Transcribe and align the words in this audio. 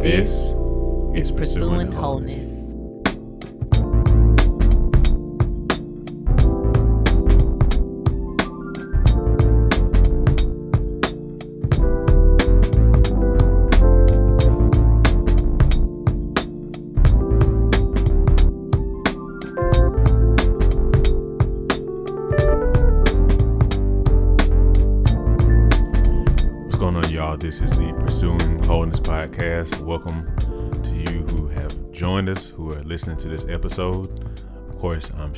This 0.00 0.54
is 1.14 1.30
Pursuing 1.30 1.92
Wholeness. 1.92 2.59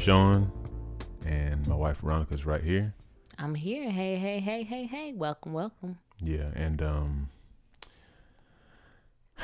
Sean, 0.02 0.51
and 1.24 1.65
my 1.69 1.77
wife 1.77 1.98
Veronica's 1.98 2.45
right 2.45 2.65
here. 2.65 2.93
I'm 3.38 3.55
here. 3.55 3.88
Hey, 3.88 4.16
hey, 4.16 4.41
hey, 4.41 4.65
hey, 4.65 4.84
hey. 4.84 5.12
Welcome, 5.12 5.52
welcome. 5.52 5.97
Yeah, 6.20 6.48
and 6.56 6.83
um, 6.83 7.29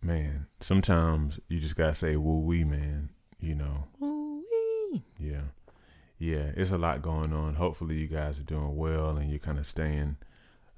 man, 0.00 0.46
sometimes 0.60 1.40
you 1.48 1.58
just 1.58 1.74
gotta 1.74 1.96
say 1.96 2.14
"woo 2.14 2.38
wee," 2.38 2.62
man. 2.62 3.08
You 3.40 3.56
know, 3.56 3.88
Woo 3.98 4.44
wee. 4.92 5.02
Yeah. 5.18 5.46
Yeah, 6.16 6.52
it's 6.54 6.70
a 6.70 6.78
lot 6.78 7.02
going 7.02 7.32
on. 7.32 7.54
Hopefully 7.54 7.96
you 7.96 8.06
guys 8.06 8.38
are 8.38 8.44
doing 8.44 8.76
well 8.76 9.16
and 9.16 9.30
you're 9.30 9.40
kind 9.40 9.58
of 9.58 9.66
staying 9.66 10.16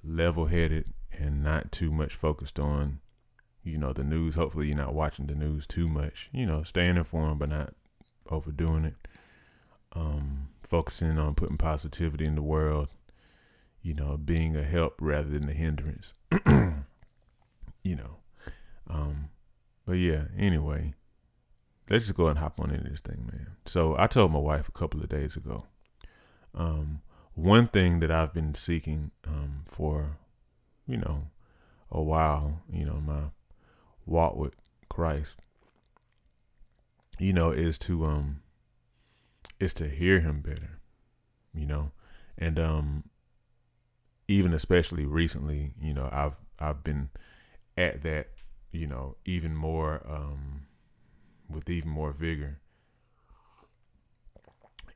level 0.03 0.47
headed 0.47 0.95
and 1.13 1.45
not 1.45 1.71
too 1.71 1.91
much 1.91 2.15
focused 2.15 2.59
on, 2.59 3.01
you 3.63 3.77
know, 3.77 3.93
the 3.93 4.03
news. 4.03 4.35
Hopefully 4.35 4.69
you're 4.69 4.77
not 4.79 4.95
watching 4.95 5.27
the 5.27 5.35
news 5.35 5.67
too 5.67 5.89
much. 5.89 6.31
You 6.33 6.47
know, 6.47 6.63
staying 6.63 6.97
informed 6.97 7.41
but 7.41 7.51
not 7.51 7.75
overdoing 8.31 8.85
it. 8.85 9.09
Um, 9.93 10.49
focusing 10.63 11.19
on 11.19 11.35
putting 11.35 11.57
positivity 11.57 12.25
in 12.25 12.35
the 12.35 12.43
world, 12.43 12.89
you 13.83 13.95
know, 13.95 14.17
being 14.17 14.57
a 14.57 14.65
help 14.65 14.97
rather 15.01 15.29
than 15.29 15.49
a 15.49 15.53
hindrance. 15.53 16.15
you 16.47 17.97
know. 17.97 18.17
Um, 18.89 19.31
but 19.87 19.95
yeah, 19.95 20.25
anyway 20.37 20.95
let's 21.91 22.05
just 22.05 22.17
go 22.17 22.29
and 22.29 22.39
hop 22.39 22.59
on 22.59 22.71
into 22.71 22.91
this 22.91 23.01
thing, 23.01 23.29
man. 23.31 23.57
So 23.67 23.97
I 23.99 24.07
told 24.07 24.33
my 24.33 24.39
wife 24.39 24.69
a 24.69 24.73
couple 24.73 25.01
of 25.01 25.09
days 25.09 25.37
ago. 25.37 25.67
Um, 26.55 27.03
one 27.35 27.69
thing 27.69 28.01
that 28.01 28.11
I've 28.11 28.33
been 28.33 28.55
seeking 28.55 29.11
um, 29.27 29.65
for, 29.67 30.19
you 30.87 30.97
know, 30.97 31.29
a 31.91 32.03
while, 32.03 32.63
you 32.73 32.85
know, 32.85 33.01
my 33.05 33.25
walk 34.07 34.37
with 34.37 34.55
Christ, 34.89 35.37
you 37.19 37.33
know, 37.33 37.51
is 37.51 37.79
to 37.79 38.05
um, 38.05 38.41
is 39.61 39.73
to 39.75 39.89
hear 39.89 40.21
Him 40.21 40.41
better, 40.41 40.81
you 41.55 41.67
know, 41.67 41.93
and 42.37 42.59
um, 42.59 43.05
even 44.29 44.53
especially 44.53 45.05
recently, 45.05 45.75
you 45.81 45.95
know, 45.95 46.09
I've 46.11 46.37
I've 46.59 46.83
been 46.83 47.11
at 47.77 48.03
that, 48.03 48.29
you 48.73 48.87
know, 48.87 49.17
even 49.25 49.55
more 49.55 50.03
um 50.09 50.63
with 51.49 51.69
even 51.69 51.91
more 51.91 52.13
vigor. 52.13 52.61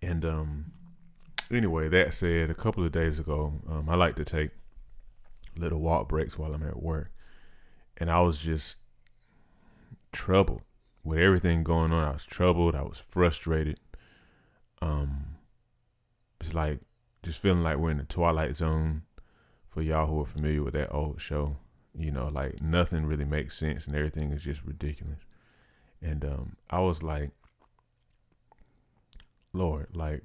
And 0.00 0.24
um 0.24 0.72
anyway, 1.50 1.88
that 1.88 2.14
said, 2.14 2.50
a 2.50 2.54
couple 2.54 2.84
of 2.84 2.92
days 2.92 3.18
ago, 3.18 3.60
um, 3.68 3.88
I 3.88 3.94
like 3.94 4.16
to 4.16 4.24
take 4.24 4.50
little 5.56 5.80
walk 5.80 6.08
breaks 6.08 6.38
while 6.38 6.54
I'm 6.54 6.62
at 6.62 6.82
work. 6.82 7.10
And 7.96 8.10
I 8.10 8.20
was 8.20 8.40
just 8.40 8.76
troubled 10.12 10.62
with 11.08 11.18
everything 11.18 11.64
going 11.64 11.92
on. 11.92 12.08
I 12.08 12.12
was 12.12 12.24
troubled, 12.24 12.74
I 12.74 12.82
was 12.82 12.98
frustrated. 12.98 13.80
Um 14.80 15.24
it's 16.40 16.54
like 16.54 16.80
just 17.22 17.40
feeling 17.42 17.62
like 17.62 17.78
we're 17.78 17.90
in 17.90 17.98
the 17.98 18.04
twilight 18.04 18.56
zone 18.56 19.02
for 19.68 19.82
y'all 19.82 20.06
who 20.06 20.20
are 20.20 20.26
familiar 20.26 20.62
with 20.62 20.74
that 20.74 20.92
old 20.92 21.20
show. 21.20 21.56
You 21.94 22.12
know, 22.12 22.28
like 22.28 22.62
nothing 22.62 23.06
really 23.06 23.24
makes 23.24 23.58
sense 23.58 23.86
and 23.86 23.96
everything 23.96 24.30
is 24.30 24.44
just 24.44 24.62
ridiculous. 24.64 25.20
And 26.00 26.24
um, 26.24 26.56
I 26.70 26.80
was 26.80 27.02
like, 27.02 27.32
Lord, 29.52 29.88
like, 29.92 30.22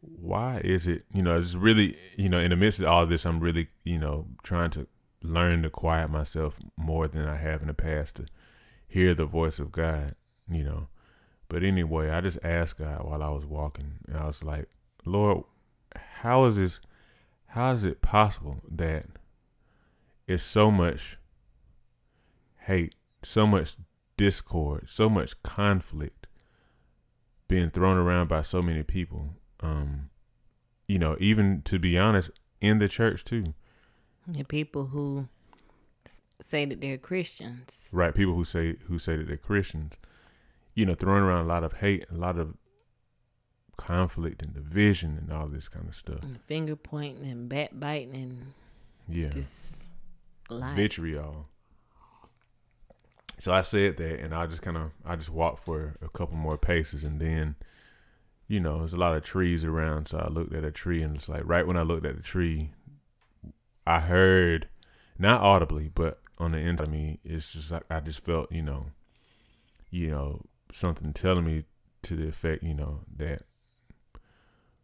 why 0.00 0.60
is 0.62 0.86
it, 0.86 1.04
you 1.12 1.22
know, 1.22 1.38
it's 1.38 1.54
really, 1.54 1.96
you 2.16 2.28
know, 2.28 2.38
in 2.38 2.50
the 2.50 2.56
midst 2.56 2.78
of 2.78 2.86
all 2.86 3.06
this, 3.06 3.26
I'm 3.26 3.40
really, 3.40 3.68
you 3.82 3.98
know, 3.98 4.28
trying 4.44 4.70
to 4.70 4.86
learn 5.22 5.62
to 5.62 5.70
quiet 5.70 6.10
myself 6.10 6.58
more 6.76 7.08
than 7.08 7.26
I 7.26 7.36
have 7.36 7.60
in 7.62 7.68
the 7.68 7.74
past 7.74 8.16
to 8.16 8.26
hear 8.86 9.14
the 9.14 9.26
voice 9.26 9.58
of 9.58 9.72
God, 9.72 10.14
you 10.50 10.64
know. 10.64 10.88
But 11.48 11.62
anyway, 11.62 12.10
I 12.10 12.20
just 12.20 12.38
asked 12.42 12.78
God 12.78 13.04
while 13.04 13.22
I 13.22 13.30
was 13.30 13.46
walking, 13.46 13.98
and 14.08 14.16
I 14.16 14.26
was 14.26 14.42
like, 14.42 14.68
Lord, 15.04 15.44
how 15.94 16.44
is 16.46 16.56
this, 16.56 16.80
how 17.46 17.72
is 17.72 17.84
it 17.84 18.02
possible 18.02 18.60
that 18.70 19.06
it's 20.26 20.42
so 20.42 20.70
much 20.70 21.18
hate, 22.66 22.94
so 23.22 23.46
much 23.46 23.76
discord, 24.16 24.88
so 24.88 25.08
much 25.08 25.40
conflict 25.42 26.26
being 27.48 27.70
thrown 27.70 27.96
around 27.96 28.28
by 28.28 28.42
so 28.42 28.60
many 28.60 28.82
people. 28.82 29.34
Um, 29.60 30.10
you 30.88 30.98
know, 30.98 31.16
even 31.20 31.62
to 31.62 31.78
be 31.78 31.98
honest, 31.98 32.30
in 32.60 32.78
the 32.78 32.88
church 32.88 33.24
too. 33.24 33.54
The 34.26 34.44
people 34.44 34.86
who 34.86 35.28
say 36.42 36.64
that 36.66 36.80
they're 36.80 36.98
Christians. 36.98 37.88
Right, 37.92 38.14
people 38.14 38.34
who 38.34 38.44
say 38.44 38.76
who 38.86 38.98
say 38.98 39.16
that 39.16 39.26
they're 39.26 39.36
Christians, 39.36 39.94
you 40.74 40.84
know, 40.86 40.94
throwing 40.94 41.22
around 41.22 41.44
a 41.44 41.48
lot 41.48 41.64
of 41.64 41.74
hate, 41.74 42.04
a 42.10 42.16
lot 42.16 42.38
of 42.38 42.54
conflict 43.76 44.42
and 44.42 44.54
division 44.54 45.18
and 45.18 45.32
all 45.32 45.46
this 45.48 45.68
kind 45.68 45.88
of 45.88 45.94
stuff. 45.94 46.22
And 46.22 46.40
finger 46.42 46.76
pointing 46.76 47.26
and 47.30 47.48
backbiting 47.48 48.14
and 48.14 48.54
Yeah. 49.08 49.28
just 49.28 49.88
lying. 50.48 50.76
vitriol. 50.76 51.46
So 53.38 53.52
I 53.52 53.60
said 53.60 53.98
that, 53.98 54.20
and 54.20 54.34
I 54.34 54.46
just 54.46 54.62
kind 54.62 54.76
of 54.78 54.92
I 55.04 55.14
just 55.16 55.30
walked 55.30 55.58
for 55.64 55.96
a 56.00 56.08
couple 56.08 56.36
more 56.36 56.56
paces, 56.56 57.04
and 57.04 57.20
then, 57.20 57.56
you 58.48 58.60
know, 58.60 58.78
there's 58.78 58.94
a 58.94 58.98
lot 58.98 59.14
of 59.14 59.22
trees 59.22 59.62
around. 59.62 60.08
So 60.08 60.18
I 60.18 60.28
looked 60.28 60.54
at 60.54 60.64
a 60.64 60.70
tree, 60.70 61.02
and 61.02 61.16
it's 61.16 61.28
like 61.28 61.42
right 61.44 61.66
when 61.66 61.76
I 61.76 61.82
looked 61.82 62.06
at 62.06 62.16
the 62.16 62.22
tree, 62.22 62.70
I 63.86 64.00
heard, 64.00 64.68
not 65.18 65.42
audibly, 65.42 65.90
but 65.94 66.18
on 66.38 66.52
the 66.52 66.58
inside 66.58 66.88
of 66.88 66.92
me, 66.92 67.18
it's 67.24 67.52
just 67.52 67.70
like 67.70 67.84
I 67.90 68.00
just 68.00 68.20
felt, 68.24 68.50
you 68.52 68.62
know, 68.62 68.86
you 69.90 70.10
know, 70.10 70.42
something 70.72 71.12
telling 71.12 71.44
me 71.44 71.64
to 72.02 72.16
the 72.16 72.28
effect, 72.28 72.62
you 72.62 72.74
know, 72.74 73.00
that 73.16 73.42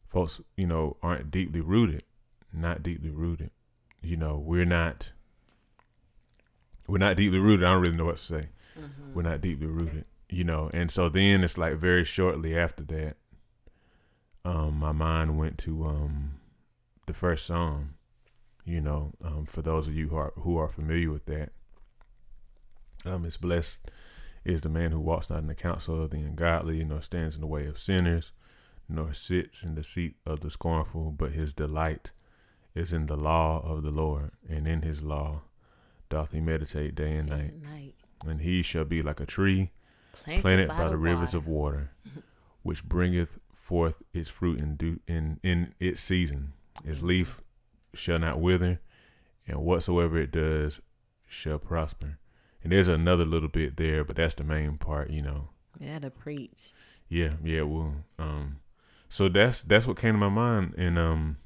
folks, 0.08 0.40
you 0.56 0.66
know, 0.66 0.96
aren't 1.02 1.30
deeply 1.30 1.60
rooted, 1.60 2.04
not 2.52 2.82
deeply 2.82 3.10
rooted. 3.10 3.50
You 4.02 4.16
know, 4.16 4.36
we're 4.38 4.64
not 4.64 5.12
we're 6.88 6.98
not 6.98 7.16
deeply 7.16 7.38
rooted. 7.38 7.64
I 7.64 7.72
don't 7.72 7.82
really 7.82 7.96
know 7.96 8.06
what 8.06 8.16
to 8.16 8.22
say. 8.22 8.48
Mhm. 8.78 9.14
We're 9.14 9.22
not 9.22 9.40
deeply 9.40 9.66
rooted, 9.66 10.04
you 10.28 10.44
know. 10.44 10.70
And 10.72 10.90
so 10.90 11.08
then 11.08 11.44
it's 11.44 11.56
like 11.58 11.74
very 11.74 12.04
shortly 12.04 12.56
after 12.58 12.82
that, 12.84 13.16
um, 14.44 14.78
my 14.78 14.92
mind 14.92 15.38
went 15.38 15.58
to 15.58 15.84
um, 15.86 16.40
the 17.06 17.14
first 17.14 17.46
psalm. 17.46 17.94
You 18.64 18.80
know, 18.80 19.12
um, 19.24 19.46
for 19.46 19.60
those 19.62 19.88
of 19.88 19.94
you 19.94 20.08
who 20.08 20.16
are 20.16 20.32
who 20.36 20.56
are 20.56 20.68
familiar 20.68 21.10
with 21.10 21.26
that, 21.26 21.50
um, 23.04 23.24
it's 23.24 23.36
blessed 23.36 23.80
is 24.44 24.60
the 24.62 24.68
man 24.68 24.90
who 24.92 25.00
walks 25.00 25.30
not 25.30 25.38
in 25.38 25.46
the 25.46 25.54
counsel 25.54 26.02
of 26.02 26.10
the 26.10 26.18
ungodly, 26.18 26.84
nor 26.84 27.00
stands 27.00 27.34
in 27.34 27.40
the 27.40 27.46
way 27.46 27.66
of 27.66 27.78
sinners, 27.78 28.32
nor 28.88 29.12
sits 29.14 29.62
in 29.62 29.74
the 29.74 29.84
seat 29.84 30.16
of 30.26 30.40
the 30.40 30.50
scornful. 30.50 31.10
But 31.12 31.32
his 31.32 31.52
delight 31.52 32.12
is 32.74 32.92
in 32.92 33.06
the 33.06 33.16
law 33.16 33.60
of 33.64 33.82
the 33.82 33.90
Lord, 33.90 34.30
and 34.48 34.66
in 34.66 34.82
his 34.82 35.02
law 35.02 35.42
doth 36.08 36.32
he 36.32 36.40
meditate 36.40 36.94
day 36.94 37.16
and 37.16 37.28
night. 37.28 37.54
At 37.54 37.62
night. 37.62 37.94
And 38.24 38.40
he 38.40 38.62
shall 38.62 38.84
be 38.84 39.02
like 39.02 39.18
a 39.18 39.26
tree 39.26 39.72
Planted, 40.24 40.42
planted 40.42 40.68
by, 40.68 40.88
the 40.88 40.96
rivers 40.96 41.34
water. 41.34 41.36
of 41.38 41.46
water, 41.48 41.90
which 42.62 42.84
bringeth 42.84 43.38
forth 43.52 44.02
its 44.12 44.28
fruit 44.28 44.58
in 44.60 44.76
due 44.76 45.00
in 45.08 45.40
in 45.42 45.74
its 45.80 46.00
season. 46.00 46.52
Its 46.84 47.02
leaf 47.02 47.40
shall 47.94 48.18
not 48.18 48.40
wither, 48.40 48.80
and 49.46 49.58
whatsoever 49.60 50.18
it 50.18 50.32
does 50.32 50.80
shall 51.26 51.58
prosper. 51.58 52.18
And 52.62 52.72
there's 52.72 52.88
another 52.88 53.24
little 53.24 53.48
bit 53.48 53.76
there, 53.76 54.04
but 54.04 54.16
that's 54.16 54.34
the 54.34 54.44
main 54.44 54.78
part, 54.78 55.10
you 55.10 55.22
know. 55.22 55.48
Yeah, 55.80 55.98
to 55.98 56.10
preach. 56.10 56.72
Yeah, 57.08 57.34
yeah, 57.42 57.62
well, 57.62 58.04
um, 58.18 58.60
so 59.08 59.28
that's 59.28 59.62
that's 59.62 59.86
what 59.86 59.98
came 59.98 60.14
to 60.14 60.18
my 60.18 60.28
mind, 60.28 60.74
and 60.78 60.98
um, 60.98 61.36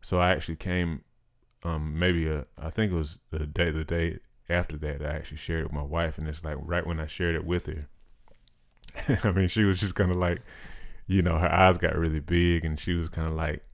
so 0.00 0.18
I 0.18 0.30
actually 0.30 0.56
came, 0.56 1.02
um, 1.62 1.98
maybe 1.98 2.26
a, 2.26 2.46
I 2.56 2.70
think 2.70 2.92
it 2.92 2.94
was 2.94 3.18
the 3.30 3.46
day 3.46 3.70
the 3.70 3.84
day 3.84 4.20
after 4.48 4.78
that 4.78 5.02
I 5.02 5.10
actually 5.16 5.36
shared 5.36 5.60
it 5.60 5.64
with 5.64 5.72
my 5.72 5.82
wife, 5.82 6.16
and 6.16 6.26
it's 6.26 6.42
like 6.42 6.56
right 6.60 6.86
when 6.86 7.00
I 7.00 7.06
shared 7.06 7.34
it 7.34 7.44
with 7.44 7.66
her, 7.66 7.88
I 9.24 9.32
mean, 9.32 9.48
she 9.48 9.64
was 9.64 9.80
just 9.80 9.94
kind 9.94 10.10
of 10.10 10.16
like, 10.16 10.40
you 11.06 11.22
know, 11.22 11.38
her 11.38 11.52
eyes 11.52 11.78
got 11.78 11.96
really 11.96 12.20
big, 12.20 12.64
and 12.64 12.78
she 12.78 12.94
was 12.94 13.08
kind 13.08 13.28
of 13.28 13.34
like, 13.34 13.64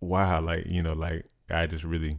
wow, 0.00 0.40
like 0.40 0.66
you 0.66 0.82
know, 0.82 0.92
like 0.92 1.26
I 1.50 1.66
just 1.66 1.84
really 1.84 2.18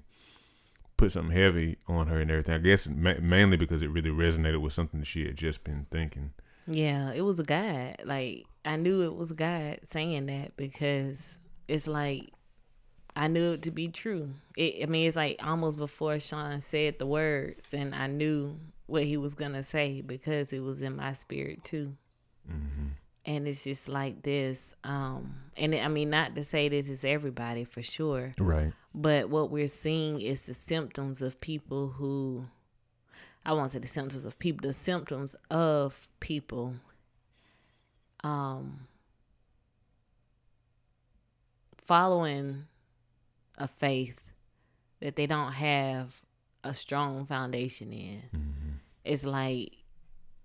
put 0.97 1.11
something 1.11 1.35
heavy 1.35 1.77
on 1.87 2.07
her 2.07 2.19
and 2.19 2.31
everything. 2.31 2.55
I 2.55 2.59
guess 2.59 2.87
ma- 2.87 3.19
mainly 3.21 3.57
because 3.57 3.81
it 3.81 3.89
really 3.89 4.09
resonated 4.09 4.61
with 4.61 4.73
something 4.73 4.99
that 4.99 5.05
she 5.05 5.25
had 5.25 5.37
just 5.37 5.63
been 5.63 5.85
thinking. 5.91 6.31
Yeah, 6.67 7.11
it 7.13 7.21
was 7.21 7.39
a 7.39 7.43
guide. 7.43 8.01
Like 8.05 8.45
I 8.65 8.75
knew 8.75 9.01
it 9.01 9.15
was 9.15 9.31
God 9.31 9.79
saying 9.83 10.25
that 10.25 10.57
because 10.57 11.37
it's 11.67 11.87
like 11.87 12.31
I 13.15 13.27
knew 13.27 13.53
it 13.53 13.61
to 13.63 13.71
be 13.71 13.87
true. 13.87 14.29
It, 14.55 14.83
I 14.83 14.85
mean, 14.85 15.07
it's 15.07 15.15
like 15.15 15.39
almost 15.43 15.77
before 15.77 16.19
Sean 16.19 16.61
said 16.61 16.99
the 16.99 17.05
words, 17.05 17.73
and 17.73 17.95
I 17.95 18.07
knew 18.07 18.59
what 18.85 19.03
he 19.03 19.17
was 19.17 19.33
gonna 19.33 19.63
say 19.63 20.01
because 20.01 20.53
it 20.53 20.59
was 20.59 20.81
in 20.81 20.95
my 20.95 21.13
spirit 21.13 21.63
too. 21.63 21.95
Mm-hmm. 22.49 22.87
And 23.27 23.45
it's 23.47 23.63
just 23.65 23.89
like 23.89 24.23
this. 24.23 24.73
Um, 24.85 25.35
and 25.57 25.75
I 25.75 25.89
mean, 25.89 26.09
not 26.09 26.33
to 26.35 26.43
say 26.43 26.69
this 26.69 26.87
is 26.89 27.03
everybody 27.03 27.65
for 27.65 27.81
sure, 27.81 28.31
Right. 28.39 28.71
but 28.95 29.29
what 29.29 29.51
we're 29.51 29.67
seeing 29.67 30.21
is 30.21 30.45
the 30.45 30.53
symptoms 30.53 31.21
of 31.21 31.39
people 31.41 31.89
who, 31.89 32.45
I 33.45 33.51
won't 33.51 33.71
say 33.71 33.79
the 33.79 33.87
symptoms 33.87 34.23
of 34.23 34.39
people, 34.39 34.65
the 34.65 34.73
symptoms 34.73 35.35
of 35.51 36.07
people, 36.21 36.75
um, 38.23 38.87
following 41.85 42.65
a 43.57 43.67
faith 43.67 44.21
that 44.99 45.15
they 45.15 45.25
don't 45.27 45.51
have 45.53 46.15
a 46.63 46.73
strong 46.73 47.25
foundation 47.25 47.91
in. 47.93 48.21
Mm-hmm. 48.35 48.69
It's 49.03 49.23
like 49.25 49.76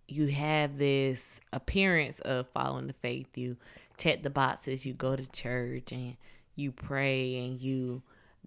you 0.09 0.27
have 0.27 0.79
this 0.79 1.41
appearance 1.53 2.21
of 2.21 2.49
following 2.49 2.87
the 2.87 2.93
faith. 2.93 3.37
You 3.37 3.57
check 3.97 4.23
the 4.23 4.31
boxes, 4.31 4.85
you 4.85 4.95
go 4.95 5.17
to 5.17 5.27
church 5.27 5.93
and 5.93 6.17
you 6.55 6.73
pray 6.73 7.45
and 7.45 7.61
you 7.61 8.03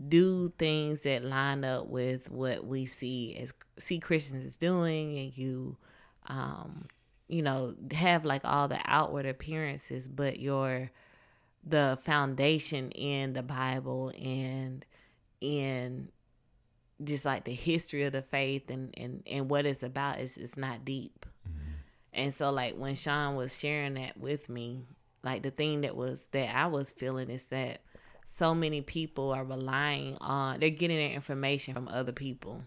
do 0.10 0.52
things 0.58 1.04
that 1.04 1.24
line 1.24 1.64
up 1.64 1.88
with 1.88 2.30
what 2.30 2.66
we 2.66 2.86
see 2.86 3.38
as 3.40 3.54
see 3.80 4.00
Christians 4.00 4.46
is 4.46 4.58
doing 4.58 5.18
and 5.18 5.38
you 5.38 5.78
um 6.28 6.86
you 7.30 7.42
know 7.42 7.74
have 7.94 8.26
like 8.26 8.42
all 8.44 8.68
the 8.68 8.80
outward 8.84 9.26
appearances 9.26 10.10
but 10.10 10.38
your 10.38 10.92
the 11.66 11.98
foundation 12.04 12.92
in 12.92 13.34
the 13.34 13.42
Bible 13.42 14.12
and 14.22 14.86
in 15.40 16.10
just 17.04 17.26
like 17.26 17.44
the 17.44 17.54
history 17.54 18.04
of 18.04 18.14
the 18.14 18.22
faith 18.22 18.70
and 18.70 18.94
and 18.98 19.24
and 19.26 19.50
what 19.50 19.66
it's 19.66 19.84
about 19.84 20.20
is 20.20 20.38
it's 20.38 20.58
not 20.58 20.86
deep. 20.86 21.26
And 22.16 22.34
so 22.34 22.50
like 22.50 22.76
when 22.78 22.96
Sean 22.96 23.36
was 23.36 23.58
sharing 23.58 23.96
that 23.96 24.18
with 24.18 24.48
me, 24.50 24.86
like 25.24 25.44
the 25.44 25.52
thing 25.52 25.82
that 25.82 25.96
was 25.96 26.28
that 26.32 26.56
I 26.56 26.68
was 26.68 26.92
feeling 26.92 27.30
is 27.30 27.48
that 27.48 27.82
so 28.26 28.56
many 28.56 28.82
people 28.82 29.32
are 29.32 29.44
relying 29.44 30.18
on 30.22 30.60
they're 30.60 30.70
getting 30.70 30.98
their 30.98 31.12
information 31.12 31.74
from 31.74 31.90
other 31.90 32.14
people. 32.14 32.62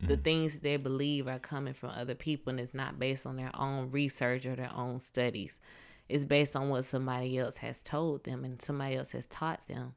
The 0.00 0.14
mm-hmm. 0.14 0.22
things 0.22 0.58
they 0.58 0.76
believe 0.76 1.28
are 1.28 1.38
coming 1.38 1.74
from 1.74 1.90
other 1.90 2.14
people 2.14 2.50
and 2.50 2.60
it's 2.60 2.74
not 2.74 2.98
based 2.98 3.26
on 3.26 3.36
their 3.36 3.52
own 3.54 3.90
research 3.90 4.46
or 4.46 4.56
their 4.56 4.72
own 4.74 5.00
studies. 5.00 5.60
It's 6.08 6.24
based 6.24 6.56
on 6.56 6.68
what 6.68 6.84
somebody 6.84 7.38
else 7.38 7.58
has 7.58 7.80
told 7.80 8.24
them 8.24 8.44
and 8.44 8.60
somebody 8.60 8.96
else 8.96 9.12
has 9.12 9.26
taught 9.26 9.66
them. 9.68 9.94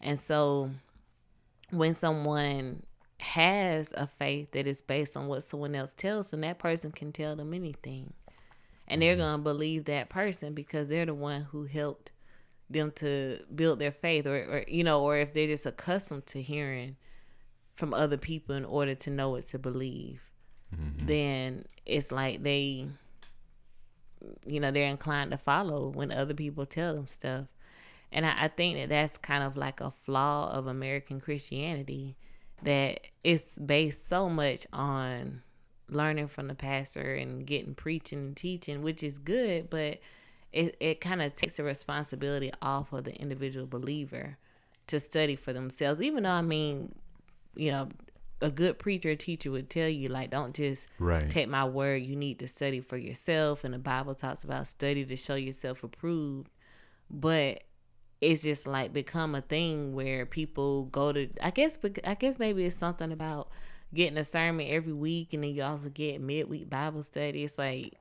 And 0.00 0.18
so 0.18 0.70
when 1.70 1.94
someone 1.94 2.82
has 3.20 3.92
a 3.96 4.06
faith 4.06 4.52
that 4.52 4.66
is 4.66 4.82
based 4.82 5.16
on 5.16 5.28
what 5.28 5.44
someone 5.44 5.74
else 5.74 5.94
tells 5.94 6.30
them, 6.30 6.40
that 6.40 6.58
person 6.58 6.90
can 6.90 7.12
tell 7.12 7.36
them 7.36 7.52
anything. 7.52 8.12
And 8.90 9.00
they're 9.00 9.16
going 9.16 9.38
to 9.38 9.42
believe 9.42 9.84
that 9.84 10.10
person 10.10 10.52
because 10.52 10.88
they're 10.88 11.06
the 11.06 11.14
one 11.14 11.42
who 11.42 11.64
helped 11.64 12.10
them 12.68 12.90
to 12.96 13.38
build 13.54 13.78
their 13.78 13.92
faith 13.92 14.26
or, 14.26 14.36
or 14.36 14.64
you 14.66 14.82
know, 14.82 15.00
or 15.00 15.16
if 15.16 15.32
they're 15.32 15.46
just 15.46 15.64
accustomed 15.64 16.26
to 16.26 16.42
hearing 16.42 16.96
from 17.76 17.94
other 17.94 18.16
people 18.16 18.56
in 18.56 18.64
order 18.64 18.96
to 18.96 19.10
know 19.10 19.30
what 19.30 19.46
to 19.46 19.60
believe, 19.60 20.20
mm-hmm. 20.74 21.06
then 21.06 21.64
it's 21.86 22.10
like 22.10 22.42
they, 22.42 22.86
you 24.44 24.58
know, 24.58 24.72
they're 24.72 24.88
inclined 24.88 25.30
to 25.30 25.38
follow 25.38 25.88
when 25.88 26.10
other 26.10 26.34
people 26.34 26.66
tell 26.66 26.94
them 26.94 27.06
stuff. 27.06 27.46
And 28.10 28.26
I, 28.26 28.44
I 28.44 28.48
think 28.48 28.76
that 28.76 28.88
that's 28.88 29.16
kind 29.18 29.44
of 29.44 29.56
like 29.56 29.80
a 29.80 29.92
flaw 30.04 30.50
of 30.50 30.66
American 30.66 31.20
Christianity 31.20 32.16
that 32.64 33.00
it's 33.22 33.56
based 33.56 34.08
so 34.08 34.28
much 34.28 34.66
on 34.72 35.42
learning 35.90 36.28
from 36.28 36.48
the 36.48 36.54
pastor 36.54 37.14
and 37.14 37.46
getting 37.46 37.74
preaching 37.74 38.18
and 38.18 38.36
teaching, 38.36 38.82
which 38.82 39.02
is 39.02 39.18
good, 39.18 39.70
but 39.70 39.98
it, 40.52 40.76
it 40.80 41.00
kind 41.00 41.22
of 41.22 41.34
takes 41.34 41.54
the 41.54 41.62
responsibility 41.62 42.52
off 42.60 42.92
of 42.92 43.04
the 43.04 43.14
individual 43.14 43.66
believer 43.66 44.36
to 44.88 44.98
study 44.98 45.36
for 45.36 45.52
themselves. 45.52 46.00
Even 46.00 46.24
though, 46.24 46.30
I 46.30 46.42
mean, 46.42 46.94
you 47.54 47.70
know, 47.70 47.88
a 48.40 48.50
good 48.50 48.78
preacher 48.78 49.10
or 49.10 49.16
teacher 49.16 49.50
would 49.50 49.70
tell 49.70 49.88
you, 49.88 50.08
like, 50.08 50.30
don't 50.30 50.54
just 50.54 50.88
Right. 50.98 51.30
take 51.30 51.48
my 51.48 51.64
word. 51.64 52.02
You 52.02 52.16
need 52.16 52.38
to 52.40 52.48
study 52.48 52.80
for 52.80 52.96
yourself. 52.96 53.64
And 53.64 53.74
the 53.74 53.78
Bible 53.78 54.14
talks 54.14 54.44
about 54.44 54.66
study 54.66 55.04
to 55.04 55.16
show 55.16 55.34
yourself 55.34 55.84
approved. 55.84 56.50
But 57.10 57.64
it's 58.20 58.42
just 58.42 58.66
like 58.66 58.92
become 58.92 59.34
a 59.34 59.40
thing 59.40 59.94
where 59.94 60.26
people 60.26 60.84
go 60.86 61.12
to. 61.12 61.28
I 61.40 61.50
guess. 61.50 61.78
I 62.04 62.14
guess 62.14 62.38
maybe 62.38 62.64
it's 62.64 62.76
something 62.76 63.12
about 63.12 63.50
getting 63.94 64.18
a 64.18 64.24
sermon 64.24 64.66
every 64.68 64.92
week, 64.92 65.32
and 65.32 65.42
then 65.42 65.50
you 65.50 65.62
also 65.62 65.88
get 65.88 66.20
midweek 66.20 66.70
Bible 66.70 67.02
study. 67.02 67.44
It's 67.44 67.58
like, 67.58 67.94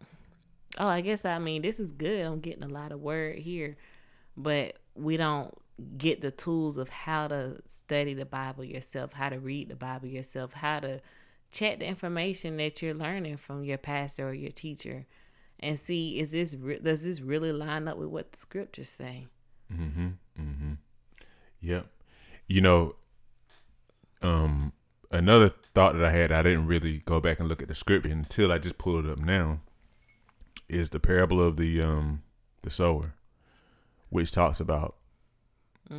oh, 0.78 0.88
I 0.88 1.02
guess 1.02 1.26
I 1.26 1.40
mean 1.40 1.62
this 1.62 1.80
is 1.80 1.92
good. 1.92 2.26
I'm 2.26 2.40
getting 2.40 2.64
a 2.64 2.68
lot 2.68 2.92
of 2.92 3.00
word 3.00 3.38
here, 3.38 3.78
but 4.38 4.78
we 4.96 5.18
don't 5.18 5.54
get 5.98 6.22
the 6.22 6.32
tools 6.32 6.78
of 6.78 6.90
how 6.90 7.28
to 7.28 7.58
study 7.66 8.14
the 8.14 8.26
Bible 8.26 8.64
yourself, 8.64 9.14
how 9.14 9.30
to 9.30 9.40
read 9.40 9.70
the 9.70 9.76
Bible 9.76 10.08
yourself, 10.08 10.54
how 10.54 10.80
to 10.80 11.02
check 11.52 11.80
the 11.80 11.86
information 11.86 12.58
that 12.58 12.82
you're 12.82 12.94
learning 12.94 13.38
from 13.38 13.64
your 13.64 13.78
pastor 13.78 14.30
or 14.30 14.34
your 14.34 14.52
teacher, 14.52 15.06
and 15.60 15.80
see 15.80 16.20
is 16.20 16.32
this 16.32 16.56
re- 16.56 16.80
does 16.80 17.04
this 17.04 17.22
really 17.22 17.52
line 17.52 17.88
up 17.88 17.98
with 17.98 18.10
what 18.10 18.32
the 18.32 18.40
scriptures 18.40 18.90
say? 18.90 19.28
Mm-hmm. 19.74 20.08
Mm-hmm. 20.40 20.74
Yep. 21.62 21.88
You 22.48 22.62
know, 22.62 22.96
um, 24.22 24.74
another 25.12 25.50
thought 25.50 25.94
that 25.96 26.06
I 26.06 26.12
had, 26.12 26.32
I 26.32 26.44
didn't 26.44 26.68
really 26.68 27.00
go 27.00 27.20
back 27.20 27.40
and 27.40 27.48
look 27.50 27.62
at 27.62 27.68
the 27.68 27.76
scripture 27.76 28.12
until 28.12 28.52
I 28.52 28.58
just 28.58 28.78
pulled 28.78 29.06
it 29.06 29.12
up 29.12 29.20
now, 29.20 29.62
is 30.68 30.90
the 30.90 31.00
parable 31.00 31.42
of 31.42 31.58
the 31.58 31.82
um 31.82 32.22
the 32.62 32.70
sower, 32.70 33.14
which 34.10 34.32
talks 34.32 34.60
about 34.60 34.96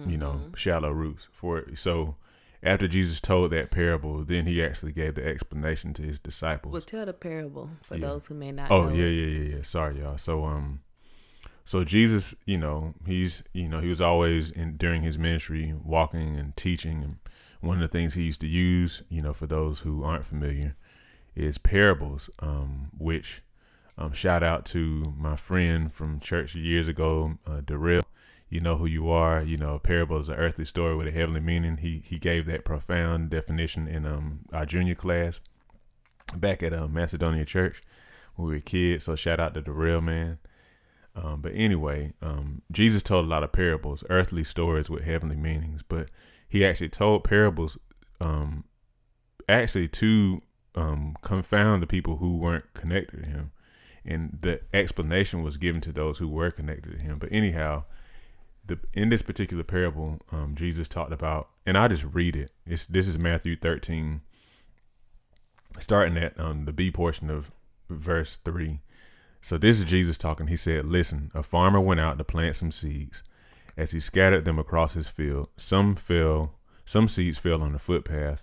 you 0.07 0.17
know 0.17 0.41
shallow 0.55 0.91
roots 0.91 1.27
for 1.33 1.59
it. 1.59 1.79
So 1.79 2.15
after 2.63 2.87
Jesus 2.87 3.21
told 3.21 3.51
that 3.53 3.71
parable, 3.71 4.23
then 4.23 4.47
he 4.47 4.63
actually 4.63 4.93
gave 4.93 5.15
the 5.15 5.27
explanation 5.27 5.95
to 5.95 6.03
his 6.03 6.19
disciples. 6.19 6.73
Well, 6.73 6.83
tell 6.83 7.07
the 7.07 7.13
parable 7.13 7.71
for 7.83 7.97
Yeah. 7.97 8.09
those 8.09 8.27
who 8.27 8.35
may 8.35 8.53
not. 8.53 8.71
Oh 8.71 8.89
yeah, 8.91 9.07
yeah, 9.07 9.27
yeah, 9.27 9.57
yeah. 9.57 9.63
Sorry, 9.63 9.99
y'all. 10.01 10.19
So 10.19 10.45
um, 10.45 10.81
so 11.65 11.83
Jesus, 11.85 12.35
you 12.45 12.59
know, 12.59 12.95
he's 13.07 13.43
you 13.53 13.69
know 13.69 13.81
he 13.81 13.89
was 13.89 14.01
always 14.01 14.51
in 14.51 14.77
during 14.77 15.03
his 15.03 15.19
ministry 15.19 15.75
walking 15.83 16.37
and 16.39 16.57
teaching, 16.57 17.03
and 17.03 17.17
one 17.61 17.77
of 17.77 17.83
the 17.83 17.99
things 17.99 18.15
he 18.15 18.23
used 18.23 18.41
to 18.41 18.47
use, 18.47 19.03
you 19.09 19.23
know, 19.23 19.33
for 19.33 19.47
those 19.47 19.81
who 19.81 20.03
aren't 20.03 20.25
familiar, 20.25 20.77
is 21.35 21.59
parables. 21.59 22.31
Um, 22.39 22.91
which 22.99 23.43
um, 23.99 24.13
shout 24.13 24.43
out 24.43 24.65
to 24.67 25.15
my 25.19 25.37
friend 25.37 25.93
from 25.93 26.21
church 26.21 26.55
years 26.55 26.89
ago, 26.89 27.39
uh, 27.47 27.61
Darrell. 27.61 28.03
You 28.49 28.61
know 28.61 28.79
who 28.79 28.87
you 28.87 29.09
are. 29.11 29.43
You 29.43 29.57
know, 29.57 29.75
a 29.75 29.79
parable 29.79 30.19
is 30.19 30.29
an 30.29 30.35
earthly 30.35 30.65
story 30.65 30.97
with 30.97 31.07
a 31.07 31.13
heavenly 31.13 31.41
meaning. 31.41 31.77
He 31.77 32.03
he 32.05 32.19
gave 32.19 32.47
that 32.47 32.65
profound 32.65 33.31
definition 33.31 33.87
in 33.87 34.05
um 34.07 34.41
our 34.53 34.67
junior 34.67 34.95
class 34.97 35.41
back 36.37 36.63
at 36.63 36.73
uh, 36.73 36.89
Macedonia 36.89 37.45
Church 37.45 37.83
when 38.35 38.49
we 38.49 38.55
were 38.55 38.61
kids. 38.61 39.05
So 39.05 39.15
shout 39.15 39.39
out 39.39 39.55
to 39.55 39.73
real 39.73 40.01
man. 40.01 40.39
Um, 41.15 41.41
but 41.41 41.53
anyway, 41.55 42.13
um, 42.23 42.63
Jesus 42.71 43.03
told 43.03 43.25
a 43.25 43.29
lot 43.29 43.43
of 43.43 43.53
parables, 43.53 44.05
earthly 44.09 44.45
stories 44.45 44.89
with 44.89 45.05
heavenly 45.05 45.37
meanings. 45.37 45.83
But 45.87 46.09
he 46.51 46.65
actually 46.67 46.91
told 46.91 47.25
parables, 47.25 47.79
um, 48.21 48.65
actually 49.49 49.89
to 49.89 50.43
um, 50.75 51.17
confound 51.23 51.83
the 51.83 51.87
people 51.87 52.17
who 52.17 52.37
weren't 52.37 52.75
connected 52.75 53.23
to 53.23 53.27
him, 53.27 53.53
and 54.05 54.39
the 54.43 54.61
explanation 54.75 55.43
was 55.43 55.57
given 55.57 55.81
to 55.81 55.93
those 55.93 56.19
who 56.19 56.29
were 56.29 56.51
connected 56.51 56.93
to 56.93 56.99
him. 56.99 57.19
But 57.19 57.31
anyhow, 57.33 57.85
the 58.67 58.79
in 58.93 59.09
this 59.09 59.23
particular 59.23 59.65
parable, 59.65 60.19
um, 60.31 60.55
Jesus 60.55 60.89
talked 60.89 61.13
about, 61.13 61.49
and 61.65 61.79
I 61.79 61.89
just 61.89 62.05
read 62.05 62.37
it. 62.37 62.51
It's 62.67 62.85
this 62.85 63.09
is 63.09 63.17
Matthew 63.17 63.57
thirteen, 63.57 64.21
starting 65.79 66.19
at 66.19 66.39
um, 66.39 66.67
the 66.67 66.73
B 66.73 66.91
portion 66.91 67.31
of 67.31 67.51
verse 67.91 68.39
3. 68.45 68.81
So 69.43 69.59
this 69.59 69.79
is 69.79 69.85
Jesus 69.85 70.19
talking. 70.19 70.47
He 70.47 70.57
said, 70.57 70.87
Listen, 70.87 71.31
a 71.35 71.43
farmer 71.43 71.81
went 71.81 72.01
out 72.01 72.19
to 72.19 72.25
plant 72.25 72.57
some 72.57 72.71
seeds. 72.71 73.23
As 73.77 73.93
he 73.93 74.01
scattered 74.01 74.45
them 74.45 74.59
across 74.59 74.95
his 74.95 75.09
field, 75.09 75.49
some 75.57 75.95
fell, 75.95 76.59
some 76.85 77.09
seeds 77.09 77.39
fell 77.39 77.63
on 77.63 77.73
the 77.73 77.79
footpath, 77.79 78.43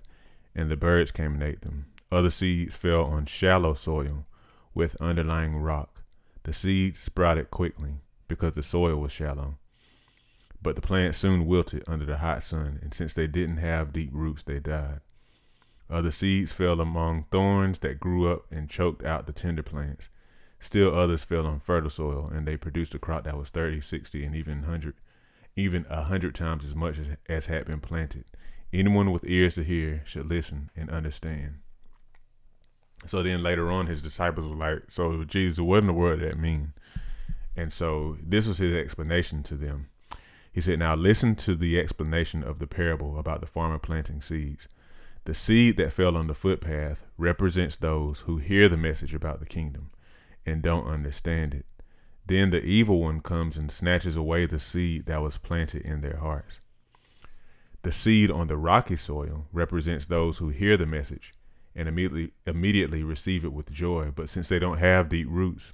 and 0.55 0.69
the 0.71 0.77
birds 0.77 1.11
came 1.11 1.33
and 1.33 1.43
ate 1.43 1.61
them. 1.61 1.87
Other 2.11 2.31
seeds 2.31 2.75
fell 2.75 3.03
on 3.03 3.25
shallow 3.25 3.73
soil 3.73 4.25
with 4.73 4.95
underlying 5.01 5.57
rock. 5.57 6.03
The 6.43 6.53
seeds 6.53 6.99
sprouted 6.99 7.51
quickly 7.51 7.95
because 8.27 8.55
the 8.55 8.63
soil 8.63 8.95
was 8.95 9.11
shallow. 9.11 9.57
But 10.61 10.75
the 10.75 10.81
plants 10.81 11.17
soon 11.17 11.45
wilted 11.45 11.83
under 11.87 12.05
the 12.05 12.17
hot 12.17 12.43
sun, 12.43 12.79
and 12.81 12.93
since 12.93 13.13
they 13.13 13.27
didn't 13.27 13.57
have 13.57 13.93
deep 13.93 14.09
roots, 14.13 14.43
they 14.43 14.59
died. 14.59 15.01
Other 15.89 16.11
seeds 16.11 16.51
fell 16.51 16.81
among 16.81 17.25
thorns 17.31 17.79
that 17.79 17.99
grew 17.99 18.31
up 18.31 18.45
and 18.51 18.69
choked 18.69 19.03
out 19.03 19.27
the 19.27 19.33
tender 19.33 19.63
plants. 19.63 20.09
Still 20.59 20.95
others 20.95 21.23
fell 21.23 21.45
on 21.45 21.59
fertile 21.59 21.89
soil, 21.89 22.29
and 22.33 22.47
they 22.47 22.57
produced 22.57 22.95
a 22.95 22.99
crop 22.99 23.25
that 23.25 23.37
was 23.37 23.49
30, 23.49 23.81
60, 23.81 24.25
and 24.25 24.35
even 24.35 24.61
100, 24.61 24.95
even 25.57 25.85
a 25.89 26.03
hundred 26.03 26.35
times 26.35 26.63
as 26.63 26.75
much 26.75 26.97
as, 26.99 27.07
as 27.27 27.47
had 27.47 27.65
been 27.65 27.81
planted. 27.81 28.23
Anyone 28.71 29.11
with 29.11 29.27
ears 29.27 29.55
to 29.55 29.63
hear 29.63 30.03
should 30.05 30.27
listen 30.27 30.69
and 30.75 30.89
understand. 30.89 31.59
So 33.05 33.23
then 33.23 33.41
later 33.41 33.69
on, 33.69 33.87
his 33.87 34.01
disciples 34.01 34.47
were 34.47 34.55
like, 34.55 34.83
So, 34.89 35.23
Jesus, 35.23 35.59
what 35.59 35.79
in 35.79 35.87
the 35.87 35.93
world 35.93 36.19
did 36.19 36.31
that 36.31 36.39
mean? 36.39 36.73
And 37.55 37.73
so 37.73 38.17
this 38.23 38.47
was 38.47 38.59
his 38.59 38.75
explanation 38.75 39.43
to 39.43 39.55
them. 39.55 39.89
He 40.51 40.61
said, 40.61 40.79
Now 40.79 40.95
listen 40.95 41.35
to 41.37 41.55
the 41.55 41.79
explanation 41.79 42.43
of 42.43 42.59
the 42.59 42.67
parable 42.67 43.17
about 43.17 43.41
the 43.41 43.47
farmer 43.47 43.79
planting 43.79 44.21
seeds. 44.21 44.67
The 45.25 45.33
seed 45.33 45.77
that 45.77 45.91
fell 45.91 46.15
on 46.15 46.27
the 46.27 46.33
footpath 46.33 47.05
represents 47.17 47.75
those 47.75 48.21
who 48.21 48.37
hear 48.37 48.69
the 48.69 48.77
message 48.77 49.13
about 49.13 49.39
the 49.39 49.45
kingdom 49.45 49.91
and 50.45 50.61
don't 50.61 50.87
understand 50.87 51.53
it. 51.53 51.65
Then 52.27 52.49
the 52.49 52.61
evil 52.61 52.99
one 53.01 53.21
comes 53.21 53.55
and 53.55 53.71
snatches 53.71 54.17
away 54.17 54.45
the 54.45 54.59
seed 54.59 55.05
that 55.05 55.21
was 55.21 55.37
planted 55.37 55.83
in 55.83 56.01
their 56.01 56.17
hearts. 56.17 56.59
The 57.83 57.91
seed 57.93 58.29
on 58.29 58.47
the 58.47 58.57
rocky 58.57 58.97
soil 58.97 59.45
represents 59.53 60.05
those 60.05 60.39
who 60.39 60.49
hear 60.49 60.75
the 60.75 60.85
message 60.85 61.33
and 61.73 61.87
immediately 61.87 62.33
immediately 62.45 63.01
receive 63.01 63.45
it 63.45 63.53
with 63.53 63.71
joy, 63.71 64.11
but 64.13 64.27
since 64.29 64.49
they 64.49 64.59
don't 64.59 64.79
have 64.79 65.07
deep 65.07 65.27
roots, 65.29 65.73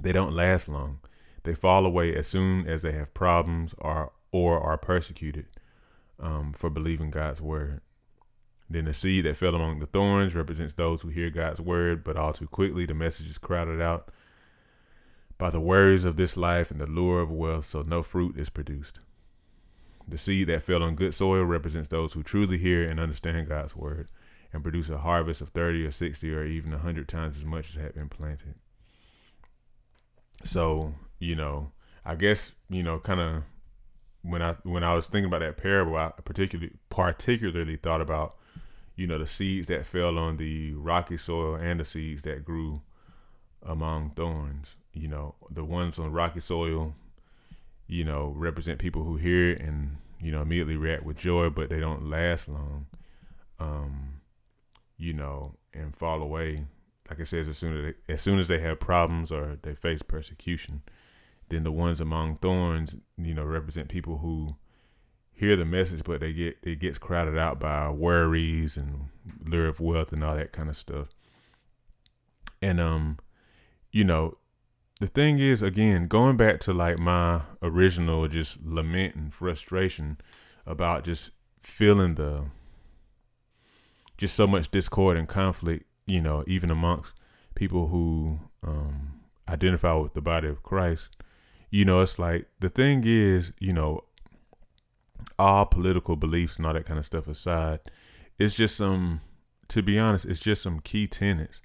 they 0.00 0.12
don't 0.12 0.32
last 0.32 0.66
long. 0.66 1.00
They 1.42 1.54
fall 1.54 1.84
away 1.84 2.14
as 2.16 2.26
soon 2.26 2.66
as 2.66 2.80
they 2.80 2.92
have 2.92 3.12
problems 3.12 3.74
or 3.76 4.12
or 4.32 4.58
are 4.60 4.78
persecuted 4.78 5.46
um, 6.18 6.54
for 6.54 6.70
believing 6.70 7.10
God's 7.10 7.42
word. 7.42 7.82
Then 8.70 8.86
the 8.86 8.94
seed 8.94 9.26
that 9.26 9.36
fell 9.36 9.54
among 9.54 9.80
the 9.80 9.86
thorns 9.86 10.34
represents 10.34 10.72
those 10.72 11.02
who 11.02 11.08
hear 11.08 11.28
God's 11.28 11.60
word, 11.60 12.02
but 12.02 12.16
all 12.16 12.32
too 12.32 12.48
quickly 12.48 12.86
the 12.86 12.94
message 12.94 13.28
is 13.28 13.36
crowded 13.36 13.82
out 13.82 14.10
by 15.44 15.50
the 15.50 15.60
worries 15.60 16.06
of 16.06 16.16
this 16.16 16.38
life 16.38 16.70
and 16.70 16.80
the 16.80 16.86
lure 16.86 17.20
of 17.20 17.30
wealth, 17.30 17.68
so 17.68 17.82
no 17.82 18.02
fruit 18.02 18.34
is 18.38 18.48
produced. 18.48 19.00
The 20.08 20.16
seed 20.16 20.48
that 20.48 20.62
fell 20.62 20.82
on 20.82 20.94
good 20.94 21.12
soil 21.12 21.44
represents 21.44 21.88
those 21.88 22.14
who 22.14 22.22
truly 22.22 22.56
hear 22.56 22.88
and 22.88 22.98
understand 22.98 23.50
God's 23.50 23.76
word 23.76 24.08
and 24.54 24.62
produce 24.62 24.88
a 24.88 24.96
harvest 24.96 25.42
of 25.42 25.50
30 25.50 25.84
or 25.84 25.90
60 25.90 26.34
or 26.34 26.46
even 26.46 26.70
100 26.70 27.06
times 27.06 27.36
as 27.36 27.44
much 27.44 27.68
as 27.68 27.74
had 27.74 27.92
been 27.92 28.08
planted. 28.08 28.54
So, 30.44 30.94
you 31.18 31.36
know, 31.36 31.72
I 32.06 32.14
guess, 32.14 32.54
you 32.70 32.82
know, 32.82 32.98
kind 32.98 33.20
of 33.20 33.42
when 34.22 34.40
I 34.40 34.56
when 34.62 34.82
I 34.82 34.94
was 34.94 35.08
thinking 35.08 35.26
about 35.26 35.40
that 35.40 35.58
parable, 35.58 35.96
I 35.96 36.10
particularly 36.24 36.72
particularly 36.88 37.76
thought 37.76 38.00
about, 38.00 38.34
you 38.96 39.06
know, 39.06 39.18
the 39.18 39.26
seeds 39.26 39.66
that 39.66 39.84
fell 39.84 40.16
on 40.16 40.38
the 40.38 40.72
rocky 40.72 41.18
soil 41.18 41.56
and 41.56 41.80
the 41.80 41.84
seeds 41.84 42.22
that 42.22 42.46
grew 42.46 42.80
among 43.62 44.12
thorns. 44.12 44.76
You 44.94 45.08
know, 45.08 45.34
the 45.50 45.64
ones 45.64 45.98
on 45.98 46.12
rocky 46.12 46.40
soil, 46.40 46.94
you 47.86 48.04
know, 48.04 48.32
represent 48.36 48.78
people 48.78 49.02
who 49.02 49.16
hear 49.16 49.50
it 49.50 49.60
and 49.60 49.96
you 50.20 50.30
know 50.32 50.40
immediately 50.42 50.76
react 50.76 51.04
with 51.04 51.16
joy, 51.16 51.50
but 51.50 51.68
they 51.68 51.80
don't 51.80 52.08
last 52.08 52.48
long. 52.48 52.86
Um, 53.58 54.20
you 54.96 55.12
know, 55.12 55.54
and 55.72 55.96
fall 55.96 56.22
away. 56.22 56.66
Like 57.10 57.18
it 57.20 57.26
says, 57.26 57.48
as 57.48 57.58
soon 57.58 57.76
as 57.76 57.84
they, 57.84 58.12
as 58.12 58.22
soon 58.22 58.38
as 58.38 58.48
they 58.48 58.60
have 58.60 58.80
problems 58.80 59.30
or 59.30 59.58
they 59.62 59.74
face 59.74 60.02
persecution, 60.02 60.82
then 61.50 61.64
the 61.64 61.72
ones 61.72 62.00
among 62.00 62.36
thorns, 62.36 62.96
you 63.18 63.34
know, 63.34 63.44
represent 63.44 63.88
people 63.88 64.18
who 64.18 64.56
hear 65.34 65.56
the 65.56 65.64
message, 65.64 66.02
but 66.04 66.20
they 66.20 66.32
get 66.32 66.56
it 66.62 66.78
gets 66.78 66.98
crowded 66.98 67.36
out 67.36 67.60
by 67.60 67.90
worries 67.90 68.76
and 68.76 69.08
lure 69.44 69.66
of 69.68 69.80
wealth 69.80 70.12
and 70.12 70.24
all 70.24 70.36
that 70.36 70.52
kind 70.52 70.68
of 70.68 70.76
stuff. 70.76 71.08
And 72.62 72.80
um, 72.80 73.18
you 73.90 74.04
know, 74.04 74.38
the 75.00 75.06
thing 75.06 75.38
is, 75.38 75.62
again, 75.62 76.06
going 76.06 76.36
back 76.36 76.60
to 76.60 76.72
like 76.72 76.98
my 76.98 77.42
original 77.62 78.28
just 78.28 78.64
lament 78.64 79.14
and 79.14 79.34
frustration 79.34 80.18
about 80.66 81.04
just 81.04 81.30
feeling 81.62 82.14
the 82.14 82.46
just 84.16 84.34
so 84.34 84.46
much 84.46 84.70
discord 84.70 85.16
and 85.16 85.28
conflict, 85.28 85.84
you 86.06 86.20
know, 86.20 86.44
even 86.46 86.70
amongst 86.70 87.14
people 87.54 87.88
who 87.88 88.38
um, 88.62 89.20
identify 89.48 89.92
with 89.94 90.14
the 90.14 90.20
body 90.20 90.48
of 90.48 90.62
Christ. 90.62 91.16
You 91.70 91.84
know, 91.84 92.00
it's 92.00 92.18
like 92.18 92.46
the 92.60 92.68
thing 92.68 93.02
is, 93.04 93.52
you 93.58 93.72
know, 93.72 94.04
all 95.38 95.66
political 95.66 96.14
beliefs 96.14 96.56
and 96.56 96.66
all 96.66 96.74
that 96.74 96.86
kind 96.86 96.98
of 96.98 97.06
stuff 97.06 97.26
aside, 97.26 97.80
it's 98.38 98.54
just 98.54 98.76
some, 98.76 99.20
to 99.68 99.82
be 99.82 99.98
honest, 99.98 100.24
it's 100.24 100.40
just 100.40 100.62
some 100.62 100.80
key 100.80 101.06
tenets 101.06 101.60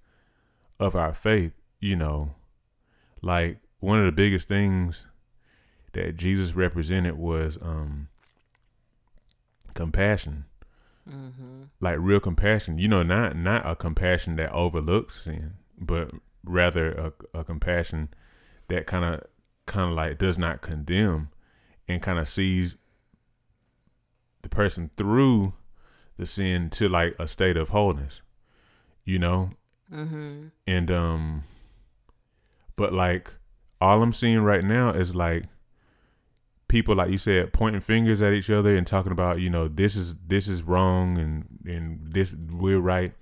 of 0.80 0.96
our 0.96 1.14
faith. 1.14 1.54
You 1.80 1.96
know, 1.96 2.36
like 3.22 3.60
one 3.80 4.00
of 4.00 4.06
the 4.06 4.12
biggest 4.12 4.48
things 4.48 5.06
that 5.94 6.18
Jesus 6.18 6.56
represented 6.56 7.18
was 7.18 7.58
um, 7.62 8.10
compassion. 9.74 10.46
Mm-hmm. 11.10 11.64
Like 11.80 11.98
real 12.00 12.20
compassion, 12.20 12.78
you 12.78 12.88
know, 12.88 13.02
not 13.02 13.36
not 13.36 13.68
a 13.68 13.76
compassion 13.76 14.36
that 14.36 14.52
overlooks 14.52 15.24
sin, 15.24 15.54
but 15.80 16.12
rather 16.44 16.92
a, 17.34 17.40
a 17.40 17.44
compassion 17.44 18.10
that 18.68 18.86
kind 18.86 19.04
of 19.04 19.24
kind 19.66 19.90
of 19.90 19.96
like 19.96 20.20
does 20.20 20.38
not 20.38 20.62
condemn 20.62 21.30
and 21.88 22.02
kind 22.02 22.20
of 22.20 22.28
sees 22.28 22.76
the 24.42 24.50
person 24.50 24.92
through 24.98 25.54
the 26.18 26.26
sin 26.26 26.70
to 26.70 26.88
like 26.88 27.16
a 27.18 27.28
state 27.28 27.58
of 27.58 27.70
wholeness, 27.70 28.22
you 29.04 29.18
know, 29.18 29.52
mm-hmm. 29.92 30.48
and 30.68 30.92
um, 30.92 31.44
but 32.80 32.94
like 32.94 33.34
all 33.82 34.02
I'm 34.02 34.14
seeing 34.14 34.40
right 34.40 34.64
now 34.64 34.92
is 34.92 35.14
like 35.14 35.44
people 36.70 36.96
like 36.96 37.10
you 37.10 37.18
said 37.18 37.52
pointing 37.52 37.82
fingers 37.82 38.22
at 38.22 38.32
each 38.32 38.50
other 38.50 38.74
and 38.74 38.88
talking 38.88 39.12
about 39.12 39.42
you 39.42 39.50
know 39.50 39.68
this 39.68 39.98
is 39.98 40.16
this 40.26 40.48
is 40.48 40.64
wrong 40.64 41.18
and 41.18 41.46
and 41.66 42.14
this 42.14 42.34
we're 42.34 42.80
right. 42.80 43.14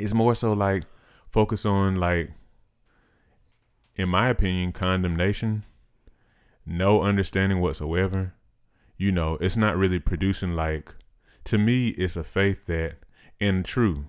It's 0.00 0.12
more 0.12 0.34
so 0.34 0.52
like 0.52 0.82
focus 1.30 1.64
on 1.64 1.94
like 1.94 2.32
in 3.94 4.08
my 4.08 4.30
opinion 4.30 4.72
condemnation 4.72 5.62
no 6.66 7.02
understanding 7.02 7.60
whatsoever. 7.60 8.34
You 8.98 9.12
know 9.12 9.38
it's 9.40 9.56
not 9.56 9.76
really 9.76 10.00
producing 10.00 10.56
like 10.56 10.96
to 11.44 11.56
me 11.56 11.90
it's 11.90 12.16
a 12.16 12.24
faith 12.24 12.66
that 12.66 12.96
and 13.40 13.64
true 13.64 14.06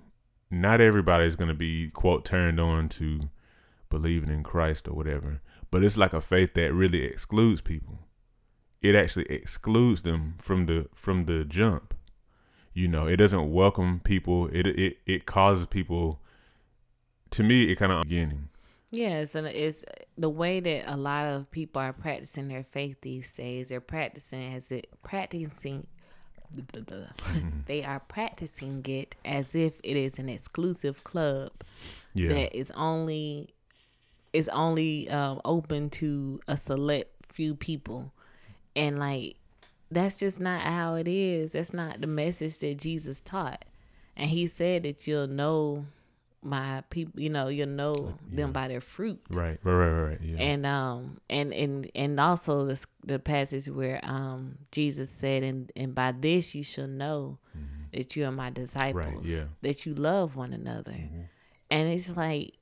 not 0.49 0.81
everybody 0.81 1.25
is 1.25 1.35
going 1.35 1.49
to 1.49 1.53
be 1.53 1.91
quote 1.91 2.25
turned 2.25 2.59
on 2.59 2.89
to 2.89 3.29
believing 3.89 4.29
in 4.29 4.43
christ 4.43 4.87
or 4.87 4.93
whatever 4.93 5.41
but 5.71 5.83
it's 5.83 5.97
like 5.97 6.13
a 6.13 6.21
faith 6.21 6.53
that 6.53 6.73
really 6.73 7.03
excludes 7.03 7.61
people 7.61 8.07
it 8.81 8.95
actually 8.95 9.25
excludes 9.25 10.03
them 10.03 10.35
from 10.39 10.65
the 10.65 10.87
from 10.93 11.25
the 11.25 11.43
jump. 11.43 11.93
You 12.73 12.87
know, 12.87 13.07
it 13.07 13.17
doesn't 13.17 13.51
welcome 13.51 14.01
people. 14.03 14.47
It 14.47 14.67
it 14.67 14.97
it 15.05 15.25
causes 15.25 15.67
people. 15.67 16.21
To 17.31 17.43
me, 17.43 17.71
it 17.71 17.75
kind 17.75 17.91
of 17.91 18.03
beginning. 18.03 18.49
Yes, 18.91 19.35
and 19.35 19.47
it's 19.47 19.83
the 20.17 20.29
way 20.29 20.61
that 20.61 20.89
a 20.89 20.95
lot 20.95 21.25
of 21.25 21.51
people 21.51 21.81
are 21.81 21.91
practicing 21.91 22.47
their 22.47 22.63
faith 22.63 23.01
these 23.01 23.29
days. 23.31 23.69
They're 23.69 23.81
practicing 23.81 24.53
as 24.53 24.71
it 24.71 24.87
practicing. 25.03 25.87
Mm-hmm. 26.55 27.49
they 27.65 27.83
are 27.83 27.99
practicing 27.99 28.81
it 28.87 29.15
as 29.25 29.53
if 29.53 29.81
it 29.83 29.97
is 29.97 30.17
an 30.17 30.29
exclusive 30.29 31.03
club 31.03 31.51
yeah. 32.13 32.29
that 32.29 32.57
is 32.57 32.71
only 32.71 33.49
is 34.33 34.47
only 34.49 35.09
um, 35.09 35.41
open 35.45 35.89
to 35.89 36.39
a 36.47 36.57
select 36.57 37.11
few 37.31 37.55
people 37.55 38.11
and 38.75 38.99
like 38.99 39.35
that's 39.89 40.19
just 40.19 40.39
not 40.39 40.61
how 40.61 40.95
it 40.95 41.07
is. 41.07 41.53
That's 41.53 41.73
not 41.73 42.01
the 42.01 42.07
message 42.07 42.57
that 42.59 42.77
Jesus 42.77 43.21
taught. 43.21 43.65
And 44.15 44.29
he 44.29 44.47
said 44.47 44.83
that 44.83 45.07
you'll 45.07 45.27
know 45.27 45.85
my 46.43 46.83
people, 46.89 47.19
you 47.19 47.29
know, 47.29 47.47
you'll 47.47 47.67
know 47.67 48.15
yeah. 48.29 48.35
them 48.37 48.51
by 48.51 48.67
their 48.67 48.81
fruit. 48.81 49.19
Right, 49.29 49.59
right, 49.63 49.73
right, 49.73 50.01
right. 50.09 50.21
Yeah. 50.21 50.37
And 50.37 50.65
um 50.65 51.19
and 51.29 51.53
and 51.53 51.89
and 51.95 52.19
also 52.19 52.65
the 52.65 52.85
the 53.05 53.19
passage 53.19 53.67
where 53.67 53.99
um 54.03 54.57
Jesus 54.71 55.09
said 55.09 55.43
and 55.43 55.71
and 55.75 55.95
by 55.95 56.11
this 56.11 56.53
you 56.53 56.63
shall 56.63 56.87
know 56.87 57.39
mm-hmm. 57.57 57.97
that 57.97 58.15
you 58.15 58.25
are 58.25 58.31
my 58.31 58.49
disciples. 58.49 59.15
Right, 59.15 59.25
yeah. 59.25 59.43
That 59.61 59.85
you 59.85 59.93
love 59.93 60.35
one 60.35 60.53
another. 60.53 60.91
Mm-hmm. 60.91 61.21
And 61.69 61.87
it's 61.89 62.15
like 62.15 62.53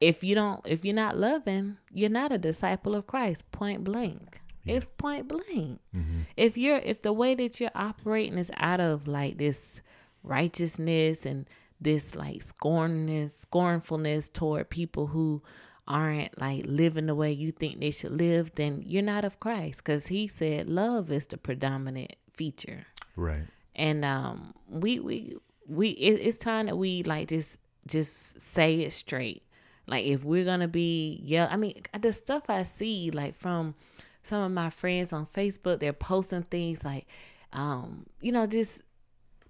if 0.00 0.22
you 0.22 0.34
don't 0.34 0.60
if 0.66 0.84
you're 0.84 0.94
not 0.94 1.16
loving, 1.16 1.78
you're 1.92 2.10
not 2.10 2.32
a 2.32 2.38
disciple 2.38 2.94
of 2.94 3.06
Christ, 3.06 3.50
point 3.52 3.84
blank. 3.84 4.40
Yeah. 4.64 4.76
It's 4.76 4.88
point 4.98 5.28
blank. 5.28 5.80
Mm-hmm. 5.94 6.20
If 6.36 6.56
you're 6.56 6.78
if 6.78 7.02
the 7.02 7.12
way 7.12 7.34
that 7.34 7.60
you're 7.60 7.70
operating 7.74 8.38
is 8.38 8.50
out 8.56 8.80
of 8.80 9.08
like 9.08 9.38
this 9.38 9.80
righteousness 10.22 11.26
and 11.26 11.48
this 11.80 12.14
like 12.14 12.44
scornness, 12.44 13.32
scornfulness 13.32 14.28
toward 14.28 14.70
people 14.70 15.08
who 15.08 15.42
aren't 15.86 16.38
like 16.40 16.64
living 16.66 17.06
the 17.06 17.14
way 17.14 17.32
you 17.32 17.50
think 17.50 17.80
they 17.80 17.90
should 17.90 18.12
live, 18.12 18.54
then 18.56 18.82
you're 18.84 19.02
not 19.02 19.24
of 19.24 19.40
Christ. 19.40 19.78
Because 19.78 20.08
He 20.08 20.28
said 20.28 20.68
love 20.68 21.10
is 21.10 21.26
the 21.26 21.38
predominant 21.38 22.14
feature. 22.34 22.86
Right. 23.16 23.46
And 23.74 24.04
um, 24.04 24.54
we 24.68 25.00
we 25.00 25.36
we 25.66 25.90
it, 25.90 26.20
it's 26.20 26.38
time 26.38 26.66
that 26.66 26.76
we 26.76 27.02
like 27.02 27.28
just 27.28 27.58
just 27.86 28.40
say 28.40 28.80
it 28.80 28.92
straight. 28.92 29.42
Like 29.88 30.04
if 30.06 30.22
we're 30.22 30.44
gonna 30.44 30.68
be 30.68 31.20
yeah, 31.24 31.48
I 31.50 31.56
mean 31.56 31.82
the 31.98 32.12
stuff 32.12 32.44
I 32.48 32.62
see 32.62 33.10
like 33.10 33.34
from 33.34 33.74
some 34.22 34.42
of 34.42 34.52
my 34.52 34.70
friends 34.70 35.12
on 35.12 35.26
Facebook, 35.26 35.80
they're 35.80 35.92
posting 35.92 36.42
things 36.42 36.84
like, 36.84 37.06
um, 37.52 38.06
you 38.20 38.30
know, 38.30 38.46
just 38.46 38.82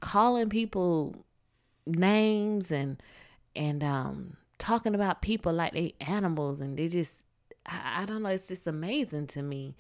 calling 0.01 0.49
people 0.49 1.17
names 1.87 2.71
and 2.71 3.03
and 3.57 3.83
um 3.83 4.37
talking 4.59 4.95
about 4.95 5.23
people 5.23 5.53
like 5.53 5.73
they 5.73 5.95
animals 6.01 6.61
and 6.61 6.79
they 6.79 6.89
just 6.89 7.25
I, 7.67 8.03
I 8.03 8.05
don't 8.07 8.23
know, 8.23 8.29
it's 8.31 8.49
just 8.49 8.67
amazing 8.67 9.27
to 9.29 9.43
me. 9.43 9.75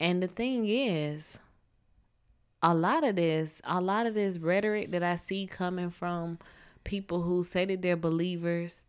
And 0.00 0.22
the 0.22 0.28
thing 0.28 0.68
is, 0.68 1.38
a 2.62 2.74
lot 2.74 3.04
of 3.04 3.16
this, 3.16 3.60
a 3.64 3.80
lot 3.80 4.06
of 4.06 4.14
this 4.14 4.38
rhetoric 4.38 4.90
that 4.92 5.02
I 5.02 5.16
see 5.16 5.46
coming 5.46 5.90
from 5.90 6.38
people 6.82 7.22
who 7.22 7.44
say 7.44 7.64
that 7.66 7.82
they're 7.82 7.96
believers, 7.96 8.82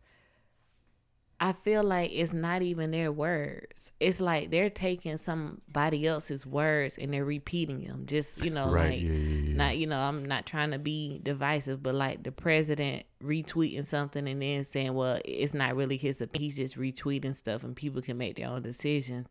I 1.38 1.52
feel 1.52 1.82
like 1.84 2.12
it's 2.14 2.32
not 2.32 2.62
even 2.62 2.92
their 2.92 3.12
words. 3.12 3.92
It's 4.00 4.20
like 4.20 4.50
they're 4.50 4.70
taking 4.70 5.18
somebody 5.18 6.06
else's 6.06 6.46
words 6.46 6.96
and 6.96 7.12
they're 7.12 7.26
repeating 7.26 7.84
them. 7.84 8.04
Just 8.06 8.42
you 8.42 8.50
know, 8.50 8.70
Right, 8.70 8.92
like 8.92 9.02
yeah, 9.02 9.10
yeah, 9.10 9.40
yeah. 9.50 9.56
not 9.56 9.76
you 9.76 9.86
know, 9.86 9.98
I'm 9.98 10.24
not 10.24 10.46
trying 10.46 10.70
to 10.70 10.78
be 10.78 11.20
divisive, 11.22 11.82
but 11.82 11.94
like 11.94 12.22
the 12.22 12.32
president 12.32 13.04
retweeting 13.22 13.84
something 13.86 14.26
and 14.26 14.40
then 14.40 14.64
saying, 14.64 14.94
"Well, 14.94 15.20
it's 15.24 15.52
not 15.52 15.76
really 15.76 15.98
his. 15.98 16.20
opinion. 16.22 16.44
He's 16.44 16.56
just 16.56 16.78
retweeting 16.78 17.36
stuff, 17.36 17.64
and 17.64 17.76
people 17.76 18.00
can 18.00 18.16
make 18.16 18.36
their 18.36 18.48
own 18.48 18.62
decisions." 18.62 19.26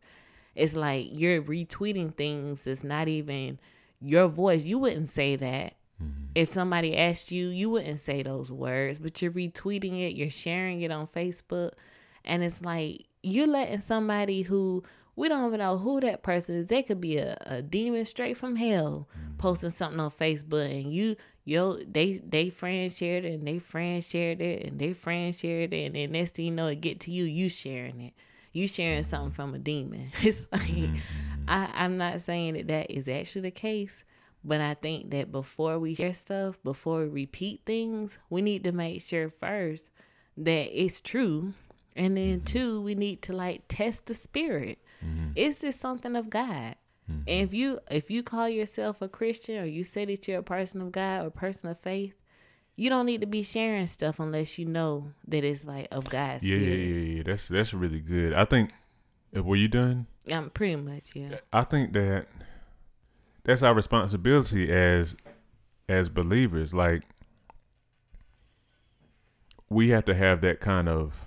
It's 0.54 0.76
like 0.76 1.08
you're 1.10 1.42
retweeting 1.42 2.14
things 2.14 2.64
that's 2.64 2.84
not 2.84 3.08
even 3.08 3.58
your 4.00 4.28
voice. 4.28 4.64
You 4.64 4.78
wouldn't 4.78 5.08
say 5.08 5.36
that. 5.36 5.74
Mm-hmm. 6.02 6.24
If 6.34 6.52
somebody 6.52 6.96
asked 6.96 7.32
you, 7.32 7.48
you 7.48 7.70
wouldn't 7.70 8.00
say 8.00 8.22
those 8.22 8.52
words, 8.52 8.98
but 8.98 9.20
you're 9.20 9.32
retweeting 9.32 9.98
it, 10.06 10.14
you're 10.14 10.30
sharing 10.30 10.82
it 10.82 10.90
on 10.90 11.06
Facebook, 11.06 11.72
and 12.26 12.42
it's 12.42 12.62
like 12.62 13.06
you're 13.22 13.46
letting 13.46 13.80
somebody 13.80 14.42
who 14.42 14.82
we 15.16 15.28
don't 15.28 15.46
even 15.46 15.60
know 15.60 15.78
who 15.78 16.00
that 16.00 16.22
person 16.22 16.56
is. 16.56 16.66
They 16.68 16.82
could 16.82 17.00
be 17.00 17.16
a, 17.16 17.36
a 17.46 17.62
demon 17.62 18.04
straight 18.04 18.36
from 18.36 18.56
hell 18.56 19.08
mm-hmm. 19.18 19.36
posting 19.38 19.70
something 19.70 19.98
on 19.98 20.10
Facebook, 20.10 20.70
and 20.70 20.92
you 20.92 21.16
yo 21.44 21.78
they 21.78 22.20
they 22.26 22.50
friends 22.50 22.96
shared 22.96 23.24
it, 23.24 23.34
and 23.34 23.46
they 23.46 23.58
friends 23.58 24.06
shared 24.06 24.40
it, 24.40 24.66
and 24.66 24.78
they 24.78 24.92
friends 24.92 25.38
shared 25.38 25.72
it, 25.72 25.86
and 25.86 25.94
then 25.94 26.12
next 26.12 26.34
thing 26.34 26.46
you 26.46 26.50
know, 26.50 26.66
it 26.66 26.80
get 26.80 27.00
to 27.00 27.10
you, 27.10 27.24
you 27.24 27.48
sharing 27.48 28.00
it. 28.00 28.12
You 28.52 28.68
sharing 28.68 29.00
mm-hmm. 29.00 29.10
something 29.10 29.32
from 29.32 29.54
a 29.54 29.58
demon. 29.58 30.12
It's 30.22 30.46
like 30.52 30.62
mm-hmm. 30.62 30.96
I, 31.48 31.70
I'm 31.74 31.96
not 31.96 32.20
saying 32.20 32.54
that 32.54 32.68
that 32.68 32.90
is 32.90 33.08
actually 33.08 33.42
the 33.42 33.50
case, 33.50 34.04
but 34.44 34.60
I 34.60 34.74
think 34.74 35.10
that 35.10 35.32
before 35.32 35.78
we 35.78 35.94
share 35.94 36.14
stuff, 36.14 36.58
before 36.62 37.02
we 37.02 37.08
repeat 37.08 37.62
things, 37.64 38.18
we 38.28 38.42
need 38.42 38.64
to 38.64 38.72
make 38.72 39.02
sure 39.02 39.30
first 39.30 39.90
that 40.36 40.84
it's 40.84 41.00
true. 41.00 41.54
And 41.96 42.16
then 42.16 42.42
two, 42.42 42.80
we 42.82 42.94
need 42.94 43.22
to 43.22 43.32
like 43.32 43.62
test 43.68 44.06
the 44.06 44.14
spirit. 44.14 44.78
Is 45.34 45.58
this 45.58 45.76
something 45.76 46.14
of 46.16 46.28
God? 46.30 46.74
And 47.08 47.22
if 47.28 47.54
you 47.54 47.78
if 47.90 48.10
you 48.10 48.22
call 48.24 48.48
yourself 48.48 49.00
a 49.00 49.08
Christian 49.08 49.62
or 49.62 49.64
you 49.66 49.84
say 49.84 50.04
that 50.06 50.26
you're 50.26 50.40
a 50.40 50.42
person 50.42 50.82
of 50.82 50.90
God 50.92 51.24
or 51.24 51.30
person 51.30 51.70
of 51.70 51.78
faith, 51.80 52.14
you 52.74 52.90
don't 52.90 53.06
need 53.06 53.20
to 53.20 53.26
be 53.28 53.42
sharing 53.44 53.86
stuff 53.86 54.18
unless 54.18 54.58
you 54.58 54.66
know 54.66 55.12
that 55.28 55.44
it's 55.44 55.64
like 55.64 55.86
of 55.92 56.04
God's 56.10 56.42
Yeah, 56.42 56.56
yeah, 56.56 56.62
spirit. 56.64 56.78
yeah, 56.78 57.14
yeah. 57.16 57.22
That's 57.24 57.46
that's 57.48 57.72
really 57.72 58.00
good. 58.00 58.32
I 58.34 58.44
think. 58.44 58.72
uh, 59.36 59.42
Were 59.44 59.54
you 59.56 59.68
done? 59.68 60.06
Um, 60.30 60.50
pretty 60.50 60.74
much, 60.76 61.14
yeah. 61.14 61.36
I 61.52 61.62
think 61.62 61.92
that 61.92 62.26
that's 63.44 63.62
our 63.62 63.72
responsibility 63.74 64.72
as 64.72 65.14
as 65.88 66.08
believers. 66.08 66.74
Like 66.74 67.04
we 69.68 69.88
have 69.90 70.04
to 70.06 70.14
have 70.14 70.40
that 70.42 70.60
kind 70.60 70.88
of 70.88 71.25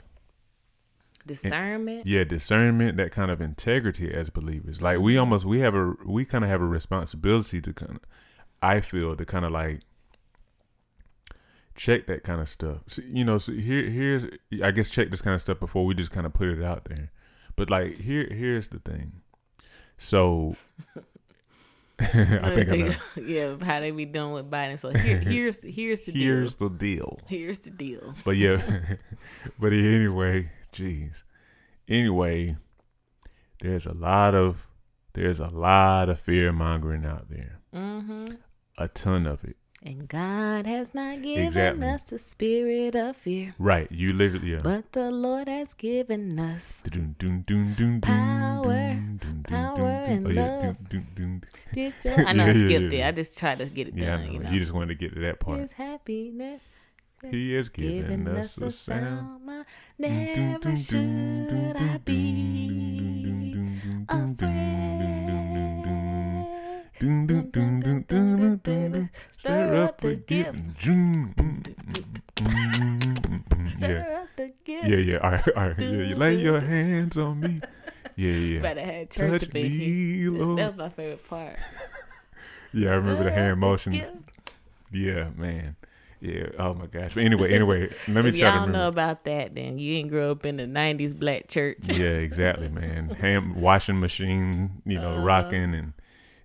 Discernment. 1.29 2.05
yeah 2.05 2.23
discernment, 2.23 2.97
that 2.97 3.11
kind 3.11 3.29
of 3.29 3.39
integrity 3.41 4.11
as 4.13 4.29
believers. 4.29 4.81
Like 4.81 4.99
we 4.99 5.13
mm-hmm. 5.13 5.19
almost 5.21 5.45
we 5.45 5.59
have 5.59 5.75
a 5.75 5.93
we 6.05 6.25
kind 6.25 6.43
of 6.43 6.49
have 6.49 6.61
a 6.61 6.65
responsibility 6.65 7.61
to 7.61 7.73
kind 7.73 7.91
of 7.91 7.99
I 8.61 8.81
feel 8.81 9.15
to 9.15 9.25
kind 9.25 9.45
of 9.45 9.51
like 9.51 9.81
check 11.75 12.07
that 12.07 12.23
kind 12.23 12.41
of 12.41 12.49
stuff. 12.49 12.79
So, 12.87 13.01
you 13.05 13.23
know, 13.23 13.37
so 13.37 13.53
here 13.53 13.89
here's 13.89 14.25
I 14.63 14.71
guess 14.71 14.89
check 14.89 15.11
this 15.11 15.21
kind 15.21 15.35
of 15.35 15.41
stuff 15.41 15.59
before 15.59 15.85
we 15.85 15.93
just 15.93 16.11
kind 16.11 16.25
of 16.25 16.33
put 16.33 16.49
it 16.49 16.63
out 16.63 16.85
there. 16.85 17.11
But 17.55 17.69
like 17.69 17.99
here 17.99 18.27
here's 18.29 18.69
the 18.69 18.79
thing. 18.79 19.21
So 19.97 20.55
I 21.99 22.55
think 22.55 22.69
I 22.69 22.75
know. 22.75 22.93
yeah, 23.25 23.55
how 23.61 23.79
they 23.79 23.91
be 23.91 24.05
doing 24.05 24.31
with 24.31 24.49
Biden. 24.49 24.79
So 24.79 24.89
here, 24.89 25.17
here's 25.19 25.59
here's 25.61 26.01
the 26.01 26.11
Here's 26.11 26.55
deal. 26.55 26.69
the 26.69 26.75
deal. 26.75 27.19
Here's 27.27 27.59
the 27.59 27.69
deal. 27.69 28.13
But 28.23 28.37
yeah, 28.37 28.61
but 29.59 29.73
anyway, 29.73 30.49
jeez. 30.71 31.23
Anyway, 31.87 32.55
there's 33.61 33.85
a 33.85 33.93
lot 33.93 34.35
of 34.35 34.67
there's 35.13 35.39
a 35.39 35.49
lot 35.49 36.07
of 36.09 36.19
fear 36.19 36.51
mongering 36.51 37.05
out 37.05 37.29
there. 37.29 37.59
hmm 37.73 38.27
A 38.77 38.87
ton 38.87 39.25
of 39.25 39.43
it. 39.43 39.55
And 39.81 40.09
God 40.09 40.65
has 40.67 40.93
not 40.93 41.21
given 41.21 41.45
Exactly. 41.45 41.87
us 41.87 42.03
the 42.03 42.19
spirit 42.19 42.95
of 42.97 43.15
fear, 43.15 43.55
Right. 43.57 43.89
You 43.89 44.11
literally 44.11 44.51
yeah. 44.51 44.59
but 44.61 44.91
the 44.91 45.09
Lord 45.09 45.47
has 45.47 45.73
given 45.73 46.37
us 46.37 46.81
Power, 48.01 48.99
power 49.43 49.87
and 50.07 50.35
love. 50.35 50.75
I 52.25 52.33
know 52.33 52.45
I 52.45 52.53
skipped 52.53 52.93
it. 52.93 53.03
I 53.05 53.11
just 53.11 53.37
tried 53.37 53.59
to 53.59 53.65
get 53.65 53.87
it 53.89 53.93
Yeah, 53.95 54.17
done. 54.17 54.31
You 54.33 54.39
know, 54.39 54.49
You 54.49 54.59
just 54.59 54.73
wanted 54.73 54.89
to 54.89 54.95
get 54.95 55.13
to 55.13 55.19
that 55.21 55.39
part. 55.39 55.59
His 55.59 55.71
happiness 55.71 56.61
He 57.21 57.49
given 57.49 57.69
giving 57.73 58.27
us 58.27 58.57
a 58.57 58.71
sound. 58.71 58.73
sound. 58.73 59.45
My 59.45 59.63
Dun, 59.99 60.25
dun, 60.33 60.51
never 60.53 60.75
should 60.77 61.77
I 61.77 61.97
be 62.03 63.55
afraid. 64.09 65.09
Stir 69.37 69.75
up 69.75 70.01
the 70.01 70.15
gift. 70.15 70.53
Mm, 70.53 71.33
mm, 71.33 71.35
mm, 71.35 71.63
mm, 72.35 72.35
mm, 72.35 73.43
mm. 73.43 73.49
Yeah. 73.49 73.77
Stir 73.77 74.19
up 74.21 74.27
the 74.35 74.51
gift. 74.65 74.87
Yeah, 74.87 74.97
yeah. 74.97 75.17
All 75.17 75.31
right, 75.31 75.47
all 75.55 75.67
right. 75.69 75.79
Yeah, 75.79 75.87
you 75.89 76.15
lay 76.15 76.35
your 76.35 76.59
hands 76.59 77.17
on 77.17 77.39
me. 77.39 77.61
Yeah, 78.15 78.31
yeah. 78.31 78.61
Better 78.61 78.81
had 78.83 79.09
church 79.11 79.41
Touch 79.41 79.49
up 79.49 79.55
in 79.55 79.65
here. 79.65 80.31
me, 80.31 80.39
Lord. 80.39 80.59
That 80.59 80.67
was 80.67 80.77
my 80.77 80.89
favorite 80.89 81.27
part. 81.29 81.55
Yeah, 82.73 82.91
I 82.91 82.95
remember 82.95 83.23
the 83.23 83.31
hand 83.31 83.59
motions. 83.61 84.05
Yeah, 84.91 85.29
man. 85.37 85.75
Yeah. 86.21 86.47
Oh 86.59 86.73
my 86.73 86.85
gosh. 86.87 87.13
But 87.15 87.23
anyway, 87.23 87.53
anyway, 87.53 87.89
let 88.09 88.23
me 88.25 88.29
If 88.31 88.37
try 88.37 88.49
to 88.51 88.57
y'all 88.57 88.59
know 88.59 88.61
remember. 88.65 88.87
about 88.87 89.23
that, 89.25 89.55
then 89.55 89.79
you 89.79 89.95
didn't 89.95 90.09
grow 90.11 90.31
up 90.31 90.45
in 90.45 90.57
the 90.57 90.63
'90s 90.65 91.17
black 91.17 91.47
church. 91.47 91.77
yeah, 91.83 92.07
exactly, 92.09 92.67
man. 92.69 93.09
Ham 93.19 93.59
washing 93.59 93.99
machine, 93.99 94.81
you 94.85 94.99
know, 94.99 95.13
Uh-huh. 95.13 95.21
rocking 95.23 95.73
and 95.73 95.93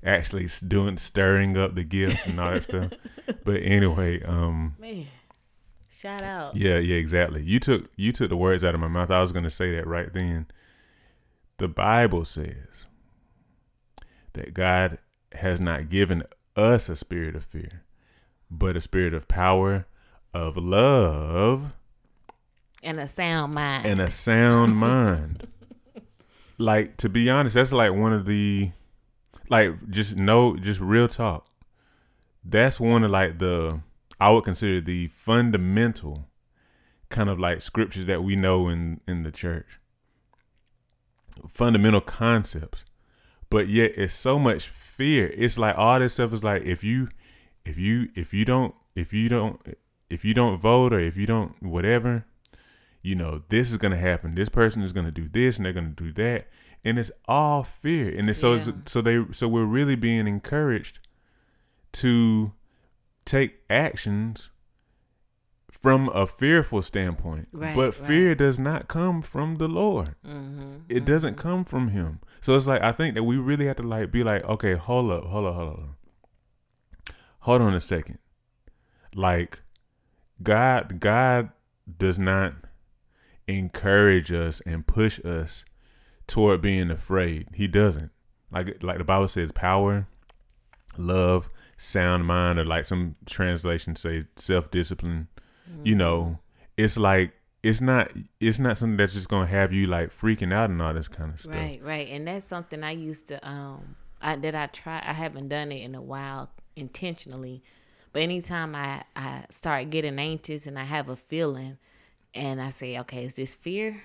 actually 0.04 0.46
doing 0.68 0.96
stirring 0.98 1.56
up 1.56 1.74
the 1.74 1.82
gift 1.84 2.26
and 2.26 2.38
all 2.38 2.52
that 2.52 2.62
stuff. 2.64 2.92
But 3.42 3.62
anyway, 3.62 4.22
um, 4.22 4.76
Man, 4.78 5.06
shout 5.90 6.22
out. 6.22 6.54
yeah, 6.56 6.76
yeah, 6.76 6.96
exactly. 6.96 7.42
You 7.42 7.58
took 7.58 7.88
you 7.96 8.12
took 8.12 8.28
the 8.28 8.36
words 8.36 8.62
out 8.62 8.74
of 8.74 8.80
my 8.80 8.88
mouth. 8.88 9.10
I 9.10 9.22
was 9.22 9.32
gonna 9.32 9.50
say 9.50 9.74
that 9.76 9.86
right 9.86 10.12
then. 10.12 10.46
The 11.58 11.68
Bible 11.68 12.24
says 12.26 12.84
that 14.34 14.52
God 14.54 14.98
has 15.32 15.58
not 15.60 15.88
given 15.88 16.22
us 16.56 16.88
a 16.90 16.96
spirit 16.96 17.34
of 17.36 17.44
fear, 17.44 17.83
but 18.58 18.76
a 18.76 18.80
spirit 18.80 19.14
of 19.14 19.26
power, 19.28 19.86
of 20.32 20.56
love, 20.56 21.72
And 22.82 22.98
a 23.00 23.08
sound 23.08 23.54
mind. 23.54 23.86
and 23.86 24.00
a 24.00 24.10
sound 24.10 24.76
mind. 24.76 25.46
Like 26.58 26.96
to 26.98 27.08
be 27.08 27.28
honest, 27.28 27.54
that's 27.54 27.72
like 27.72 27.92
one 27.92 28.12
of 28.12 28.26
the 28.26 28.70
like 29.50 29.90
just 29.90 30.16
no 30.16 30.56
just 30.56 30.80
real 30.80 31.08
talk. 31.08 31.46
That's 32.44 32.78
one 32.78 33.02
of 33.04 33.10
like 33.10 33.38
the 33.38 33.80
I 34.20 34.30
would 34.30 34.44
consider 34.44 34.80
the 34.80 35.08
fundamental 35.08 36.28
kind 37.08 37.28
of 37.28 37.40
like 37.40 37.60
scriptures 37.60 38.06
that 38.06 38.22
we 38.22 38.36
know 38.36 38.68
in 38.68 39.00
in 39.08 39.24
the 39.24 39.32
church. 39.32 39.80
Fundamental 41.48 42.00
concepts. 42.00 42.84
But 43.50 43.68
yet 43.68 43.92
it's 43.96 44.14
so 44.14 44.38
much 44.38 44.68
fear. 44.68 45.32
It's 45.36 45.58
like 45.58 45.76
all 45.76 45.98
this 45.98 46.14
stuff 46.14 46.32
is 46.32 46.44
like 46.44 46.62
if 46.62 46.84
you 46.84 47.08
if 47.64 47.78
you 47.78 48.08
if 48.14 48.32
you 48.34 48.44
don't 48.44 48.74
if 48.94 49.12
you 49.12 49.28
don't 49.28 49.60
if 50.10 50.24
you 50.24 50.34
don't 50.34 50.58
vote 50.60 50.92
or 50.92 51.00
if 51.00 51.16
you 51.16 51.26
don't 51.26 51.60
whatever, 51.62 52.26
you 53.02 53.14
know, 53.14 53.42
this 53.48 53.70
is 53.70 53.78
gonna 53.78 53.96
happen. 53.96 54.34
This 54.34 54.48
person 54.48 54.82
is 54.82 54.92
gonna 54.92 55.10
do 55.10 55.28
this, 55.28 55.56
and 55.56 55.66
they're 55.66 55.72
gonna 55.72 55.88
do 55.88 56.12
that, 56.12 56.48
and 56.84 56.98
it's 56.98 57.10
all 57.26 57.62
fear. 57.64 58.14
And 58.16 58.28
it's 58.28 58.40
so 58.40 58.54
Yeah. 58.54 58.72
so 58.86 59.00
they 59.00 59.24
so 59.32 59.48
we're 59.48 59.64
really 59.64 59.96
being 59.96 60.26
encouraged 60.26 60.98
to 61.92 62.52
take 63.24 63.60
actions 63.70 64.50
from 65.70 66.08
a 66.14 66.26
fearful 66.26 66.82
standpoint. 66.82 67.48
Right, 67.52 67.74
but 67.74 67.98
right. 67.98 68.06
fear 68.06 68.34
does 68.34 68.58
not 68.58 68.88
come 68.88 69.22
from 69.22 69.56
the 69.56 69.68
Lord. 69.68 70.14
mm-hmm. 70.26 70.76
It 70.88 71.04
doesn't 71.04 71.36
come 71.36 71.64
from 71.64 71.88
Him. 71.88 72.20
So 72.40 72.56
it's 72.56 72.66
like 72.66 72.82
I 72.82 72.92
think 72.92 73.14
that 73.14 73.24
we 73.24 73.36
really 73.36 73.66
have 73.66 73.76
to 73.76 73.82
like 73.82 74.10
be 74.10 74.22
like, 74.22 74.44
okay, 74.44 74.74
hold 74.74 75.10
up, 75.10 75.24
hold 75.24 75.46
up, 75.46 75.54
hold 75.54 75.68
up, 75.70 75.80
hold 77.44 77.60
on 77.60 77.74
a 77.74 77.80
second. 77.80 78.18
Like 79.14 79.60
God 80.42 80.98
God 80.98 81.50
does 81.98 82.18
not 82.18 82.54
encourage 83.46 84.32
us 84.32 84.62
and 84.66 84.86
push 84.86 85.20
us 85.24 85.64
toward 86.26 86.62
being 86.62 86.90
afraid. 86.90 87.48
He 87.54 87.68
doesn't. 87.68 88.10
Like 88.50 88.82
like 88.82 88.98
the 88.98 89.04
Bible 89.04 89.28
says, 89.28 89.52
power, 89.52 90.08
love, 90.96 91.50
sound 91.76 92.26
mind, 92.26 92.58
or 92.58 92.64
like 92.64 92.86
some 92.86 93.16
translations 93.26 94.00
say, 94.00 94.24
self 94.36 94.70
discipline. 94.70 95.28
Mm-hmm. 95.70 95.86
You 95.86 95.94
know, 95.96 96.38
it's 96.78 96.96
like 96.96 97.34
it's 97.62 97.82
not 97.82 98.10
it's 98.40 98.58
not 98.58 98.78
something 98.78 98.96
that's 98.96 99.12
just 99.12 99.28
gonna 99.28 99.46
have 99.46 99.70
you 99.70 99.86
like 99.86 100.10
freaking 100.10 100.52
out 100.52 100.70
and 100.70 100.80
all 100.80 100.94
this 100.94 101.08
kind 101.08 101.34
of 101.34 101.40
stuff. 101.40 101.54
Right, 101.54 101.80
right, 101.82 102.08
and 102.08 102.26
that's 102.26 102.46
something 102.46 102.82
I 102.82 102.92
used 102.92 103.28
to 103.28 103.46
um 103.46 103.96
I 104.22 104.36
that 104.36 104.54
I 104.54 104.66
try 104.68 105.02
I 105.04 105.12
haven't 105.12 105.48
done 105.48 105.72
it 105.72 105.82
in 105.82 105.94
a 105.94 106.02
while 106.02 106.50
intentionally, 106.76 107.62
but 108.12 108.22
anytime 108.22 108.74
I 108.74 109.04
I 109.16 109.44
start 109.50 109.90
getting 109.90 110.18
anxious 110.18 110.66
and 110.66 110.78
I 110.78 110.84
have 110.84 111.10
a 111.10 111.16
feeling, 111.16 111.78
and 112.34 112.60
I 112.60 112.70
say, 112.70 112.98
okay, 113.00 113.24
is 113.24 113.34
this 113.34 113.54
fear? 113.54 114.02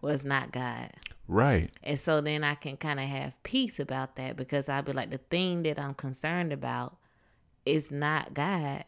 Well, 0.00 0.14
it's 0.14 0.24
not 0.24 0.52
God. 0.52 0.90
Right. 1.28 1.70
And 1.82 1.98
so 1.98 2.20
then 2.20 2.42
I 2.42 2.56
can 2.56 2.76
kind 2.76 2.98
of 2.98 3.08
have 3.08 3.40
peace 3.44 3.78
about 3.78 4.16
that 4.16 4.36
because 4.36 4.68
I'll 4.68 4.82
be 4.82 4.92
like, 4.92 5.10
the 5.10 5.18
thing 5.18 5.62
that 5.62 5.78
I'm 5.78 5.94
concerned 5.94 6.52
about 6.52 6.96
is 7.64 7.90
not 7.90 8.34
God 8.34 8.84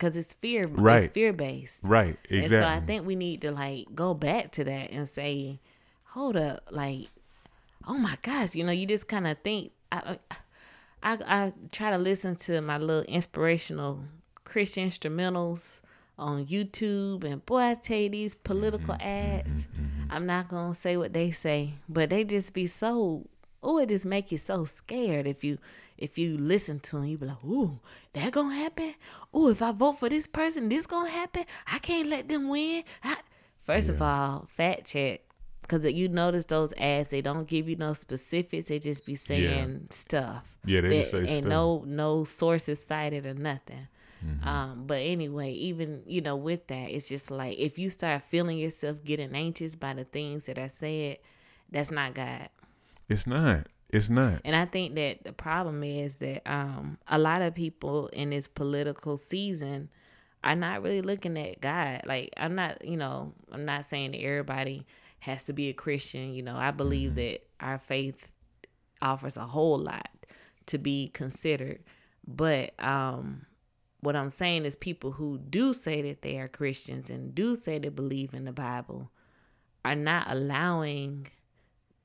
because 0.00 0.16
it's 0.16 0.34
fear 0.34 0.66
right. 0.66 1.04
it's 1.04 1.12
fear 1.12 1.32
based 1.32 1.76
right 1.82 2.16
exactly 2.24 2.56
and 2.56 2.64
so 2.64 2.66
i 2.66 2.80
think 2.80 3.06
we 3.06 3.14
need 3.14 3.42
to 3.42 3.50
like 3.50 3.86
go 3.94 4.14
back 4.14 4.50
to 4.50 4.64
that 4.64 4.90
and 4.90 5.06
say 5.06 5.60
hold 6.04 6.36
up 6.36 6.62
like 6.70 7.08
oh 7.86 7.98
my 7.98 8.16
gosh 8.22 8.54
you 8.54 8.64
know 8.64 8.72
you 8.72 8.86
just 8.86 9.06
kind 9.08 9.26
of 9.26 9.36
think 9.44 9.72
I, 9.92 10.18
I 11.02 11.18
i 11.26 11.52
try 11.72 11.90
to 11.90 11.98
listen 11.98 12.36
to 12.36 12.60
my 12.60 12.78
little 12.78 13.02
inspirational 13.04 14.00
christian 14.44 14.88
instrumentals 14.88 15.80
on 16.18 16.46
youtube 16.46 17.24
and 17.24 17.44
boy 17.46 17.58
i 17.58 17.74
tell 17.74 17.98
you 17.98 18.10
these 18.10 18.34
political 18.34 18.94
mm-hmm, 18.94 19.38
ads 19.38 19.48
mm-hmm, 19.48 19.82
mm-hmm. 19.82 20.12
i'm 20.12 20.26
not 20.26 20.48
gonna 20.48 20.74
say 20.74 20.96
what 20.96 21.12
they 21.12 21.30
say 21.30 21.74
but 21.88 22.10
they 22.10 22.24
just 22.24 22.52
be 22.52 22.66
so 22.66 23.26
oh 23.62 23.78
it 23.78 23.88
just 23.88 24.04
make 24.04 24.30
you 24.30 24.38
so 24.38 24.64
scared 24.64 25.26
if 25.26 25.42
you 25.42 25.58
if 26.00 26.16
you 26.18 26.36
listen 26.38 26.80
to 26.80 26.96
them. 26.96 27.04
you 27.04 27.18
be 27.18 27.26
like, 27.26 27.44
ooh, 27.44 27.78
that 28.14 28.32
gonna 28.32 28.54
happen? 28.54 28.94
Ooh, 29.36 29.50
if 29.50 29.62
I 29.62 29.70
vote 29.70 29.98
for 30.00 30.08
this 30.08 30.26
person, 30.26 30.68
this 30.68 30.86
gonna 30.86 31.10
happen? 31.10 31.44
I 31.66 31.78
can't 31.78 32.08
let 32.08 32.28
them 32.28 32.48
win. 32.48 32.84
I... 33.04 33.18
First 33.64 33.88
yeah. 33.88 33.94
of 33.94 34.02
all, 34.02 34.48
fact 34.56 34.86
check. 34.86 35.20
Cause 35.70 35.84
you 35.84 36.08
notice 36.08 36.46
those 36.46 36.74
ads, 36.78 37.10
they 37.10 37.20
don't 37.20 37.46
give 37.46 37.68
you 37.68 37.76
no 37.76 37.92
specifics. 37.92 38.66
They 38.66 38.80
just 38.80 39.06
be 39.06 39.14
saying 39.14 39.80
yeah. 39.82 39.94
stuff. 39.94 40.42
Yeah, 40.64 40.80
they 40.80 41.04
say 41.04 41.18
and 41.18 41.28
stuff. 41.28 41.44
no 41.44 41.84
no 41.86 42.24
sources 42.24 42.82
cited 42.82 43.24
or 43.24 43.34
nothing. 43.34 43.86
Mm-hmm. 44.26 44.48
Um, 44.48 44.82
but 44.88 44.98
anyway, 44.98 45.52
even 45.52 46.02
you 46.06 46.22
know, 46.22 46.34
with 46.34 46.66
that, 46.66 46.90
it's 46.90 47.08
just 47.08 47.30
like 47.30 47.56
if 47.56 47.78
you 47.78 47.88
start 47.88 48.22
feeling 48.22 48.58
yourself 48.58 49.04
getting 49.04 49.32
anxious 49.32 49.76
by 49.76 49.94
the 49.94 50.02
things 50.02 50.46
that 50.46 50.58
I 50.58 50.66
said, 50.66 51.18
that's 51.70 51.92
not 51.92 52.14
God. 52.14 52.48
It's 53.08 53.28
not. 53.28 53.68
It's 53.90 54.10
not. 54.10 54.40
And 54.44 54.56
I 54.56 54.64
think 54.64 54.96
that 54.96 55.22
the 55.22 55.32
problem 55.32 55.84
is 55.84 56.16
that 56.16 56.42
um, 56.50 56.98
a 57.06 57.16
lot 57.16 57.42
of 57.42 57.54
people 57.54 58.08
in 58.08 58.30
this 58.30 58.48
political 58.48 59.16
season 59.16 59.88
are 60.42 60.56
not 60.56 60.82
really 60.82 61.02
looking 61.02 61.38
at 61.38 61.60
God. 61.60 62.02
Like 62.06 62.32
I'm 62.36 62.56
not, 62.56 62.84
you 62.84 62.96
know, 62.96 63.34
I'm 63.52 63.64
not 63.64 63.84
saying 63.84 64.10
that 64.12 64.20
everybody 64.20 64.84
has 65.20 65.44
to 65.44 65.52
be 65.52 65.68
a 65.68 65.74
Christian. 65.74 66.32
You 66.32 66.42
know, 66.42 66.56
I 66.56 66.70
believe 66.70 67.10
mm-hmm. 67.10 67.16
that 67.16 67.46
our 67.60 67.78
faith 67.78 68.30
offers 69.00 69.36
a 69.36 69.46
whole 69.46 69.78
lot 69.78 70.08
to 70.66 70.78
be 70.78 71.08
considered. 71.08 71.80
But 72.26 72.72
um, 72.82 73.46
what 74.00 74.16
I'm 74.16 74.30
saying 74.30 74.64
is 74.64 74.76
people 74.76 75.12
who 75.12 75.38
do 75.38 75.72
say 75.72 76.02
that 76.02 76.22
they 76.22 76.38
are 76.38 76.48
Christians 76.48 77.10
and 77.10 77.34
do 77.34 77.56
say 77.56 77.78
they 77.78 77.88
believe 77.88 78.34
in 78.34 78.44
the 78.44 78.52
Bible 78.52 79.10
are 79.84 79.94
not 79.94 80.26
allowing 80.28 81.28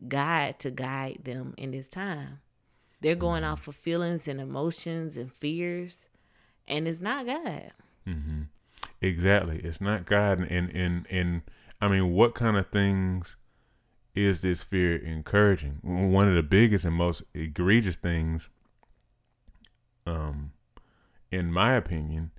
God 0.08 0.60
to 0.60 0.72
guide 0.72 1.20
them 1.24 1.54
in 1.58 1.72
this 1.72 1.88
time. 1.88 2.40
They're 3.02 3.16
going 3.16 3.44
mm-hmm. 3.44 3.52
off 3.52 3.68
of 3.68 3.76
feelings 3.76 4.28
and 4.28 4.40
emotions 4.42 5.18
and 5.18 5.32
fears, 5.32 6.10
and 6.68 6.88
it's 6.88 7.02
not 7.02 7.26
God. 7.26 7.72
Mm-hmm. 8.08 8.42
Exactly, 9.02 9.60
it's 9.60 9.82
not 9.82 10.06
God. 10.06 10.40
And 10.40 10.70
and 10.72 11.06
and 11.10 11.42
I 11.82 11.88
mean, 11.88 12.14
what 12.14 12.36
kind 12.36 12.58
of 12.58 12.70
things 12.70 13.36
is 14.14 14.42
this 14.42 14.64
fear 14.64 14.96
encouraging? 14.96 15.80
One 15.82 16.28
of 16.28 16.36
the 16.36 16.44
biggest 16.44 16.86
and 16.86 16.96
most 16.96 17.24
egregious 17.34 17.96
things, 17.96 18.50
um, 20.06 20.52
in 21.32 21.52
my 21.52 21.74
opinion, 21.74 22.32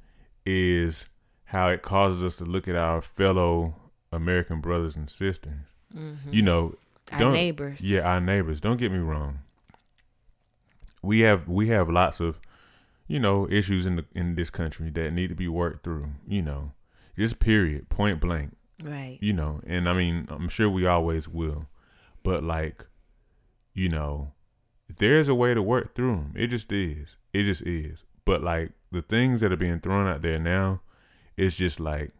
is 0.44 1.06
how 1.44 1.68
it 1.68 1.82
causes 1.82 2.24
us 2.24 2.36
to 2.36 2.44
look 2.44 2.66
at 2.66 2.76
our 2.76 3.02
fellow 3.02 3.74
American 4.12 4.60
brothers 4.60 4.96
and 4.96 5.08
sisters. 5.10 5.66
Mm-hmm. 5.94 6.32
You 6.32 6.42
know, 6.42 6.74
our 7.12 7.32
neighbors. 7.32 7.80
Yeah, 7.80 8.00
our 8.00 8.20
neighbors. 8.20 8.60
Don't 8.60 8.78
get 8.78 8.90
me 8.90 8.98
wrong. 8.98 9.40
We 11.02 11.20
have 11.20 11.46
we 11.46 11.68
have 11.68 11.88
lots 11.88 12.20
of, 12.20 12.40
you 13.06 13.20
know, 13.20 13.48
issues 13.48 13.86
in 13.86 13.96
the 13.96 14.04
in 14.14 14.34
this 14.34 14.50
country 14.50 14.90
that 14.90 15.12
need 15.12 15.28
to 15.28 15.34
be 15.34 15.48
worked 15.48 15.84
through. 15.84 16.08
You 16.26 16.42
know, 16.42 16.72
just 17.18 17.38
period, 17.38 17.88
point 17.88 18.20
blank. 18.20 18.56
Right. 18.82 19.18
You 19.20 19.32
know, 19.32 19.60
and 19.66 19.88
I 19.88 19.94
mean, 19.94 20.26
I'm 20.30 20.48
sure 20.48 20.68
we 20.68 20.86
always 20.86 21.28
will, 21.28 21.66
but 22.22 22.44
like, 22.44 22.86
you 23.72 23.88
know, 23.88 24.32
there's 24.98 25.28
a 25.28 25.34
way 25.34 25.54
to 25.54 25.62
work 25.62 25.94
through 25.94 26.16
them. 26.16 26.34
It 26.36 26.48
just 26.48 26.70
is. 26.72 27.16
It 27.32 27.44
just 27.44 27.62
is. 27.62 28.04
But 28.24 28.42
like 28.42 28.72
the 28.92 29.02
things 29.02 29.40
that 29.40 29.52
are 29.52 29.56
being 29.56 29.80
thrown 29.80 30.06
out 30.06 30.22
there 30.22 30.38
now, 30.38 30.80
it's 31.36 31.56
just 31.56 31.80
like 31.80 32.12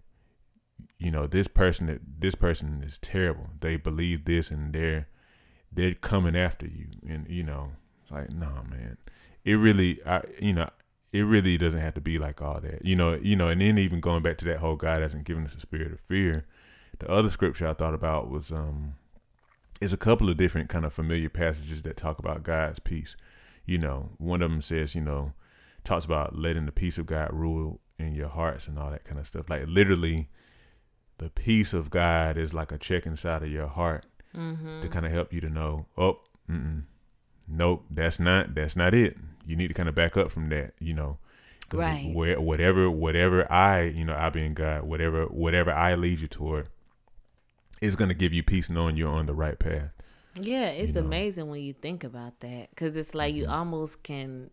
you 0.98 1.10
know 1.10 1.26
this 1.26 1.48
person 1.48 1.86
that 1.86 2.00
this 2.18 2.34
person 2.34 2.82
is 2.84 2.98
terrible 2.98 3.50
they 3.60 3.76
believe 3.76 4.24
this 4.24 4.50
and 4.50 4.72
they're 4.72 5.08
they're 5.72 5.94
coming 5.94 6.36
after 6.36 6.66
you 6.66 6.86
and 7.08 7.28
you 7.28 7.42
know 7.42 7.72
like 8.10 8.32
nah, 8.32 8.62
man 8.62 8.96
it 9.44 9.54
really 9.54 10.00
i 10.06 10.22
you 10.40 10.52
know 10.52 10.68
it 11.16 11.24
really 11.24 11.56
doesn't 11.56 11.80
have 11.80 11.94
to 11.94 12.00
be 12.00 12.18
like 12.18 12.40
all 12.42 12.60
that. 12.60 12.84
You 12.84 12.96
know 12.96 13.14
you 13.14 13.36
know 13.36 13.48
and 13.48 13.60
then 13.60 13.78
even 13.78 14.00
going 14.00 14.22
back 14.22 14.38
to 14.38 14.44
that 14.46 14.58
whole 14.58 14.76
god 14.76 15.02
hasn't 15.02 15.24
given 15.24 15.44
us 15.44 15.54
a 15.54 15.60
spirit 15.60 15.92
of 15.92 16.00
fear 16.00 16.46
the 16.98 17.10
other 17.10 17.28
scripture 17.28 17.68
i 17.68 17.74
thought 17.74 17.92
about 17.92 18.30
was 18.30 18.50
um 18.50 18.94
is 19.80 19.92
a 19.92 19.98
couple 19.98 20.30
of 20.30 20.38
different 20.38 20.70
kind 20.70 20.86
of 20.86 20.92
familiar 20.92 21.28
passages 21.28 21.82
that 21.82 21.96
talk 21.96 22.18
about 22.18 22.42
god's 22.42 22.78
peace. 22.78 23.16
You 23.64 23.78
know 23.78 24.10
one 24.18 24.42
of 24.42 24.50
them 24.50 24.62
says 24.62 24.94
you 24.94 25.00
know 25.00 25.32
talks 25.84 26.04
about 26.04 26.36
letting 26.36 26.66
the 26.66 26.72
peace 26.72 26.98
of 26.98 27.06
god 27.06 27.32
rule 27.32 27.80
in 27.98 28.14
your 28.14 28.28
hearts 28.28 28.66
and 28.66 28.78
all 28.78 28.90
that 28.90 29.04
kind 29.04 29.18
of 29.18 29.26
stuff. 29.26 29.48
Like 29.48 29.64
literally 29.66 30.28
the 31.18 31.30
peace 31.30 31.72
of 31.72 31.90
God 31.90 32.36
is 32.36 32.52
like 32.52 32.72
a 32.72 32.78
check 32.78 33.06
inside 33.06 33.42
of 33.42 33.50
your 33.50 33.68
heart 33.68 34.04
mm-hmm. 34.34 34.80
to 34.80 34.88
kind 34.88 35.06
of 35.06 35.12
help 35.12 35.32
you 35.32 35.40
to 35.40 35.48
know, 35.48 35.86
oh, 35.96 36.20
nope, 37.48 37.84
that's 37.90 38.18
not 38.18 38.54
that's 38.54 38.76
not 38.76 38.94
it. 38.94 39.16
You 39.46 39.56
need 39.56 39.68
to 39.68 39.74
kind 39.74 39.88
of 39.88 39.94
back 39.94 40.16
up 40.16 40.30
from 40.30 40.48
that, 40.50 40.74
you 40.78 40.94
know. 40.94 41.18
Right. 41.72 42.14
Where 42.14 42.40
whatever 42.40 42.90
whatever 42.90 43.50
I 43.50 43.82
you 43.82 44.04
know 44.04 44.14
I 44.14 44.30
being 44.30 44.54
God 44.54 44.84
whatever 44.84 45.26
whatever 45.26 45.72
I 45.72 45.94
lead 45.94 46.20
you 46.20 46.28
toward 46.28 46.68
is 47.80 47.96
going 47.96 48.08
to 48.08 48.14
give 48.14 48.32
you 48.32 48.42
peace 48.42 48.70
knowing 48.70 48.96
you're 48.96 49.10
on 49.12 49.26
the 49.26 49.34
right 49.34 49.58
path. 49.58 49.90
Yeah, 50.34 50.66
it's 50.66 50.94
you 50.94 51.00
know? 51.00 51.06
amazing 51.06 51.48
when 51.48 51.62
you 51.62 51.72
think 51.72 52.04
about 52.04 52.40
that 52.40 52.70
because 52.70 52.96
it's 52.96 53.14
like 53.14 53.34
mm-hmm. 53.34 53.44
you 53.44 53.48
almost 53.48 54.02
can 54.02 54.50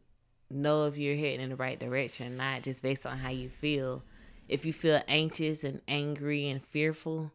know 0.49 0.85
if 0.85 0.97
you're 0.97 1.15
heading 1.15 1.41
in 1.41 1.49
the 1.49 1.55
right 1.55 1.79
direction, 1.79 2.37
not 2.37 2.63
just 2.63 2.81
based 2.81 3.05
on 3.05 3.17
how 3.17 3.29
you 3.29 3.49
feel 3.49 4.03
if 4.49 4.65
you 4.65 4.73
feel 4.73 5.01
anxious 5.07 5.63
and 5.63 5.81
angry 5.87 6.49
and 6.49 6.63
fearful, 6.63 7.31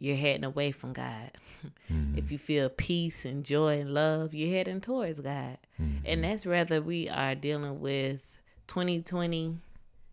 you're 0.00 0.16
heading 0.16 0.44
away 0.44 0.72
from 0.72 0.92
God. 0.92 1.30
Mm-hmm. 1.92 2.16
If 2.16 2.32
you 2.32 2.38
feel 2.38 2.70
peace 2.70 3.26
and 3.26 3.44
joy 3.44 3.80
and 3.80 3.92
love, 3.92 4.32
you're 4.32 4.56
heading 4.56 4.80
towards 4.80 5.20
God. 5.20 5.58
Mm-hmm. 5.78 6.06
And 6.06 6.24
that's 6.24 6.46
rather 6.46 6.80
we 6.80 7.06
are 7.10 7.34
dealing 7.34 7.80
with 7.80 8.24
2020 8.68 9.58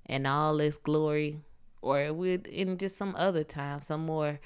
and 0.08 0.28
all 0.28 0.60
its 0.60 0.76
glory, 0.76 1.39
or 1.82 2.12
we're 2.12 2.41
in 2.52 2.78
just 2.78 2.97
some 2.97 3.15
other 3.17 3.45
time, 3.45 3.82
some 3.82 4.06
more 4.06 4.41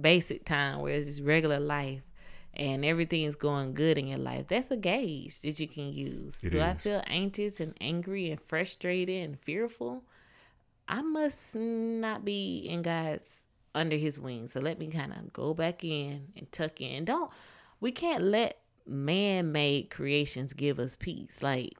basic 0.00 0.46
time 0.46 0.80
where 0.80 0.94
it's 0.94 1.08
just 1.08 1.22
regular 1.22 1.60
life 1.60 2.00
and 2.54 2.84
everything's 2.84 3.36
going 3.36 3.74
good 3.74 3.98
in 3.98 4.06
your 4.06 4.18
life. 4.18 4.46
That's 4.48 4.70
a 4.70 4.76
gauge 4.76 5.40
that 5.40 5.60
you 5.60 5.68
can 5.68 5.92
use. 5.92 6.40
It 6.42 6.50
Do 6.50 6.58
is. 6.58 6.64
I 6.64 6.74
feel 6.74 7.02
anxious 7.06 7.60
and 7.60 7.74
angry 7.80 8.30
and 8.30 8.40
frustrated 8.40 9.24
and 9.24 9.38
fearful? 9.38 10.04
I 10.88 11.02
must 11.02 11.54
not 11.54 12.24
be 12.24 12.58
in 12.58 12.82
God's 12.82 13.45
under 13.76 13.96
his 13.96 14.18
wings. 14.18 14.52
So 14.52 14.60
let 14.60 14.78
me 14.78 14.88
kind 14.88 15.12
of 15.12 15.32
go 15.32 15.54
back 15.54 15.84
in 15.84 16.28
and 16.36 16.50
tuck 16.50 16.80
in. 16.80 17.04
Don't 17.04 17.30
we 17.80 17.92
can't 17.92 18.24
let 18.24 18.58
man-made 18.86 19.90
creations 19.90 20.52
give 20.52 20.78
us 20.78 20.96
peace. 20.96 21.42
Like 21.42 21.74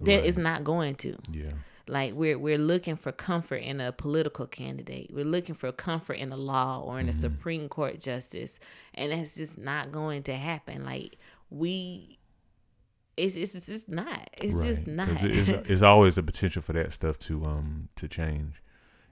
that 0.00 0.16
right. 0.16 0.24
is 0.24 0.38
not 0.38 0.62
going 0.62 0.94
to. 0.96 1.16
Yeah. 1.32 1.52
Like 1.88 2.12
we're 2.12 2.38
we're 2.38 2.58
looking 2.58 2.96
for 2.96 3.12
comfort 3.12 3.62
in 3.62 3.80
a 3.80 3.92
political 3.92 4.46
candidate. 4.46 5.10
We're 5.12 5.24
looking 5.24 5.54
for 5.54 5.72
comfort 5.72 6.18
in 6.18 6.32
a 6.32 6.36
law 6.36 6.82
or 6.84 7.00
in 7.00 7.06
mm-hmm. 7.06 7.16
a 7.16 7.20
Supreme 7.20 7.68
Court 7.68 7.98
justice, 7.98 8.60
and 8.94 9.10
that's 9.10 9.34
just 9.34 9.56
not 9.56 9.90
going 9.90 10.22
to 10.24 10.36
happen. 10.36 10.84
Like 10.84 11.16
we 11.48 12.18
it's 13.16 13.36
it's, 13.36 13.54
it's 13.54 13.66
just 13.66 13.88
not. 13.88 14.28
It's 14.36 14.54
right. 14.54 14.74
just 14.74 14.86
not. 14.86 15.08
It's, 15.22 15.70
it's 15.70 15.82
always 15.82 16.16
the 16.16 16.22
potential 16.22 16.62
for 16.62 16.74
that 16.74 16.92
stuff 16.92 17.18
to 17.20 17.44
um 17.44 17.88
to 17.96 18.06
change. 18.06 18.62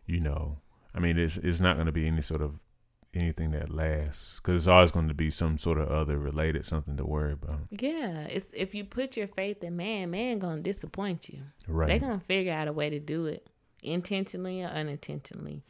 you 0.07 0.21
know, 0.21 0.59
I 0.97 1.01
mean, 1.01 1.19
it's 1.19 1.37
it's 1.37 1.61
not 1.61 1.77
going 1.77 1.87
to 1.87 1.93
be 1.93 2.07
any 2.07 2.23
sort 2.23 2.41
of 2.41 2.59
anything 3.15 3.51
that 3.53 3.71
lasts 3.71 4.37
because 4.37 4.63
it's 4.63 4.67
always 4.67 4.91
going 4.91 5.09
to 5.09 5.15
be 5.15 5.31
some 5.31 5.59
sort 5.59 5.79
of 5.79 5.89
other 5.89 6.19
related 6.19 6.65
something 6.65 6.97
to 6.97 7.05
worry 7.05 7.33
about. 7.33 7.61
Yeah, 7.71 8.27
it's 8.29 8.53
if 8.55 8.75
you 8.75 8.85
put 8.85 9.17
your 9.17 9.29
faith 9.29 9.63
in 9.63 9.77
man, 9.77 10.11
man 10.11 10.39
gonna 10.39 10.61
disappoint 10.61 11.29
you. 11.29 11.41
Right. 11.67 11.89
They're 11.89 11.99
gonna 11.99 12.23
figure 12.27 12.53
out 12.53 12.69
a 12.69 12.73
way 12.73 12.91
to 12.91 12.99
do 12.99 13.27
it 13.27 13.49
intentionally 13.83 14.63
or 14.63 14.69
unintentionally. 14.69 15.65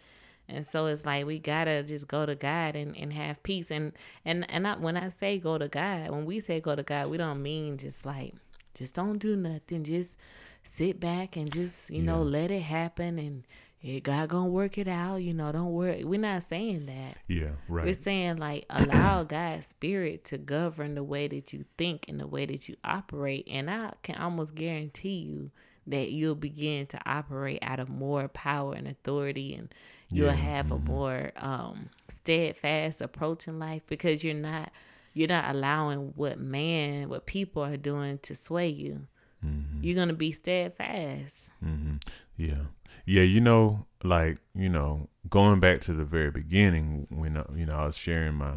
And 0.48 0.64
so 0.64 0.86
it's 0.86 1.04
like 1.04 1.26
we 1.26 1.38
gotta 1.38 1.82
just 1.82 2.06
go 2.06 2.24
to 2.24 2.34
God 2.34 2.76
and, 2.76 2.96
and 2.96 3.12
have 3.12 3.42
peace. 3.42 3.70
And 3.70 3.92
and 4.24 4.48
and 4.50 4.66
I, 4.66 4.76
when 4.76 4.96
I 4.96 5.08
say 5.08 5.38
go 5.38 5.58
to 5.58 5.68
God, 5.68 6.10
when 6.10 6.24
we 6.24 6.40
say 6.40 6.60
go 6.60 6.76
to 6.76 6.82
God, 6.82 7.08
we 7.08 7.16
don't 7.16 7.42
mean 7.42 7.78
just 7.78 8.06
like 8.06 8.34
just 8.74 8.94
don't 8.94 9.18
do 9.18 9.36
nothing. 9.36 9.84
Just 9.84 10.16
sit 10.62 11.00
back 11.00 11.36
and 11.36 11.50
just 11.52 11.90
you 11.90 12.02
know 12.02 12.22
let 12.22 12.50
it 12.50 12.62
happen 12.62 13.18
and 13.18 13.44
yeah, 13.87 14.01
God 14.01 14.29
gonna 14.31 14.49
work 14.49 14.79
it 14.79 14.88
out. 14.88 15.16
You 15.22 15.33
know, 15.33 15.53
don't 15.53 15.72
worry. 15.72 16.03
We're 16.05 16.18
not 16.20 16.42
saying 16.42 16.87
that. 16.87 17.18
Yeah. 17.29 17.53
Right. 17.68 17.85
We're 17.85 17.94
saying 17.94 18.38
like 18.38 18.66
allow 18.70 19.22
God's 19.22 19.66
spirit 19.68 20.25
to 20.27 20.38
govern 20.38 20.94
the 20.96 21.05
way 21.05 21.29
that 21.29 21.53
you 21.53 21.64
think 21.79 22.07
and 22.09 22.18
the 22.18 22.27
way 22.27 22.46
that 22.46 22.68
you 22.68 22.77
operate. 22.85 23.46
And 23.49 23.70
I 23.70 23.92
can 24.03 24.16
almost 24.16 24.55
guarantee 24.57 25.18
you 25.18 25.51
that 25.87 26.11
you'll 26.11 26.35
begin 26.35 26.87
to 26.88 26.99
operate 27.07 27.61
out 27.62 27.79
of 27.79 27.88
more 27.88 28.27
power 28.29 28.75
and 28.75 28.88
authority 28.88 29.55
and 29.55 29.72
you'll 30.11 30.31
Yeah, 30.31 30.33
have 30.33 30.72
a 30.72 30.79
more 30.79 31.31
um 31.37 31.90
steadfast 32.11 33.01
approach 33.01 33.46
in 33.46 33.59
life 33.61 33.83
because 33.87 34.25
you're 34.25 34.35
not 34.35 34.72
you're 35.14 35.29
not 35.29 35.55
allowing 35.55 36.12
what 36.16 36.40
man 36.40 37.09
what 37.09 37.25
people 37.27 37.62
are 37.62 37.77
doing 37.77 38.18
to 38.18 38.35
sway 38.35 38.68
you. 38.68 39.07
Mm-hmm. 39.44 39.85
You're 39.85 39.94
gonna 39.96 40.12
be 40.14 40.33
steadfast. 40.33 41.51
hmm 41.61 41.96
Yeah, 42.37 42.64
yeah. 43.05 43.22
You 43.22 43.40
know, 43.40 43.87
like 44.03 44.38
you 44.55 44.68
know, 44.68 45.09
going 45.29 45.61
back 45.61 45.81
to 45.83 45.92
the 45.92 46.05
very 46.05 46.31
beginning 46.31 47.07
when 47.11 47.42
you 47.55 47.66
know 47.66 47.77
I 47.77 47.87
was 47.87 47.96
sharing 47.96 48.35
my 48.35 48.57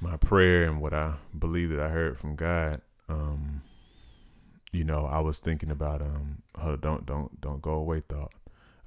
my 0.00 0.16
prayer 0.16 0.64
and 0.64 0.80
what 0.80 0.92
I 0.92 1.14
believe 1.38 1.70
that 1.70 1.80
I 1.80 1.88
heard 1.88 2.18
from 2.18 2.36
God. 2.36 2.80
Um, 3.08 3.62
you 4.72 4.84
know, 4.84 5.06
I 5.06 5.20
was 5.20 5.38
thinking 5.38 5.70
about 5.70 6.02
um, 6.02 6.42
oh, 6.60 6.76
don't 6.76 7.06
don't 7.06 7.40
don't 7.40 7.62
go 7.62 7.72
away. 7.72 8.00
Thought 8.00 8.32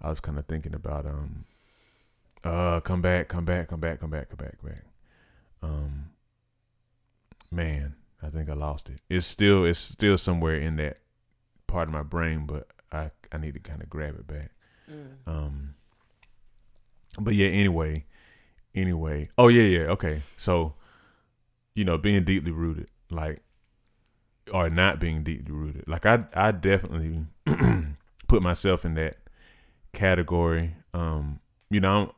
I 0.01 0.09
was 0.09 0.19
kind 0.19 0.37
of 0.37 0.45
thinking 0.45 0.73
about 0.73 1.05
um, 1.05 1.45
uh, 2.43 2.79
come 2.81 3.01
back, 3.01 3.27
come 3.27 3.45
back, 3.45 3.69
come 3.69 3.79
back, 3.79 3.99
come 3.99 4.09
back, 4.09 4.29
come 4.29 4.37
back, 4.37 4.61
back. 4.61 4.83
Um, 5.61 6.09
man, 7.51 7.95
I 8.21 8.29
think 8.29 8.49
I 8.49 8.53
lost 8.53 8.89
it. 8.89 8.99
It's 9.09 9.25
still 9.25 9.65
it's 9.65 9.79
still 9.79 10.17
somewhere 10.17 10.55
in 10.55 10.75
that 10.77 10.99
part 11.67 11.87
of 11.87 11.93
my 11.93 12.03
brain, 12.03 12.45
but 12.45 12.67
I 12.91 13.11
I 13.31 13.37
need 13.37 13.53
to 13.53 13.59
kind 13.59 13.81
of 13.81 13.89
grab 13.89 14.15
it 14.15 14.27
back. 14.27 14.51
Um, 15.25 15.75
but 17.19 17.33
yeah, 17.35 17.47
anyway, 17.47 18.05
anyway. 18.75 19.29
Oh 19.37 19.47
yeah, 19.49 19.63
yeah. 19.63 19.85
Okay, 19.91 20.21
so 20.37 20.75
you 21.75 21.85
know, 21.85 21.97
being 21.97 22.23
deeply 22.23 22.51
rooted, 22.51 22.89
like, 23.11 23.41
or 24.53 24.69
not 24.69 24.99
being 24.99 25.23
deeply 25.23 25.53
rooted, 25.53 25.87
like 25.87 26.05
I 26.05 26.25
I 26.33 26.51
definitely 26.51 27.25
put 28.27 28.41
myself 28.41 28.85
in 28.85 28.95
that 28.95 29.17
category. 29.93 30.75
Um, 30.93 31.39
you 31.69 31.79
know, 31.79 32.13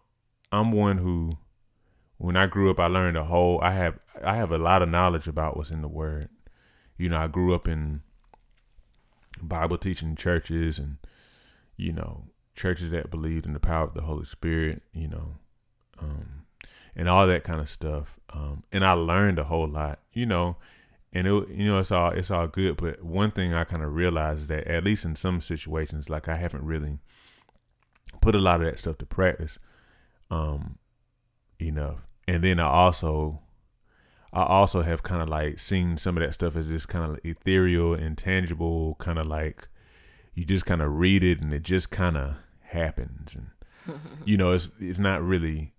I'm 0.52 0.68
I'm 0.68 0.72
one 0.72 0.98
who, 0.98 1.38
when 2.18 2.36
I 2.36 2.46
grew 2.48 2.70
up, 2.70 2.80
I 2.80 2.88
learned 2.88 3.18
a 3.18 3.24
whole. 3.24 3.60
I 3.62 3.72
have 3.72 4.00
I 4.24 4.36
have 4.36 4.52
a 4.52 4.58
lot 4.58 4.82
of 4.82 4.90
knowledge 4.90 5.28
about 5.28 5.58
what's 5.58 5.72
in 5.72 5.82
the 5.82 5.88
Word. 5.88 6.30
You 6.98 7.10
know, 7.10 7.18
I 7.18 7.28
grew 7.28 7.56
up 7.56 7.68
in 7.68 8.02
Bible 9.42 9.78
teaching 9.78 10.16
churches 10.16 10.80
and 10.80 10.98
you 11.78 11.94
know 11.94 12.26
churches 12.56 12.90
that 12.90 13.10
believed 13.10 13.46
in 13.46 13.54
the 13.54 13.60
power 13.60 13.84
of 13.84 13.94
the 13.94 14.02
Holy 14.02 14.26
Spirit, 14.26 14.82
you 14.94 15.08
know, 15.08 15.36
um, 16.00 16.44
and 16.96 17.08
all 17.08 17.26
that 17.26 17.44
kind 17.44 17.62
of 17.62 17.70
stuff. 17.70 18.20
Um, 18.32 18.64
and 18.72 18.86
I 18.86 18.92
learned 18.92 19.40
a 19.40 19.46
whole 19.46 19.68
lot, 19.68 20.00
you 20.12 20.26
know, 20.26 20.58
and 21.14 21.26
it 21.26 21.50
you 21.50 21.68
know 21.68 21.80
it's 21.80 21.92
all 21.92 22.12
it's 22.12 22.32
all 22.32 22.48
good. 22.48 22.78
But 22.78 23.04
one 23.04 23.32
thing 23.32 23.54
I 23.54 23.64
kind 23.64 23.84
of 23.84 23.94
realized 23.94 24.42
is 24.42 24.48
that 24.48 24.68
at 24.68 24.84
least 24.84 25.06
in 25.06 25.16
some 25.16 25.42
situations, 25.42 26.10
like 26.10 26.28
I 26.28 26.36
haven't 26.36 26.64
really 26.64 27.00
put 28.22 28.36
a 28.36 28.40
lot 28.40 28.62
of 28.62 28.66
that 28.66 28.80
stuff 28.80 28.98
to 29.00 29.06
practice 29.06 29.58
um, 30.30 30.78
enough. 31.60 32.08
And 32.28 32.44
then 32.44 32.60
I 32.60 32.68
also 32.68 33.40
I 34.32 34.44
also 34.44 34.82
have 34.84 35.04
kind 35.04 35.22
of 35.22 35.30
like 35.30 35.60
seen 35.60 35.98
some 35.98 36.18
of 36.18 36.24
that 36.24 36.34
stuff 36.34 36.56
as 36.56 36.68
just 36.68 36.88
kind 36.88 37.12
of 37.12 37.20
ethereal, 37.24 37.96
intangible, 37.96 38.96
kind 39.00 39.18
of 39.18 39.26
like 39.26 39.68
you 40.36 40.46
just 40.46 40.66
kind 40.66 40.82
of 40.82 40.94
read 40.94 41.24
it 41.24 41.42
and 41.42 41.52
it 41.54 41.64
just 41.64 41.90
kind 41.90 42.16
of 42.16 42.38
happens, 42.62 43.36
and 43.36 44.00
you 44.26 44.38
know, 44.38 44.52
it's 44.52 44.70
it's 44.80 45.00
not 45.00 45.24
really, 45.24 45.74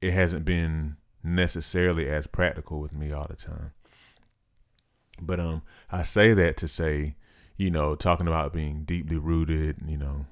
it 0.00 0.12
hasn't 0.12 0.44
been 0.44 0.96
necessarily 1.22 2.08
as 2.08 2.26
practical 2.26 2.80
with 2.80 2.92
me 2.92 3.12
all 3.12 3.26
the 3.28 3.36
time. 3.36 3.72
But 5.20 5.40
um, 5.40 5.62
I 5.90 6.02
say 6.02 6.32
that 6.34 6.56
to 6.58 6.68
say, 6.68 7.16
you 7.56 7.70
know, 7.70 7.94
talking 7.94 8.28
about 8.28 8.52
being 8.52 8.84
deeply 8.84 9.16
rooted, 9.16 9.78
you 9.86 9.96
know, 9.96 10.26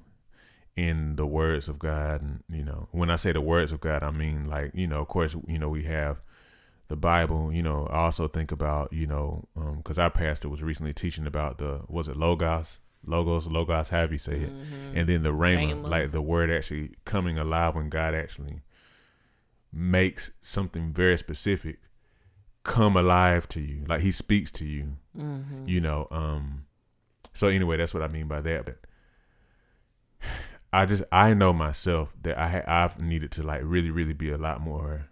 in 0.75 1.15
the 1.15 1.25
words 1.25 1.67
of 1.67 1.79
God, 1.79 2.21
and 2.21 2.43
you 2.49 2.63
know, 2.63 2.87
when 2.91 3.09
I 3.09 3.15
say 3.15 3.31
the 3.31 3.41
words 3.41 3.71
of 3.71 3.79
God, 3.79 4.03
I 4.03 4.11
mean 4.11 4.45
like, 4.47 4.71
you 4.73 4.87
know, 4.87 5.01
of 5.01 5.07
course, 5.07 5.35
you 5.47 5.59
know, 5.59 5.69
we 5.69 5.83
have 5.83 6.21
the 6.87 6.95
Bible, 6.95 7.51
you 7.51 7.61
know, 7.61 7.87
I 7.91 8.05
also 8.05 8.27
think 8.27 8.51
about, 8.51 8.93
you 8.93 9.07
know, 9.07 9.47
um, 9.55 9.77
because 9.77 9.99
our 9.99 10.09
pastor 10.09 10.49
was 10.49 10.61
recently 10.61 10.93
teaching 10.93 11.27
about 11.27 11.57
the, 11.57 11.81
was 11.87 12.07
it 12.07 12.15
Logos? 12.17 12.79
Logos, 13.05 13.47
Logos, 13.47 13.89
however 13.89 14.13
you 14.13 14.19
say 14.19 14.33
it. 14.33 14.49
Mm-hmm. 14.51 14.97
And 14.97 15.09
then 15.09 15.23
the 15.23 15.33
Rhema, 15.33 15.73
Rhema. 15.73 15.89
like 15.89 16.11
the 16.11 16.21
word 16.21 16.49
actually 16.49 16.91
coming 17.05 17.37
alive 17.37 17.75
when 17.75 17.89
God 17.89 18.13
actually 18.13 18.61
makes 19.71 20.31
something 20.41 20.93
very 20.93 21.17
specific 21.17 21.79
come 22.63 22.97
alive 22.97 23.47
to 23.49 23.61
you. 23.61 23.85
Like 23.87 24.01
he 24.01 24.11
speaks 24.11 24.51
to 24.53 24.65
you, 24.65 24.97
mm-hmm. 25.17 25.67
you 25.67 25.81
know. 25.81 26.07
Um, 26.11 26.65
so 27.33 27.47
anyway, 27.47 27.77
that's 27.77 27.93
what 27.93 28.03
I 28.03 28.07
mean 28.07 28.27
by 28.27 28.41
that. 28.41 28.65
But 28.65 28.79
I 30.73 30.85
just, 30.85 31.03
I 31.11 31.33
know 31.33 31.53
myself 31.53 32.13
that 32.23 32.37
I 32.37 32.47
ha- 32.49 32.63
I've 32.67 32.99
needed 32.99 33.31
to 33.31 33.43
like 33.43 33.61
really, 33.63 33.89
really 33.89 34.13
be 34.13 34.29
a 34.29 34.37
lot 34.37 34.59
more 34.59 35.09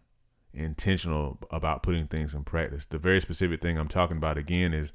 intentional 0.55 1.37
about 1.51 1.83
putting 1.83 2.07
things 2.07 2.33
in 2.33 2.43
practice. 2.43 2.85
The 2.85 2.97
very 2.97 3.21
specific 3.21 3.61
thing 3.61 3.77
I'm 3.77 3.87
talking 3.87 4.17
about 4.17 4.37
again 4.37 4.73
is, 4.73 4.91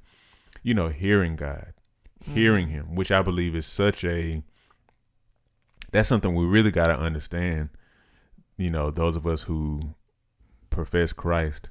you 0.62 0.75
know, 0.75 0.88
hearing 0.88 1.37
God, 1.37 1.75
hearing 2.20 2.68
Him, 2.68 2.94
which 2.94 3.11
I 3.11 3.23
believe 3.23 3.55
is 3.55 3.66
such 3.66 4.05
a 4.05 4.42
that's 5.92 6.09
something 6.09 6.35
we 6.35 6.44
really 6.44 6.70
got 6.70 6.87
to 6.87 6.99
understand. 6.99 7.70
You 8.57 8.70
know, 8.70 8.90
those 8.90 9.16
of 9.16 9.27
us 9.27 9.42
who 9.42 9.94
profess 10.68 11.12
Christ, 11.12 11.68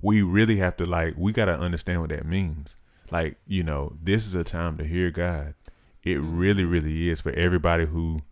we 0.00 0.22
really 0.22 0.56
have 0.56 0.76
to 0.76 0.86
like 0.86 1.14
we 1.16 1.32
got 1.32 1.46
to 1.46 1.58
understand 1.58 2.00
what 2.00 2.10
that 2.10 2.26
means. 2.26 2.76
Like, 3.10 3.36
you 3.46 3.62
know, 3.62 3.96
this 4.02 4.26
is 4.26 4.34
a 4.34 4.44
time 4.44 4.76
to 4.78 4.84
hear 4.84 5.10
God. 5.10 5.54
It 6.02 6.20
really, 6.20 6.64
really 6.64 7.08
is 7.08 7.20
for 7.20 7.32
everybody 7.32 7.86
who 7.86 8.22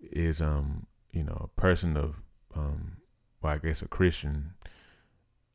is 0.00 0.40
um, 0.40 0.86
you 1.12 1.22
know, 1.24 1.50
a 1.54 1.60
person 1.60 1.96
of 1.96 2.16
um 2.54 2.98
well, 3.44 3.52
I 3.52 3.58
guess 3.58 3.82
a 3.82 3.88
Christian, 3.88 4.54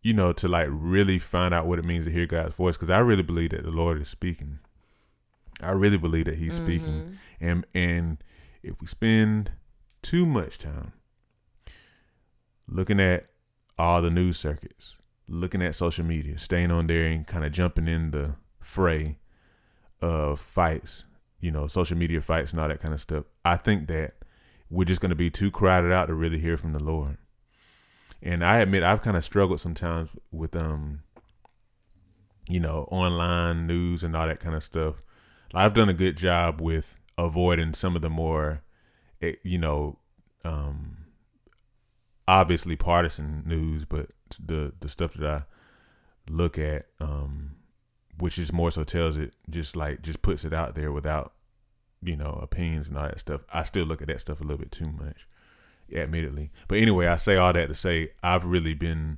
you 0.04 0.13
know, 0.13 0.32
to 0.34 0.47
like 0.47 0.67
really 0.69 1.17
find 1.17 1.56
out 1.56 1.65
what 1.65 1.80
it 1.80 1.86
means 1.86 2.06
to 2.06 2.12
hear 2.12 2.28
God's 2.28 2.56
voice. 2.56 2.78
Because 2.78 2.91
I 2.91 2.99
really 2.99 3.23
believe 3.23 3.49
that 3.49 3.63
the 3.63 3.71
Lord 3.71 3.99
is 3.99 4.08
speaking. 4.08 4.60
I 5.60 5.71
really 5.71 5.97
believe 5.97 6.25
that 6.25 6.36
He's 6.36 6.54
speaking, 6.54 6.93
mm-hmm. 6.93 7.13
and 7.41 7.65
and 7.73 8.23
if 8.62 8.80
we 8.80 8.88
spend 8.88 9.52
too 10.02 10.25
much 10.25 10.60
time 10.60 10.93
looking 12.67 12.99
at 12.99 13.25
all 13.78 14.02
the 14.02 14.12
news 14.12 14.38
circuits, 14.38 14.95
looking 15.28 15.62
at 15.62 15.73
social 15.73 16.06
media, 16.06 16.38
staying 16.38 16.71
on 16.71 16.88
there 16.88 17.08
and 17.08 17.25
kind 17.25 17.43
of 17.43 17.52
jumping 17.52 17.88
in 17.88 18.12
the 18.12 18.36
fray 18.62 19.17
of 20.02 20.39
fights, 20.39 21.06
you 21.41 21.52
know, 21.52 21.65
social 21.65 21.97
media 21.97 22.21
fights 22.21 22.52
and 22.52 22.62
all 22.62 22.69
that 22.69 22.82
kind 22.82 22.93
of 22.93 23.02
stuff, 23.02 23.25
I 23.43 23.58
think 23.58 23.88
that 23.88 24.13
we're 24.69 24.86
just 24.86 25.02
going 25.02 25.10
to 25.10 25.15
be 25.15 25.32
too 25.32 25.49
crowded 25.49 25.91
out 25.91 26.06
to 26.06 26.13
really 26.13 26.39
hear 26.39 26.56
from 26.56 26.71
the 26.71 26.84
Lord. 26.84 27.17
And 28.22 28.44
I 28.44 28.60
admit 28.60 28.84
I've 28.84 29.02
kind 29.02 29.18
of 29.18 29.24
struggled 29.24 29.60
sometimes 29.62 30.10
with 30.32 30.56
um 30.56 31.02
you 32.48 32.60
know, 32.60 32.88
online 32.90 33.68
news 33.68 34.04
and 34.04 34.16
all 34.16 34.28
that 34.28 34.40
kind 34.40 34.56
of 34.56 34.64
stuff. 34.64 35.04
I've 35.54 35.76
done 35.76 35.88
a 35.88 35.94
good 35.94 36.18
job 36.18 36.60
with 36.60 36.98
avoiding 37.16 37.76
some 37.76 37.96
of 37.96 38.02
the 38.02 38.10
more 38.10 38.64
eh, 39.22 39.34
you 39.44 39.58
know, 39.58 40.00
um 40.44 41.06
obviously 42.28 42.76
partisan 42.76 43.44
news, 43.46 43.86
but 43.86 44.12
the 44.44 44.74
the 44.80 44.90
stuff 44.90 45.14
that 45.16 45.30
I 45.30 45.44
look 46.30 46.58
at 46.58 46.86
um 47.00 47.56
which 48.20 48.38
is 48.38 48.52
more 48.52 48.70
so 48.70 48.84
tells 48.84 49.18
it 49.18 49.34
just 49.50 49.76
like 49.76 50.02
just 50.02 50.22
puts 50.22 50.44
it 50.44 50.54
out 50.54 50.76
there 50.76 50.92
without 50.92 51.34
you 52.02 52.16
know 52.16 52.40
opinions 52.42 52.88
and 52.88 52.98
all 52.98 53.08
that 53.08 53.20
stuff. 53.20 53.42
I 53.54 53.64
still 53.64 53.86
look 53.86 54.02
at 54.02 54.08
that 54.08 54.22
stuff 54.22 54.42
a 54.42 54.44
little 54.44 54.58
bit 54.58 54.72
too 54.72 54.92
much 54.92 55.28
admittedly. 55.93 56.52
But 56.67 56.80
anyway, 56.80 57.08
I 57.08 57.17
say 57.17 57.36
all 57.38 57.54
that 57.54 57.67
to 57.67 57.75
say 57.75 58.12
I've 58.23 58.45
really 58.45 58.73
been 58.73 59.17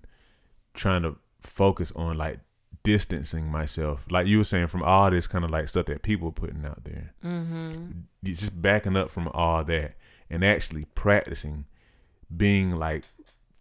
trying 0.73 1.01
to 1.03 1.17
focus 1.41 1.91
on 1.95 2.17
like 2.17 2.39
distancing 2.84 3.51
myself, 3.51 4.05
like 4.10 4.25
you 4.27 4.39
were 4.39 4.43
saying, 4.43 4.67
from 4.67 4.84
all 4.84 5.12
this 5.12 5.27
kind 5.27 5.43
of 5.45 5.51
like 5.51 5.67
stuff 5.67 5.86
that 5.88 6.01
people 6.01 6.29
are 6.29 6.34
putting 6.34 6.65
out 6.65 6.84
there. 6.84 7.13
Mm-hmm. 7.23 7.91
Just 8.23 8.60
backing 8.62 8.95
up 8.95 9.10
from 9.12 9.27
all 9.29 9.63
that 9.65 9.95
and 10.29 10.43
actually 10.43 10.86
practicing 10.95 11.65
being 12.36 12.75
like 12.75 13.03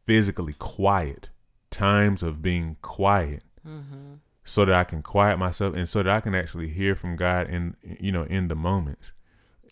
physically 0.06 0.54
quiet, 0.54 1.28
times 1.70 2.22
of 2.22 2.42
being 2.42 2.76
quiet, 2.82 3.42
Mm-hmm. 3.68 4.14
so 4.42 4.64
that 4.64 4.74
I 4.74 4.84
can 4.84 5.02
quiet 5.02 5.38
myself 5.38 5.74
and 5.76 5.86
so 5.86 6.02
that 6.02 6.10
I 6.10 6.20
can 6.20 6.34
actually 6.34 6.68
hear 6.68 6.94
from 6.94 7.14
God 7.14 7.46
in 7.50 7.76
you 7.82 8.10
know 8.10 8.22
in 8.22 8.48
the 8.48 8.54
moments. 8.54 9.12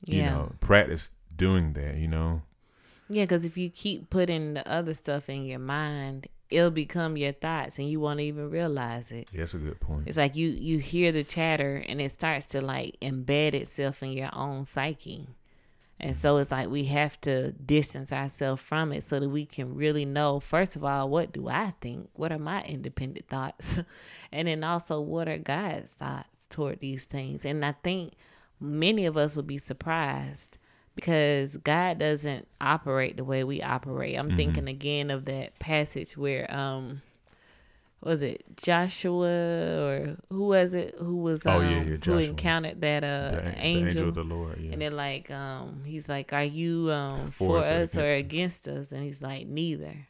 You 0.05 0.23
know, 0.25 0.53
practice 0.61 1.11
doing 1.35 1.73
that. 1.73 1.97
You 1.97 2.07
know. 2.09 2.43
Yeah, 3.09 3.25
because 3.25 3.45
if 3.45 3.57
you 3.57 3.71
keep 3.71 4.11
putting 4.11 4.55
the 4.55 4.69
other 4.71 4.95
stuff 4.95 5.29
in 5.29 5.45
your 5.45 5.59
mind, 5.59 6.29
it'll 6.51 6.71
become 6.71 7.17
your 7.17 7.33
thoughts, 7.33 7.79
and 7.79 7.89
you 7.89 8.01
won't 8.01 8.21
even 8.21 8.51
realize 8.51 9.11
it. 9.11 9.29
Yeah, 9.33 9.41
that's 9.41 9.55
a 9.55 9.59
good 9.59 9.81
point. 9.81 10.05
It's 10.07 10.19
like 10.19 10.37
you 10.37 10.49
you 10.49 10.79
hear 10.79 11.13
the 11.13 11.25
chatter, 11.25 11.83
and 11.89 12.01
it 12.01 12.11
starts 12.11 12.47
to 12.49 12.61
like 12.61 12.97
embed 13.01 13.55
itself 13.55 14.03
in 14.03 14.13
your 14.13 14.31
own 14.35 14.65
psyche. 14.65 15.29
And 16.01 16.15
so 16.15 16.37
it's 16.37 16.53
like 16.53 16.69
we 16.69 16.85
have 16.85 17.21
to 17.23 17.51
distance 17.53 18.13
ourselves 18.13 18.63
from 18.63 18.93
it 18.93 19.03
so 19.03 19.19
that 19.19 19.29
we 19.29 19.45
can 19.45 19.75
really 19.75 20.05
know, 20.05 20.39
first 20.39 20.77
of 20.77 20.85
all, 20.85 21.09
what 21.09 21.33
do 21.33 21.49
I 21.49 21.75
think? 21.81 22.09
What 22.13 22.31
are 22.31 22.39
my 22.39 22.63
independent 22.63 23.29
thoughts? 23.29 23.81
and 24.33 24.47
then 24.47 24.63
also, 24.63 25.01
what 25.01 25.27
are 25.29 25.39
God's 25.39 25.91
thoughts 25.95 26.47
toward 26.49 26.79
these 26.79 27.05
things? 27.05 27.45
And 27.45 27.65
I 27.65 27.73
think 27.83 28.13
many 28.61 29.07
of 29.07 29.17
us 29.17 29.35
will 29.35 29.43
be 29.43 29.59
surprised 29.59 30.57
because 30.99 31.57
God 31.59 32.01
doesn't 32.01 32.49
operate 32.61 33.17
the 33.17 33.23
way 33.23 33.45
we 33.45 33.63
operate. 33.63 34.19
I'm 34.19 34.37
thinking 34.37 34.67
again 34.67 35.13
of 35.13 35.27
that 35.27 35.57
passage 35.61 36.17
where, 36.17 36.53
um, 36.53 37.03
was 38.01 38.21
it 38.21 38.43
Joshua 38.57 39.29
or 39.29 40.17
who 40.29 40.49
was 40.49 40.75
it 40.75 40.97
who 40.99 41.19
was 41.19 41.47
um, 41.47 41.57
Oh, 41.57 41.61
yeah, 41.61 41.83
yeah, 41.83 41.97
who 42.05 42.19
encountered 42.19 42.81
that 42.81 43.05
uh 43.05 43.31
the, 43.31 43.37
the 43.37 43.59
angel, 43.61 43.89
angel 43.89 44.09
of 44.09 44.15
the 44.17 44.25
Lord. 44.25 44.59
Yeah. 44.61 44.73
and 44.73 44.83
then 44.83 44.97
like 44.97 45.31
um 45.31 45.83
he's 45.85 46.09
like, 46.09 46.33
Are 46.33 46.43
you 46.43 46.91
um 46.91 47.31
For 47.31 47.49
for, 47.49 47.59
us 47.61 47.67
or 47.67 47.83
us 47.83 47.97
or 47.97 48.15
against 48.15 48.67
against 48.67 48.69
us? 48.69 48.93
And 48.93 49.05
he's 49.05 49.23
like, 49.23 49.47
Neither. 49.47 50.09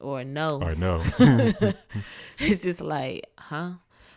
Or 0.00 0.24
no. 0.24 0.60
or 0.60 0.74
no. 0.74 1.02
it's 2.38 2.62
just 2.62 2.80
like, 2.80 3.26
huh? 3.38 3.74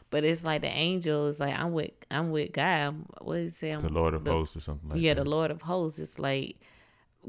But 0.09 0.23
it's 0.23 0.43
like 0.43 0.61
the 0.61 0.67
angel 0.67 1.27
is 1.27 1.39
like, 1.39 1.53
I'm 1.53 1.73
with 1.73 1.91
I'm 2.09 2.31
with 2.31 2.53
God. 2.53 3.03
What 3.21 3.35
did 3.35 3.43
he 3.45 3.51
say? 3.51 3.71
I'm 3.71 3.81
the 3.81 3.91
Lord 3.93 4.13
of 4.13 4.23
the- 4.23 4.31
hosts 4.31 4.55
or 4.55 4.61
something 4.61 4.89
like 4.89 4.99
yeah, 5.01 5.13
that. 5.13 5.23
the 5.23 5.29
Lord 5.29 5.51
of 5.51 5.61
hosts. 5.63 5.99
It's 5.99 6.17
like 6.19 6.57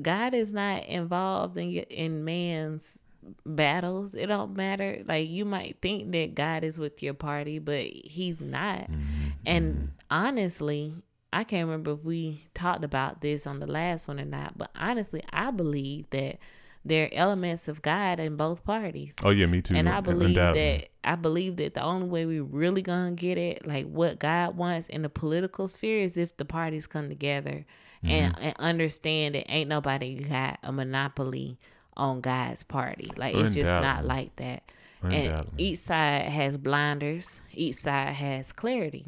God 0.01 0.33
is 0.35 0.53
not 0.53 0.85
involved 0.87 1.57
in 1.57 1.71
in 1.75 2.25
man's 2.25 2.99
battles. 3.45 4.15
It 4.15 4.27
don't 4.27 4.57
matter. 4.57 5.03
Like 5.07 5.29
you 5.29 5.45
might 5.45 5.79
think 5.83 6.13
that 6.13 6.35
God 6.35 6.65
is 6.65 6.79
with 6.79 7.03
your 7.03 7.15
party, 7.15 7.59
but 7.59 7.85
he's 7.85 8.41
not. 8.41 8.91
Mhm, 8.91 9.33
And 9.45 9.75
mhm. 9.75 9.89
honestly, 10.11 10.95
I 11.33 11.45
can't 11.45 11.67
remember 11.67 11.93
if 11.93 12.05
we 12.05 12.45
talked 12.55 12.85
about 12.85 13.21
this 13.21 13.47
on 13.47 13.61
the 13.61 13.67
last 13.67 14.09
one 14.09 14.19
or 14.21 14.25
not, 14.25 14.57
but 14.57 14.71
honestly, 14.79 15.23
I 15.33 15.51
believe 15.51 16.09
that 16.11 16.39
there 16.85 17.07
are 17.07 17.11
elements 17.13 17.69
of 17.69 17.83
God 17.83 18.19
in 18.21 18.37
both 18.37 18.65
parties. 18.65 19.13
oh 19.25 19.31
yeah, 19.31 19.47
me 19.47 19.61
too. 19.61 19.75
And 19.75 19.89
I 19.89 20.01
believe 20.01 20.37
that 20.37 20.89
I 21.09 21.15
believe 21.17 21.57
that 21.57 21.73
the 21.75 21.83
only 21.83 22.07
way 22.07 22.27
we 22.27 22.41
really 22.41 22.83
gonna 22.83 23.13
get 23.13 23.39
it, 23.39 23.67
like 23.67 23.87
what 23.87 24.19
God 24.19 24.57
wants 24.57 24.89
in 24.89 25.03
the 25.03 25.09
political 25.09 25.67
sphere, 25.67 26.03
is 26.03 26.17
if 26.17 26.37
the 26.37 26.45
parties 26.45 26.87
come 26.87 27.09
together 27.09 27.65
and, 28.03 28.35
Mm-hmm. 28.35 28.45
and 28.45 28.57
understand 28.59 29.35
that 29.35 29.51
ain't 29.51 29.69
nobody 29.69 30.23
got 30.23 30.59
a 30.63 30.71
monopoly 30.71 31.59
on 31.97 32.21
God's 32.21 32.63
party. 32.63 33.11
Like 33.17 33.35
it's 33.35 33.55
just 33.55 33.71
not 33.83 34.05
like 34.05 34.37
that. 34.37 34.63
And 35.03 35.29
each 35.57 35.79
side 35.79 36.23
has 36.29 36.57
blinders. 36.57 37.41
Each 37.55 37.77
side 37.77 38.15
has 38.15 38.53
clarity. 38.53 39.07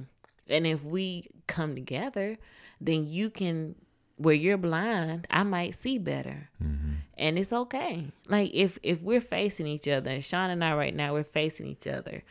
And 0.49 0.67
if 0.67 0.83
we 0.83 1.29
come 1.47 1.75
together, 1.75 2.39
then 2.81 3.07
you 3.07 3.31
can. 3.31 3.75
Where 4.21 4.35
you're 4.35 4.59
blind, 4.59 5.27
I 5.31 5.43
might 5.45 5.75
see 5.75 5.97
better 5.99 6.51
Mhm. 6.63 6.97
and 7.17 7.39
it's 7.39 7.53
okay. 7.53 8.13
Like 8.29 8.51
if 8.53 8.79
if 8.83 9.01
we're 9.01 9.21
facing 9.21 9.67
each 9.67 9.89
other, 9.89 10.11
and 10.11 10.25
Sean 10.25 10.51
and 10.51 10.63
I 10.63 10.75
right 10.75 10.95
now 10.95 11.15
we're 11.15 11.25
facing 11.25 11.67
each 11.67 11.87
other. 11.87 12.23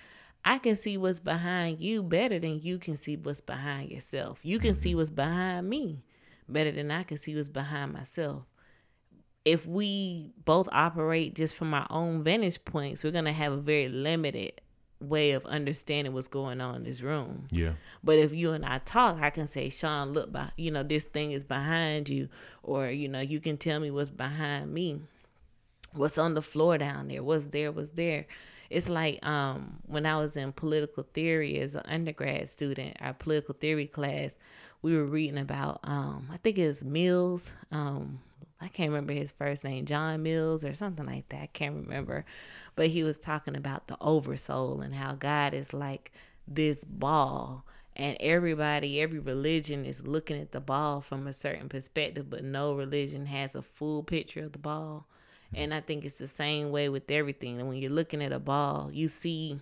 I 0.46 0.58
can 0.60 0.76
see 0.76 0.98
what's 0.98 1.20
behind 1.20 1.80
you 1.82 2.02
better 2.02 2.40
than 2.40 2.62
you 2.62 2.78
can 2.80 2.96
see 2.96 3.18
what's 3.18 3.42
behind 3.42 3.92
yourself. 3.92 4.40
You 4.44 4.58
can 4.60 4.74
see 4.76 4.96
what's 4.96 5.12
behind 5.12 5.68
me 5.70 6.04
better 6.48 6.72
than 6.72 6.92
I 6.92 7.04
can 7.04 7.18
see 7.18 7.36
what's 7.36 7.50
behind 7.50 7.92
myself. 7.94 8.46
If 9.46 9.66
we 9.66 10.32
both 10.46 10.70
operate 10.72 11.34
just 11.36 11.56
from 11.56 11.74
our 11.74 11.88
own 11.90 12.24
vantage 12.24 12.64
points, 12.66 13.04
we're 13.04 13.12
gonna 13.12 13.34
have 13.34 13.52
a 13.52 13.58
very 13.58 13.90
limited 13.90 14.62
way 15.02 15.32
of 15.32 15.46
understanding 15.46 16.14
what's 16.14 16.28
going 16.28 16.60
on 16.60 16.76
in 16.76 16.84
this 16.84 17.02
room. 17.02 17.48
Yeah. 17.52 17.74
But 18.04 18.20
if 18.20 18.34
you 18.34 18.52
and 18.52 18.66
I 18.66 18.80
talk, 18.80 19.22
I 19.22 19.30
can 19.30 19.48
say, 19.48 19.70
Sean, 19.70 20.12
look, 20.12 20.32
by, 20.32 20.52
you 20.58 20.72
know, 20.72 20.84
this 20.84 21.06
thing 21.06 21.32
is 21.32 21.44
behind 21.46 22.10
you. 22.10 22.30
Or, 22.64 22.90
you 22.90 23.08
know, 23.08 23.22
you 23.22 23.40
can 23.40 23.58
tell 23.58 23.80
me 23.80 23.92
what's 23.92 24.12
behind 24.12 24.74
me. 24.74 25.02
What's 25.94 26.18
on 26.18 26.34
the 26.34 26.42
floor 26.42 26.78
down 26.78 27.08
there? 27.08 27.24
What's 27.24 27.46
there? 27.46 27.72
What's 27.72 27.92
there? 27.92 28.28
It's 28.70 28.88
like 28.88 29.26
um, 29.26 29.80
when 29.88 30.06
I 30.06 30.18
was 30.18 30.38
in 30.38 30.52
political 30.52 31.08
theory 31.14 31.60
as 31.60 31.76
an 31.76 31.84
undergrad 31.86 32.48
student, 32.50 32.98
our 33.00 33.14
political 33.14 33.56
theory 33.56 33.88
class, 33.88 34.36
we 34.82 34.96
were 34.96 35.06
reading 35.06 35.40
about, 35.40 35.80
um, 35.84 36.30
I 36.32 36.38
think 36.38 36.58
it 36.58 36.68
was 36.68 36.84
Mills. 36.84 37.52
Um, 37.72 38.20
I 38.62 38.68
can't 38.68 38.92
remember 38.92 39.14
his 39.14 39.32
first 39.32 39.64
name, 39.64 39.86
John 39.86 40.24
Mills 40.24 40.66
or 40.66 40.74
something 40.74 41.06
like 41.06 41.30
that. 41.30 41.42
I 41.42 41.50
can't 41.54 41.76
remember. 41.76 42.26
But 42.76 42.88
he 42.88 43.04
was 43.04 43.18
talking 43.18 43.56
about 43.56 43.88
the 43.88 43.98
oversoul 44.02 44.82
and 44.82 44.96
how 44.96 45.14
God 45.14 45.54
is 45.54 45.74
like 45.74 46.12
this 46.48 46.84
ball. 46.84 47.66
And 47.96 48.18
everybody 48.20 49.02
every 49.02 49.20
religion 49.20 49.86
is 49.86 50.08
looking 50.08 50.40
at 50.40 50.52
the 50.52 50.62
ball 50.62 51.02
from 51.02 51.28
a 51.28 51.34
certain 51.34 51.68
perspective 51.68 52.30
but 52.30 52.44
no 52.44 52.74
religion 52.74 53.26
has 53.26 53.56
a 53.56 53.62
full 53.62 54.04
picture 54.04 54.46
of 54.46 54.54
the 54.54 54.60
ball. 54.60 55.08
And 55.54 55.74
i 55.74 55.82
think 55.82 56.06
it's 56.06 56.18
the 56.18 56.28
same 56.28 56.72
way 56.72 56.90
with 56.90 57.10
everything. 57.10 57.60
And 57.60 57.68
when 57.68 57.78
you're 57.78 57.92
looking 57.92 58.22
at 58.22 58.32
a 58.32 58.40
ball 58.40 58.90
you 58.94 59.08
see 59.08 59.60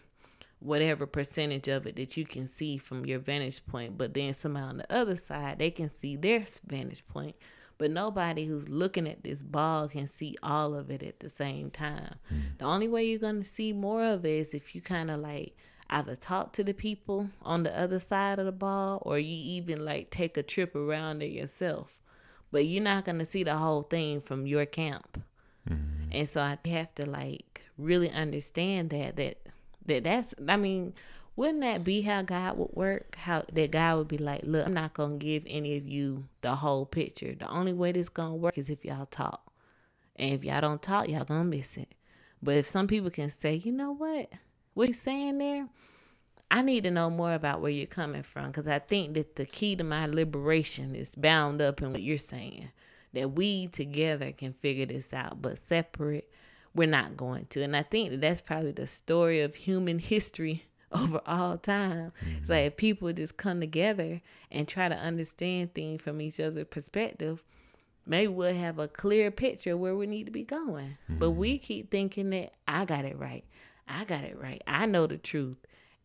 whatever 0.60 1.06
percentage 1.06 1.68
of 1.68 1.86
it 1.86 1.96
that 1.96 2.18
you 2.18 2.26
can 2.26 2.48
see 2.48 2.78
from 2.78 3.06
your 3.06 3.20
vantage 3.20 3.66
point. 3.66 3.98
But 3.98 4.14
then 4.14 4.34
somebody 4.34 4.66
on 4.66 4.78
the 4.78 4.94
other 4.94 5.18
side 5.18 5.60
they 5.60 5.72
can 5.72 5.90
see 5.90 6.16
their 6.16 6.46
vantage 6.68 7.08
point 7.08 7.36
but 7.78 7.92
nobody 7.92 8.46
who's 8.46 8.68
looking 8.70 9.08
at 9.08 9.24
this 9.24 9.44
ball 9.44 9.88
can 9.88 10.08
see 10.08 10.36
all 10.42 10.74
of 10.74 10.90
it 10.90 11.04
at 11.04 11.20
the 11.20 11.30
same 11.30 11.70
time 11.70 12.16
the 12.58 12.66
only 12.66 12.88
way 12.88 13.06
you're 13.06 13.20
going 13.20 13.42
to 13.42 13.48
see 13.48 13.74
more 13.74 14.04
of 14.04 14.26
it 14.26 14.40
is 14.40 14.54
if 14.54 14.74
you 14.76 14.82
kind 14.82 15.12
of 15.12 15.20
like 15.20 15.56
either 15.90 16.16
talk 16.16 16.52
to 16.54 16.64
the 16.64 16.74
people 16.74 17.30
on 17.42 17.64
the 17.64 17.80
other 17.80 18.00
side 18.00 18.40
of 18.40 18.46
the 18.46 18.52
ball 18.52 19.02
or 19.06 19.18
you 19.18 19.36
even 19.56 19.86
like 19.86 20.10
take 20.10 20.36
a 20.38 20.44
trip 20.44 20.76
around 20.76 21.22
it 21.24 21.32
yourself. 21.32 22.00
But 22.52 22.66
you're 22.66 22.84
not 22.84 23.06
going 23.06 23.20
to 23.20 23.26
see 23.26 23.44
the 23.44 23.56
whole 23.58 23.84
thing 23.84 24.22
from 24.22 24.46
your 24.48 24.66
camp. 24.66 25.22
Mhm. 25.70 26.10
And 26.12 26.30
so 26.30 26.42
I 26.42 26.58
have 26.66 26.94
to 26.96 27.06
like 27.06 27.62
really 27.78 28.10
understand 28.10 28.90
that 28.90 29.16
that 29.16 29.38
that 29.86 30.04
that's 30.04 30.34
I 30.48 30.58
mean, 30.58 30.94
wouldn't 31.38 31.62
that 31.62 31.84
be 31.84 32.02
how 32.02 32.24
God 32.24 32.58
would 32.58 32.72
work? 32.74 33.16
How 33.16 33.44
that 33.54 33.70
God 33.70 33.98
would 34.00 34.08
be 34.08 34.18
like, 34.18 34.42
"Look, 34.44 34.66
I'm 34.66 34.74
not 34.74 34.96
to 34.96 35.16
give 35.18 35.44
any 35.46 35.78
of 35.78 35.88
you 35.88 36.28
the 36.42 36.56
whole 36.56 36.86
picture. 36.86 37.36
The 37.36 37.48
only 37.48 37.74
way 37.74 37.92
this 37.92 38.10
to 38.10 38.34
work 38.34 38.58
is 38.58 38.72
if 38.72 38.84
y'all 38.84 39.06
talk. 39.06 39.54
And 40.16 40.34
if 40.34 40.44
y'all 40.44 40.62
don't 40.62 40.82
talk, 40.82 41.08
y'all 41.08 41.26
to 41.26 41.44
miss 41.44 41.78
it. 41.78 41.94
But 42.42 42.56
if 42.56 42.68
some 42.68 42.88
people 42.88 43.12
can 43.12 43.30
say, 43.30 43.54
"You 43.54 43.72
know 43.72 43.92
what? 43.92 44.32
What 44.74 44.88
you 44.88 44.96
saying 44.96 45.38
there? 45.38 45.70
I 46.50 46.64
need 46.64 46.84
to 46.86 46.92
know 46.92 47.12
more 47.12 47.34
about 47.34 47.62
where 47.62 47.72
you're 47.72 47.86
coming 47.86 48.24
from 48.24 48.48
because 48.48 48.68
I 48.68 48.80
think 48.80 49.14
that 49.14 49.36
the 49.36 49.46
key 49.46 49.76
to 49.76 49.84
my 49.84 50.08
liberation 50.08 50.96
is 50.96 51.14
bound 51.14 51.62
up 51.62 51.84
in 51.84 51.92
what 51.92 52.02
you're 52.02 52.18
saying. 52.18 52.72
That 53.14 53.34
we 53.34 53.68
together 53.68 54.32
can 54.32 54.54
figure 54.54 54.88
this 54.88 55.14
out, 55.14 55.42
but 55.42 55.64
separate, 55.64 56.32
we're 56.74 56.88
not 56.88 57.16
going 57.16 57.46
to. 57.52 57.62
And 57.62 57.76
I 57.76 57.84
think 57.84 58.10
that 58.10 58.22
that's 58.22 58.42
probably 58.42 58.72
the 58.72 58.88
story 58.88 59.42
of 59.42 59.56
human 59.56 60.00
history 60.00 60.67
over 60.92 61.22
all 61.26 61.58
time. 61.58 62.12
It's 62.40 62.50
like 62.50 62.60
mm-hmm. 62.60 62.68
if 62.68 62.78
people 62.78 63.12
just 63.14 63.38
come 63.38 63.60
together 63.60 64.22
and 64.52 64.68
try 64.68 64.90
to 64.90 64.96
understand 64.96 65.74
things 65.74 66.02
from 66.02 66.22
each 66.22 66.40
other's 66.40 66.68
perspective, 66.70 67.44
maybe 68.06 68.28
we'll 68.28 68.54
have 68.54 68.80
a 68.80 68.88
clear 68.88 69.32
picture 69.32 69.76
where 69.76 69.96
we 69.96 70.08
need 70.08 70.26
to 70.26 70.32
be 70.32 70.44
going. 70.44 70.98
But 71.10 71.32
we 71.32 71.56
mm-hmm. 71.56 71.66
keep 71.66 71.92
thinking 71.92 72.30
that 72.32 72.54
I 72.68 72.86
got 72.86 73.06
it 73.06 73.18
right. 73.18 73.44
I 73.88 74.06
got 74.06 74.24
it 74.24 74.38
right. 74.40 74.62
I 74.68 74.86
know 74.86 75.08
the 75.08 75.18
truth. 75.18 75.58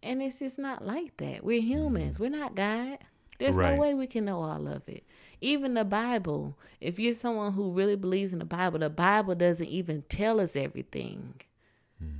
And 0.03 0.20
it's 0.20 0.41
just 0.41 0.59
not 0.59 0.85
like 0.85 1.16
that. 1.18 1.45
We're 1.45 1.61
humans. 1.61 2.14
Mm-hmm. 2.14 2.22
We're 2.24 2.39
not 2.41 2.55
God. 2.55 2.99
There's 3.39 3.57
Right. 3.57 3.74
no 3.74 3.80
way 3.80 3.95
we 3.95 4.07
can 4.07 4.24
know 4.24 4.41
all 4.41 4.68
of 4.68 4.89
it. 4.89 5.05
Even 5.41 5.74
the 5.74 5.85
Bible, 5.85 6.57
if 6.80 6.99
you're 6.99 7.14
someone 7.14 7.53
who 7.53 7.72
really 7.72 7.97
believes 7.97 8.33
in 8.33 8.39
the 8.39 8.45
Bible, 8.45 8.78
the 8.78 8.91
Bible 8.91 9.35
doesn't 9.35 9.66
even 9.66 10.03
tell 10.09 10.39
us 10.39 10.55
everything 10.55 11.35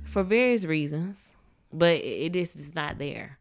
for 0.03 0.23
various 0.23 0.65
reasons, 0.65 1.32
but 1.73 1.95
it, 1.95 2.35
is 2.35 2.53
just 2.53 2.75
not 2.75 2.97
there. 2.99 3.39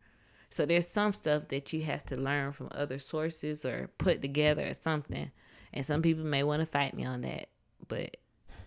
So 0.50 0.66
there's 0.66 0.88
some 0.88 1.12
stuff 1.12 1.48
that 1.48 1.72
you 1.72 1.82
have 1.84 2.04
to 2.06 2.16
learn 2.16 2.52
from 2.52 2.68
other 2.72 2.98
sources 2.98 3.64
or 3.64 3.90
put 3.98 4.20
together 4.20 4.68
or 4.68 4.74
something. 4.74 5.30
And 5.72 5.86
some 5.86 6.02
people 6.02 6.24
may 6.24 6.42
want 6.42 6.60
to 6.60 6.66
fight 6.66 6.94
me 6.94 7.04
on 7.04 7.22
that, 7.22 7.48
but 7.88 8.16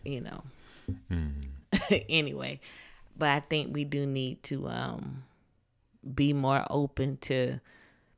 you 0.03 0.21
know, 0.21 0.43
Mhm. 1.11 1.49
anyway. 2.09 2.59
But 3.17 3.29
I 3.29 3.39
think 3.39 3.73
we 3.73 3.83
do 3.85 4.05
need 4.05 4.43
to 4.43 4.67
um 4.67 5.23
be 6.13 6.33
more 6.33 6.65
open 6.69 7.17
to 7.17 7.59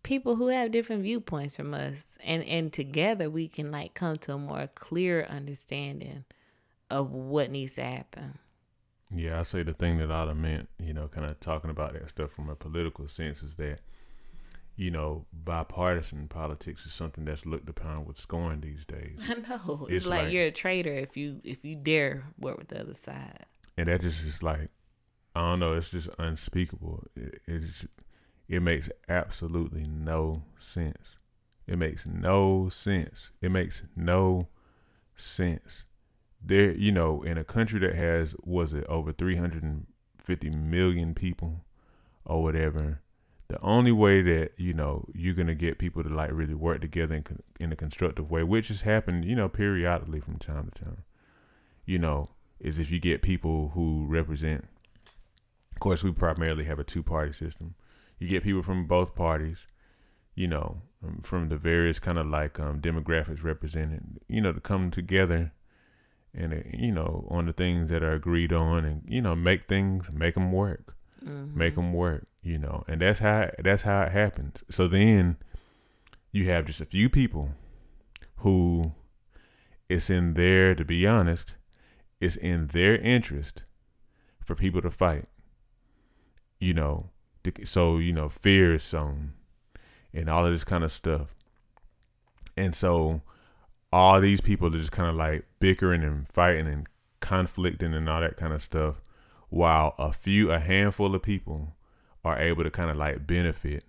people 0.03 0.35
who 0.35 0.47
have 0.47 0.71
different 0.71 1.03
viewpoints 1.03 1.55
from 1.55 1.73
us 1.73 2.17
and 2.23 2.43
and 2.43 2.71
together 2.73 3.29
we 3.29 3.47
can 3.47 3.71
like 3.71 3.93
come 3.93 4.15
to 4.17 4.33
a 4.33 4.37
more 4.37 4.67
clear 4.75 5.25
understanding 5.25 6.23
of 6.89 7.11
what 7.11 7.49
needs 7.51 7.73
to 7.75 7.83
happen 7.83 8.37
Yeah, 9.13 9.39
I 9.39 9.43
say 9.43 9.63
the 9.63 9.73
thing 9.73 9.97
that 9.99 10.11
I'd 10.11 10.27
have 10.27 10.37
meant, 10.37 10.67
you 10.79 10.93
know, 10.93 11.07
kind 11.07 11.25
of 11.25 11.39
talking 11.39 11.69
about 11.69 11.93
that 11.93 12.09
stuff 12.09 12.31
from 12.31 12.49
a 12.49 12.55
political 12.55 13.07
sense 13.07 13.41
is 13.41 13.55
that, 13.55 13.79
you 14.75 14.91
know, 14.91 15.25
bipartisan 15.31 16.27
politics 16.27 16.85
is 16.85 16.93
something 16.93 17.23
that's 17.25 17.45
looked 17.45 17.69
upon 17.69 18.05
with 18.05 18.19
scorn 18.19 18.59
these 18.61 18.83
days. 18.85 19.19
i 19.29 19.33
know 19.35 19.85
it's, 19.89 19.97
It's 19.97 20.07
like, 20.07 20.23
like- 20.25 20.33
you're 20.33 20.47
a 20.47 20.51
traitor 20.51 20.93
if 20.93 21.15
you 21.15 21.39
if 21.43 21.63
you 21.63 21.75
dare 21.75 22.25
work 22.37 22.57
with 22.57 22.67
the 22.67 22.81
other 22.81 22.95
side 22.95 23.45
And 23.77 23.87
that 23.87 24.01
just 24.01 24.23
is 24.25 24.43
like, 24.43 24.69
I 25.35 25.41
don't 25.41 25.59
know, 25.59 25.73
it's 25.73 25.89
just 25.89 26.09
unspeakable. 26.19 27.05
It, 27.15 27.41
it's, 27.47 27.85
it 28.49 28.61
makes 28.61 28.89
absolutely 29.07 29.85
no 29.87 30.43
sense. 30.59 31.15
It 31.67 31.77
makes 31.77 32.05
no 32.05 32.69
sense. 32.69 33.31
It 33.41 33.51
makes 33.51 33.83
no 33.95 34.47
sense. 35.15 35.83
There, 36.43 36.71
you 36.71 36.91
know, 36.91 37.23
in 37.23 37.37
a 37.37 37.43
country 37.43 37.79
that 37.79 37.95
has, 37.95 38.35
was 38.43 38.73
it 38.73 38.85
over 38.87 39.11
350 39.11 40.49
million 40.49 41.13
people 41.13 41.65
or 42.25 42.43
whatever, 42.43 43.01
the 43.47 43.61
only 43.61 43.91
way 43.91 44.21
that, 44.21 44.51
you 44.57 44.73
know, 44.73 45.05
you're 45.13 45.33
to 45.33 45.55
get 45.55 45.77
people 45.77 46.03
to 46.03 46.09
like 46.09 46.31
really 46.31 46.53
work 46.53 46.81
together 46.81 47.15
in, 47.15 47.25
in 47.59 47.71
a 47.71 47.75
constructive 47.75 48.29
way, 48.29 48.43
which 48.43 48.67
has 48.67 48.81
happened, 48.81 49.25
you 49.25 49.35
know, 49.35 49.47
periodically 49.47 50.19
from 50.19 50.37
time 50.37 50.69
to 50.73 50.83
time, 50.83 51.03
you 51.85 51.97
know, 51.97 52.27
is 52.59 52.77
if 52.77 52.91
you 52.91 52.99
get 52.99 53.21
people 53.21 53.71
who 53.73 54.05
represent, 54.07 54.67
of 55.71 55.79
course, 55.79 56.03
we 56.03 56.11
primarily 56.11 56.65
have 56.65 56.79
a 56.79 56.83
two 56.83 57.03
party 57.03 57.31
system. 57.31 57.75
You 58.19 58.27
get 58.27 58.43
people 58.43 58.63
from 58.63 58.87
both 58.87 59.15
parties, 59.15 59.67
you 60.35 60.47
know, 60.47 60.81
um, 61.03 61.21
from 61.23 61.49
the 61.49 61.57
various 61.57 61.99
kind 61.99 62.17
of 62.17 62.25
like 62.25 62.59
um, 62.59 62.81
demographics 62.81 63.43
represented, 63.43 64.19
you 64.27 64.41
know, 64.41 64.51
to 64.51 64.59
come 64.59 64.91
together 64.91 65.53
and, 66.37 66.63
you 66.73 66.91
know, 66.91 67.27
on 67.31 67.47
the 67.47 67.53
things 67.53 67.89
that 67.89 68.03
are 68.03 68.13
agreed 68.13 68.53
on 68.53 68.85
and, 68.85 69.01
you 69.07 69.21
know, 69.21 69.35
make 69.35 69.67
things, 69.67 70.09
make 70.11 70.35
them 70.35 70.51
work 70.51 70.97
mm-hmm. 71.23 71.57
make 71.57 71.75
them 71.75 71.93
work, 71.93 72.27
you 72.41 72.57
know, 72.57 72.83
and 72.87 73.01
that's 73.01 73.19
how 73.19 73.49
that's 73.59 73.83
how 73.83 74.03
it 74.03 74.11
happens. 74.11 74.63
So 74.69 74.87
then 74.87 75.37
you 76.31 76.45
have 76.45 76.65
just 76.65 76.81
a 76.81 76.85
few 76.85 77.09
people 77.09 77.51
who 78.37 78.93
it's 79.89 80.09
in 80.09 80.33
there 80.33 80.75
to 80.75 80.85
be 80.85 81.07
honest, 81.07 81.55
it's 82.19 82.35
in 82.35 82.67
their 82.67 82.97
interest 82.97 83.63
for 84.43 84.55
people 84.55 84.81
to 84.81 84.91
fight, 84.91 85.27
you 86.59 86.73
know. 86.73 87.09
to- 87.43 87.65
So 87.65 87.97
you 87.97 88.13
know, 88.13 88.29
fear 88.29 88.75
is 88.75 88.83
sown, 88.83 89.33
and 90.13 90.29
all 90.29 90.45
of 90.45 90.51
this 90.51 90.63
kind 90.63 90.83
of 90.83 90.91
stuff, 90.91 91.35
and 92.55 92.75
so 92.75 93.21
all 93.91 94.19
these 94.19 94.41
people 94.41 94.67
are 94.67 94.77
just 94.77 94.91
kind 94.91 95.09
of 95.09 95.15
like 95.15 95.45
bickering 95.59 96.03
and 96.03 96.27
fighting 96.27 96.67
and 96.67 96.87
conflicting 97.19 97.93
and 97.93 98.09
all 98.09 98.21
that 98.21 98.37
kind 98.37 98.53
of 98.53 98.61
stuff 98.61 99.01
while 99.49 99.95
a 99.97 100.11
few 100.11 100.51
a 100.51 100.59
handful 100.59 101.13
of 101.15 101.21
people 101.21 101.75
are 102.23 102.39
able 102.39 102.63
to 102.63 102.69
kind 102.69 102.89
of 102.89 102.97
like 102.97 103.25
benefit 103.25 103.83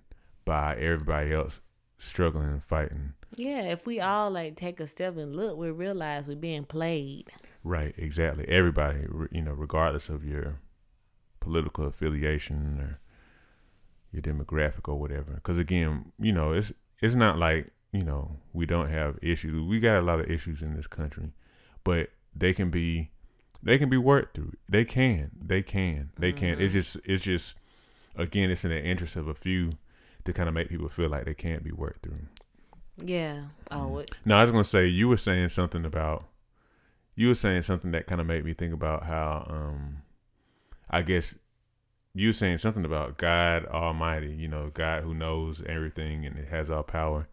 by 0.44 0.76
everybody 0.76 1.32
else 1.32 1.60
struggling 1.98 2.48
and 2.48 2.64
fighting. 2.64 3.14
Yeah 3.34 3.62
if 3.62 3.84
we 3.84 4.00
all 4.00 4.30
like 4.30 4.56
take 4.56 4.80
a 4.80 4.86
step 4.86 5.16
and 5.16 5.34
look 5.34 5.56
we 5.56 5.70
realize 5.70 6.28
we're 6.28 6.36
being 6.36 6.64
played. 6.64 7.30
Right 7.64 7.94
exactly. 7.96 8.46
Everybody 8.48 9.00
you 9.32 9.42
know 9.42 9.52
regardless 9.52 10.08
of 10.08 10.24
your 10.24 10.60
political 11.40 11.86
affiliation 11.86 12.78
or 12.80 13.00
your 14.12 14.22
demographic 14.22 14.88
or 14.88 14.98
whatever. 14.98 15.34
Because 15.34 15.58
again 15.58 16.12
you 16.20 16.32
know 16.32 16.52
it's 16.52 16.72
it's 17.00 17.16
not 17.16 17.38
like 17.38 17.72
you 17.92 18.04
know 18.04 18.36
we 18.52 18.66
don't 18.66 18.90
have 18.90 19.18
issues. 19.22 19.60
We 19.66 19.80
got 19.80 19.98
a 19.98 20.02
lot 20.02 20.20
of 20.20 20.30
issues 20.30 20.62
in 20.62 20.74
this 20.74 20.86
country 20.86 21.32
but 21.88 22.10
they 22.36 22.52
can 22.52 22.68
be 22.68 23.10
they 23.62 23.78
can 23.78 23.88
be 23.88 23.96
worked 23.96 24.36
through. 24.36 24.52
They 24.68 24.84
can 24.84 25.30
they 25.42 25.62
can 25.62 26.10
they 26.18 26.32
can. 26.32 26.60
It's 26.60 26.74
just 26.74 26.98
it's 27.02 27.24
just 27.24 27.54
again 28.14 28.50
it's 28.50 28.62
in 28.62 28.70
the 28.70 28.82
interest 28.82 29.16
of 29.16 29.26
a 29.26 29.34
few 29.34 29.72
to 30.26 30.34
kind 30.34 30.50
of 30.50 30.54
make 30.54 30.68
people 30.68 30.90
feel 30.90 31.08
like 31.08 31.24
they 31.24 31.32
can't 31.32 31.64
be 31.64 31.72
worked 31.72 32.02
through. 32.02 32.26
Yeah. 33.02 33.44
Oh 33.70 33.86
what 33.88 34.10
no 34.26 34.36
i 34.36 34.42
was 34.42 34.52
gonna 34.52 34.64
say 34.64 34.86
you 34.86 35.08
were 35.08 35.16
saying 35.16 35.48
something 35.48 35.86
about 35.86 36.24
you 37.14 37.28
were 37.28 37.34
saying 37.34 37.62
something 37.62 37.92
that 37.92 38.06
kind 38.06 38.20
of 38.20 38.26
made 38.26 38.44
me 38.44 38.52
think 38.52 38.74
about 38.74 39.04
how 39.04 39.46
um 39.48 40.02
i 40.90 41.00
guess 41.00 41.36
you 42.12 42.28
were 42.28 42.32
saying 42.32 42.58
something 42.58 42.84
about 42.84 43.16
god 43.16 43.64
almighty 43.66 44.34
you 44.34 44.48
know 44.48 44.70
god 44.74 45.04
who 45.04 45.14
knows 45.14 45.62
everything 45.66 46.26
and 46.26 46.36
it 46.36 46.48
has 46.48 46.68
all 46.68 46.82
power 46.82 47.28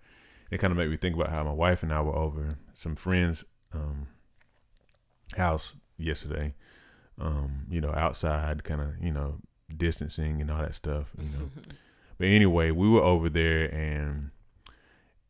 it 0.52 0.60
kind 0.60 0.72
of 0.72 0.78
made 0.78 0.90
me 0.90 0.98
think 0.98 1.16
about 1.16 1.30
how 1.30 1.44
my 1.44 1.52
wife 1.52 1.84
and 1.84 1.94
i 1.94 2.02
were 2.02 2.16
over 2.16 2.58
some 2.74 2.96
friends 2.96 3.44
um 3.74 4.08
house 5.36 5.76
yesterday. 5.98 6.54
Um 7.20 7.66
you 7.70 7.82
know 7.82 7.94
outside 7.94 8.64
kind 8.64 8.82
of 8.82 8.90
you 9.02 9.12
know 9.12 9.40
distancing 9.76 10.42
and 10.42 10.52
all 10.52 10.62
that 10.62 10.76
stuff 10.76 11.12
you 11.18 11.30
know. 11.30 11.50
But 12.18 12.28
anyway 12.30 12.72
we 12.72 12.90
were 12.90 13.04
over 13.04 13.30
there 13.30 13.74
and 13.74 14.32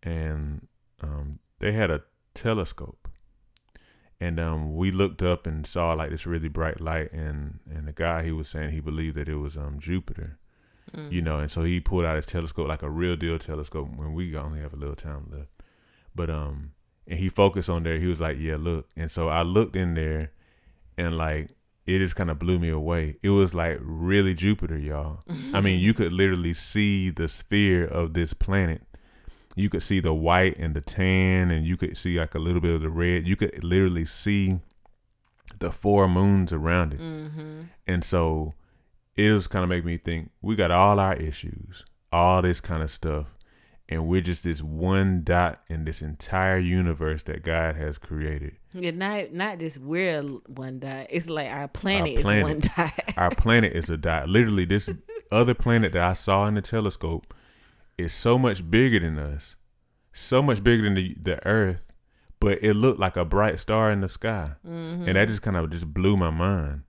and 0.03 0.67
um 1.01 1.39
they 1.59 1.71
had 1.71 1.89
a 1.89 2.03
telescope. 2.33 3.07
And 4.19 4.39
um 4.39 4.75
we 4.75 4.91
looked 4.91 5.21
up 5.21 5.47
and 5.47 5.65
saw 5.65 5.93
like 5.93 6.11
this 6.11 6.25
really 6.25 6.47
bright 6.47 6.79
light 6.79 7.11
and 7.11 7.59
and 7.69 7.87
the 7.87 7.93
guy 7.93 8.23
he 8.23 8.31
was 8.31 8.49
saying 8.49 8.71
he 8.71 8.79
believed 8.79 9.15
that 9.15 9.29
it 9.29 9.37
was 9.37 9.57
um 9.57 9.79
jupiter 9.79 10.37
Mm. 10.95 11.11
you 11.11 11.21
know 11.21 11.39
and 11.39 11.51
so 11.51 11.63
he 11.63 11.79
pulled 11.79 12.05
out 12.05 12.15
his 12.15 12.25
telescope 12.25 12.67
like 12.67 12.81
a 12.83 12.89
real 12.89 13.15
deal 13.15 13.37
telescope 13.37 13.89
when 13.95 14.13
we 14.13 14.35
only 14.37 14.59
have 14.61 14.73
a 14.73 14.77
little 14.77 14.95
time 14.95 15.27
left. 15.31 15.49
But 16.13 16.29
um 16.29 16.71
and 17.07 17.19
he 17.19 17.29
focused 17.29 17.69
on 17.69 17.83
there. 17.83 17.97
He 17.99 18.07
was 18.07 18.19
like 18.19 18.37
yeah 18.39 18.55
look. 18.57 18.87
And 18.95 19.11
so 19.11 19.29
i 19.29 19.41
looked 19.41 19.75
in 19.75 19.93
there 19.95 20.31
and 20.97 21.17
like 21.17 21.51
it 21.85 21.99
just 21.99 22.15
kind 22.15 22.31
of 22.31 22.39
blew 22.39 22.57
me 22.57 22.69
away. 22.69 23.17
It 23.21 23.29
was 23.29 23.53
like 23.53 23.77
really 23.81 24.33
jupiter 24.33 24.77
y'all. 24.77 25.19
I 25.53 25.61
mean 25.61 25.79
you 25.79 25.93
could 25.93 26.11
literally 26.13 26.53
see 26.53 27.09
the 27.11 27.27
sphere 27.27 27.85
of 27.85 28.13
this 28.13 28.33
planet. 28.33 28.81
You 29.55 29.69
could 29.69 29.83
see 29.83 29.99
the 30.01 30.13
white 30.13 30.57
and 30.57 30.73
the 30.73 30.81
tan 30.81 31.51
and 31.51 31.65
you 31.65 31.77
could 31.77 31.95
see 31.95 32.19
like 32.19 32.35
a 32.35 32.39
little 32.39 32.59
bit 32.61 32.73
of 32.75 32.81
the 32.81 32.89
red. 32.89 33.27
You 33.27 33.35
could 33.35 33.63
literally 33.63 34.05
see 34.05 34.59
the 35.59 35.71
four 35.71 36.07
moons 36.07 36.51
around 36.51 36.93
it. 36.93 36.99
Mm-hmm. 36.99 37.61
and 37.87 38.03
so 38.03 38.53
it 39.15 39.31
was 39.31 39.47
kind 39.47 39.63
of 39.63 39.69
make 39.69 39.85
me 39.85 39.97
think 39.97 40.31
we 40.41 40.55
got 40.55 40.71
all 40.71 40.99
our 40.99 41.15
issues, 41.15 41.85
all 42.11 42.41
this 42.41 42.59
kind 42.61 42.81
of 42.81 42.91
stuff, 42.91 43.27
and 43.87 44.07
we're 44.07 44.21
just 44.21 44.43
this 44.43 44.61
one 44.61 45.23
dot 45.23 45.61
in 45.69 45.85
this 45.85 46.01
entire 46.01 46.57
universe 46.57 47.23
that 47.23 47.43
God 47.43 47.75
has 47.75 47.97
created. 47.97 48.57
Yeah, 48.73 48.91
not 48.91 49.31
not 49.31 49.59
just 49.59 49.77
we're 49.79 50.21
one 50.21 50.79
dot. 50.79 51.07
It's 51.09 51.29
like 51.29 51.49
our 51.49 51.67
planet, 51.67 52.21
planet. 52.21 52.39
is 52.39 52.43
one 52.43 52.71
dot. 52.75 52.93
Our 53.17 53.31
planet 53.31 53.73
is 53.73 53.89
a 53.89 53.95
dot. 53.95 54.27
Literally, 54.27 54.65
this 54.65 54.89
other 55.31 55.53
planet 55.53 55.93
that 55.93 56.03
I 56.03 56.13
saw 56.13 56.45
in 56.47 56.55
the 56.55 56.61
telescope 56.61 57.33
is 57.97 58.11
so 58.13 58.37
much 58.37 58.69
bigger 58.69 58.99
than 58.99 59.17
us, 59.17 59.55
so 60.11 60.41
much 60.41 60.63
bigger 60.63 60.83
than 60.83 60.95
the, 60.95 61.15
the 61.21 61.45
Earth, 61.47 61.81
but 62.41 62.61
it 62.61 62.73
looked 62.73 62.99
like 62.99 63.15
a 63.15 63.23
bright 63.23 63.59
star 63.59 63.89
in 63.91 64.01
the 64.01 64.09
sky. 64.09 64.51
mm-hmm. 64.67 65.07
And 65.07 65.15
that 65.15 65.29
just 65.29 65.41
kind 65.41 65.55
of 65.55 65.69
just 65.69 65.93
blew 65.93 66.17
my 66.17 66.29
mind. 66.29 66.81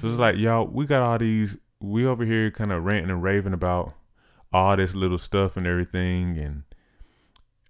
So 0.00 0.06
it's 0.06 0.18
like, 0.18 0.36
y'all, 0.36 0.66
we 0.66 0.84
got 0.84 1.00
all 1.00 1.16
these, 1.18 1.56
we 1.82 2.06
over 2.06 2.24
here 2.24 2.50
kind 2.50 2.72
of 2.72 2.84
ranting 2.84 3.10
and 3.10 3.22
raving 3.22 3.52
about 3.52 3.94
all 4.52 4.76
this 4.76 4.94
little 4.94 5.18
stuff 5.18 5.56
and 5.56 5.66
everything. 5.66 6.38
And 6.38 6.62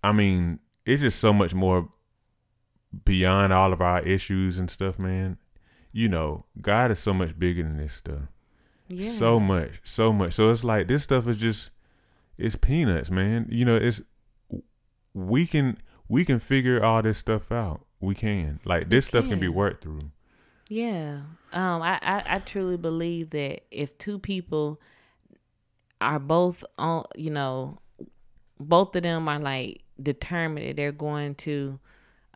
I 0.04 0.12
mean, 0.12 0.58
it's 0.84 1.02
just 1.02 1.18
so 1.18 1.32
much 1.32 1.54
more 1.54 1.88
beyond 3.04 3.52
all 3.52 3.72
of 3.72 3.80
our 3.80 4.02
issues 4.02 4.58
and 4.58 4.70
stuff, 4.70 4.98
man. 4.98 5.38
You 5.92 6.08
know, 6.08 6.44
God 6.60 6.90
is 6.90 6.98
so 6.98 7.12
much 7.14 7.38
bigger 7.38 7.62
than 7.62 7.76
this 7.78 7.94
stuff. 7.94 8.28
yeah. 8.88 9.10
So 9.10 9.40
much, 9.40 9.80
so 9.84 10.12
much. 10.12 10.34
So 10.34 10.50
it's 10.50 10.64
like 10.64 10.88
this 10.88 11.02
stuff 11.02 11.26
is 11.26 11.38
just, 11.38 11.70
it's 12.36 12.56
peanuts, 12.56 13.10
man. 13.10 13.46
You 13.50 13.64
know, 13.64 13.76
it's, 13.76 14.02
we 15.14 15.46
can, 15.46 15.78
we 16.08 16.24
can 16.24 16.38
figure 16.38 16.82
all 16.82 17.02
this 17.02 17.18
stuff 17.18 17.52
out. 17.52 17.86
We 18.00 18.14
can. 18.14 18.60
Like, 18.64 18.88
this 18.88 19.06
stuff 19.06 19.28
can 19.28 19.38
be 19.38 19.48
worked 19.48 19.84
through. 19.84 20.10
Yeah. 20.72 21.20
Um, 21.52 21.82
I, 21.82 21.98
I, 22.00 22.22
I 22.26 22.38
truly 22.38 22.78
believe 22.78 23.28
that 23.30 23.64
if 23.70 23.98
two 23.98 24.18
people 24.18 24.80
are 26.00 26.18
both 26.18 26.64
on, 26.78 27.04
you 27.14 27.28
know, 27.28 27.78
both 28.58 28.96
of 28.96 29.02
them 29.02 29.28
are 29.28 29.38
like 29.38 29.82
determined 30.02 30.66
that 30.66 30.76
they're 30.76 30.90
going 30.90 31.34
to 31.34 31.78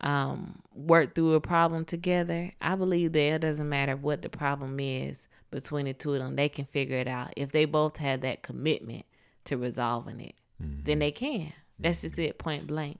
um, 0.01 0.61
work 0.75 1.15
through 1.15 1.33
a 1.33 1.41
problem 1.41 1.83
together, 1.83 2.51
I 2.61 2.75
believe 2.75 3.13
that 3.13 3.19
it 3.19 3.39
doesn't 3.39 3.67
matter 3.67 3.95
what 3.95 4.21
the 4.21 4.29
problem 4.29 4.79
is 4.79 5.27
between 5.49 5.85
the 5.85 5.93
two 5.93 6.13
of 6.13 6.19
them, 6.19 6.35
they 6.35 6.47
can 6.47 6.65
figure 6.65 6.97
it 6.97 7.07
out. 7.07 7.33
If 7.35 7.51
they 7.51 7.65
both 7.65 7.97
have 7.97 8.21
that 8.21 8.43
commitment 8.43 9.07
to 9.45 9.57
resolving 9.57 10.19
it, 10.19 10.35
then 10.59 10.99
they 10.99 11.11
can. 11.11 11.53
That's 11.79 12.01
just 12.01 12.19
it, 12.19 12.37
point 12.37 12.67
blank. 12.67 12.99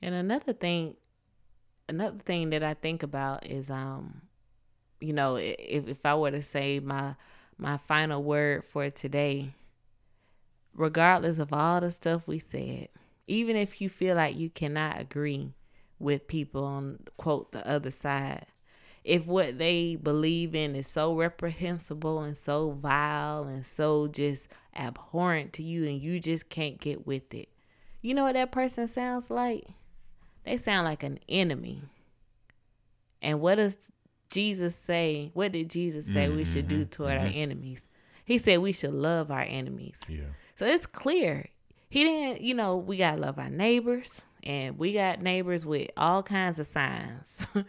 And 0.00 0.14
another 0.14 0.52
thing 0.52 0.94
another 1.88 2.18
thing 2.18 2.50
that 2.50 2.62
I 2.62 2.74
think 2.74 3.02
about 3.02 3.46
is 3.46 3.70
um 3.70 4.22
you 5.00 5.12
know 5.12 5.36
if 5.36 5.88
if 5.88 6.04
I 6.04 6.14
were 6.14 6.30
to 6.30 6.42
say 6.42 6.80
my 6.80 7.16
my 7.58 7.76
final 7.76 8.22
word 8.22 8.64
for 8.64 8.90
today 8.90 9.54
regardless 10.74 11.38
of 11.38 11.52
all 11.52 11.80
the 11.80 11.90
stuff 11.90 12.26
we 12.26 12.38
said, 12.38 12.88
even 13.26 13.56
if 13.56 13.80
you 13.80 13.88
feel 13.88 14.16
like 14.16 14.36
you 14.36 14.50
cannot 14.50 15.00
agree 15.00 15.52
with 15.98 16.26
people 16.26 16.64
on 16.64 16.98
quote 17.16 17.52
the 17.52 17.66
other 17.66 17.90
side, 17.90 18.46
if 19.04 19.26
what 19.26 19.58
they 19.58 19.96
believe 19.96 20.54
in 20.54 20.74
is 20.76 20.86
so 20.86 21.14
reprehensible 21.14 22.20
and 22.20 22.36
so 22.36 22.70
vile 22.70 23.44
and 23.44 23.66
so 23.66 24.06
just 24.08 24.48
abhorrent 24.76 25.52
to 25.52 25.62
you 25.62 25.84
and 25.84 26.00
you 26.00 26.20
just 26.20 26.48
can't 26.48 26.80
get 26.80 27.06
with 27.06 27.34
it. 27.34 27.48
You 28.00 28.14
know 28.14 28.24
what 28.24 28.34
that 28.34 28.52
person 28.52 28.88
sounds 28.88 29.30
like? 29.30 29.66
They 30.44 30.56
sound 30.56 30.84
like 30.84 31.02
an 31.02 31.18
enemy. 31.28 31.82
And 33.20 33.40
what 33.40 33.56
does 33.56 33.78
Jesus 34.30 34.74
say? 34.74 35.30
What 35.34 35.52
did 35.52 35.70
Jesus 35.70 36.06
say 36.06 36.26
mm-hmm, 36.26 36.36
we 36.36 36.44
should 36.44 36.68
do 36.68 36.80
mm-hmm, 36.80 36.90
toward 36.90 37.12
mm-hmm. 37.12 37.26
our 37.26 37.32
enemies? 37.32 37.82
He 38.24 38.38
said 38.38 38.60
we 38.60 38.72
should 38.72 38.94
love 38.94 39.30
our 39.30 39.42
enemies. 39.42 39.94
Yeah. 40.08 40.24
So 40.56 40.66
it's 40.66 40.86
clear. 40.86 41.46
He 41.88 42.04
didn't, 42.04 42.40
you 42.40 42.54
know, 42.54 42.76
we 42.76 42.96
got 42.96 43.16
to 43.16 43.20
love 43.20 43.38
our 43.38 43.50
neighbors 43.50 44.22
and 44.42 44.78
we 44.78 44.92
got 44.92 45.20
neighbors 45.20 45.66
with 45.66 45.90
all 45.96 46.22
kinds 46.22 46.58
of 46.58 46.66
signs. 46.66 47.46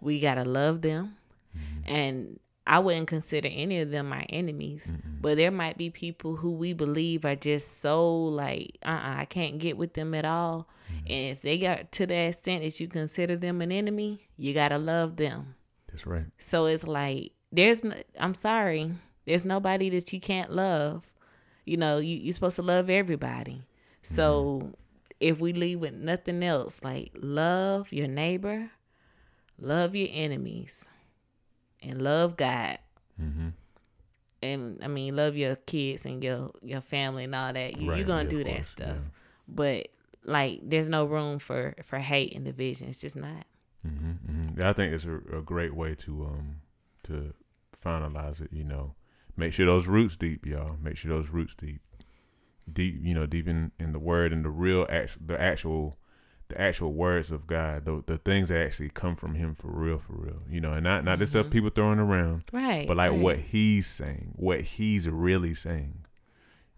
we 0.00 0.20
got 0.20 0.34
to 0.34 0.44
love 0.44 0.82
them. 0.82 1.16
Mm-hmm. 1.56 1.94
And 1.94 2.40
I 2.66 2.80
wouldn't 2.80 3.06
consider 3.06 3.48
any 3.48 3.80
of 3.80 3.90
them 3.90 4.08
my 4.08 4.22
enemies, 4.28 4.88
Mm-mm. 4.90 5.20
but 5.20 5.36
there 5.36 5.52
might 5.52 5.78
be 5.78 5.88
people 5.88 6.34
who 6.34 6.50
we 6.50 6.72
believe 6.72 7.24
are 7.24 7.36
just 7.36 7.80
so 7.80 8.12
like, 8.24 8.78
uh, 8.84 8.88
uh-uh, 8.88 9.16
I 9.18 9.24
can't 9.26 9.58
get 9.58 9.76
with 9.76 9.94
them 9.94 10.14
at 10.14 10.24
all. 10.24 10.68
Mm-hmm. 10.88 11.06
And 11.06 11.36
if 11.36 11.42
they 11.42 11.58
got 11.58 11.92
to 11.92 12.06
the 12.06 12.14
extent 12.14 12.64
that 12.64 12.80
you 12.80 12.88
consider 12.88 13.36
them 13.36 13.62
an 13.62 13.70
enemy, 13.70 14.26
you 14.36 14.52
gotta 14.52 14.78
love 14.78 15.16
them. 15.16 15.54
That's 15.86 16.06
right. 16.06 16.26
So 16.38 16.66
it's 16.66 16.84
like 16.84 17.32
there's, 17.52 17.84
no, 17.84 17.94
I'm 18.18 18.34
sorry, 18.34 18.92
there's 19.26 19.44
nobody 19.44 19.88
that 19.90 20.12
you 20.12 20.20
can't 20.20 20.52
love. 20.52 21.04
You 21.64 21.76
know, 21.76 21.98
you 21.98 22.16
you're 22.16 22.34
supposed 22.34 22.56
to 22.56 22.62
love 22.62 22.90
everybody. 22.90 23.62
So 24.02 24.60
mm-hmm. 24.62 24.70
if 25.20 25.38
we 25.38 25.52
leave 25.52 25.78
with 25.78 25.94
nothing 25.94 26.42
else, 26.42 26.80
like 26.82 27.12
love 27.14 27.92
your 27.92 28.08
neighbor, 28.08 28.70
love 29.56 29.94
your 29.94 30.08
enemies 30.10 30.84
and 31.82 32.02
love 32.02 32.36
God. 32.36 32.78
Mm-hmm. 33.20 33.48
And 34.42 34.78
I 34.82 34.88
mean, 34.88 35.16
love 35.16 35.36
your 35.36 35.56
kids 35.56 36.04
and 36.04 36.22
your 36.22 36.50
your 36.62 36.80
family 36.80 37.24
and 37.24 37.34
all 37.34 37.52
that. 37.52 37.80
You, 37.80 37.90
right. 37.90 37.98
You're 37.98 38.06
gonna 38.06 38.24
yeah, 38.24 38.28
do 38.28 38.44
that 38.44 38.54
course. 38.54 38.68
stuff, 38.68 38.88
yeah. 38.88 39.10
but 39.48 39.88
like, 40.24 40.60
there's 40.62 40.88
no 40.88 41.04
room 41.04 41.38
for 41.38 41.74
for 41.84 41.98
hate 41.98 42.34
and 42.34 42.44
division. 42.44 42.88
It's 42.88 43.00
just 43.00 43.16
not. 43.16 43.46
Mm-hmm, 43.86 44.10
mm-hmm. 44.10 44.62
I 44.62 44.72
think 44.72 44.92
it's 44.92 45.04
a, 45.04 45.16
a 45.38 45.42
great 45.42 45.74
way 45.74 45.94
to 45.94 46.24
um 46.24 46.56
to 47.04 47.32
finalize 47.82 48.40
it. 48.40 48.52
You 48.52 48.64
know, 48.64 48.94
make 49.36 49.52
sure 49.52 49.66
those 49.66 49.86
roots 49.86 50.16
deep, 50.16 50.46
y'all. 50.46 50.76
Make 50.82 50.96
sure 50.96 51.12
those 51.12 51.30
roots 51.30 51.54
deep, 51.54 51.80
deep. 52.70 52.98
You 53.00 53.14
know, 53.14 53.26
deep 53.26 53.48
in, 53.48 53.72
in 53.78 53.92
the 53.92 53.98
word 53.98 54.32
and 54.32 54.44
the 54.44 54.50
real 54.50 54.86
act, 54.90 55.26
the 55.26 55.40
actual 55.40 55.96
the 56.48 56.60
actual 56.60 56.92
words 56.92 57.30
of 57.30 57.46
God, 57.46 57.84
the 57.84 58.02
the 58.06 58.18
things 58.18 58.48
that 58.50 58.60
actually 58.60 58.90
come 58.90 59.16
from 59.16 59.34
Him 59.34 59.54
for 59.54 59.68
real, 59.68 59.98
for 59.98 60.14
real, 60.14 60.42
you 60.48 60.60
know, 60.60 60.72
and 60.72 60.84
not 60.84 61.04
not 61.04 61.12
mm-hmm. 61.12 61.20
the 61.20 61.26
stuff 61.26 61.50
people 61.50 61.70
throwing 61.70 61.98
around, 61.98 62.44
right? 62.52 62.86
But 62.86 62.96
like 62.96 63.10
right. 63.10 63.20
what 63.20 63.38
He's 63.38 63.86
saying, 63.86 64.32
what 64.36 64.60
He's 64.60 65.08
really 65.08 65.54
saying, 65.54 66.04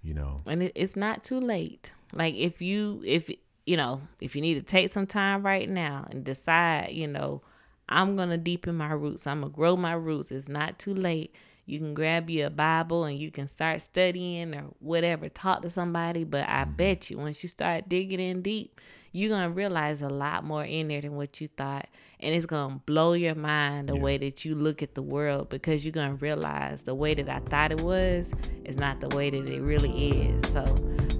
you 0.03 0.14
know. 0.14 0.43
And 0.47 0.62
it, 0.62 0.73
it's 0.75 0.97
not 0.97 1.23
too 1.23 1.41
late. 1.41 1.93
Like 2.12 2.35
if 2.35 2.62
you 2.62 3.03
if 3.05 3.31
you 3.66 3.77
know 3.77 4.01
if 4.21 4.35
you 4.35 4.41
need 4.41 4.55
to 4.55 4.62
take 4.62 4.93
some 4.93 5.07
time 5.07 5.45
right 5.45 5.69
now 5.69 6.07
and 6.11 6.25
decide, 6.25 6.91
you 6.93 7.07
know, 7.07 7.43
I'm 7.89 8.16
gonna 8.16 8.39
deepen 8.39 8.77
my 8.77 8.93
roots. 8.93 9.27
I'm 9.27 9.43
gonna 9.43 9.53
grow 9.53 9.77
my 9.77 9.93
roots. 9.93 10.31
It's 10.31 10.49
not 10.49 10.79
too 10.79 10.95
late. 10.95 11.35
You 11.66 11.79
can 11.79 11.93
grab 11.93 12.31
you 12.31 12.47
a 12.47 12.51
Bible 12.51 13.05
and 13.05 13.19
you 13.19 13.31
can 13.31 13.47
start 13.47 13.83
studying 13.83 14.55
or 14.55 14.69
whatever. 14.79 15.29
Talk 15.29 15.61
to 15.61 15.69
somebody, 15.69 16.25
but 16.25 16.49
I 16.49 16.64
mm-hmm. 16.64 16.73
bet 16.73 17.11
you 17.11 17.19
once 17.19 17.43
you 17.43 17.51
start 17.51 17.91
digging 17.91 18.21
in 18.21 18.41
deep 18.41 18.81
you're 19.13 19.31
gonna 19.31 19.51
realize 19.51 20.03
a 20.03 20.09
lot 20.09 20.45
more 20.45 20.65
in 20.65 20.89
there 20.89 21.01
than 21.01 21.17
what 21.17 21.41
you 21.41 21.49
thought. 21.57 21.89
And 22.21 22.35
it's 22.35 22.47
gonna 22.47 22.81
blow 22.85 23.13
your 23.13 23.35
mind 23.35 23.89
the 23.89 23.95
yeah. 23.95 24.03
way 24.03 24.19
that 24.19 24.45
you 24.45 24.55
look 24.55 24.83
at 24.83 24.95
the 24.95 25.03
world 25.03 25.49
because 25.49 25.85
you're 25.85 25.93
gonna 25.93 26.15
realize 26.15 26.83
the 26.83 26.95
way 26.95 27.15
that 27.15 27.29
i 27.29 27.39
thought 27.39 27.71
it 27.71 27.81
was 27.81 28.33
is 28.65 28.77
not 28.77 29.01
the 29.01 29.09
way 29.17 29.31
that 29.31 29.49
it 29.49 29.61
really 29.61 30.11
is. 30.11 30.53
So 30.53 30.65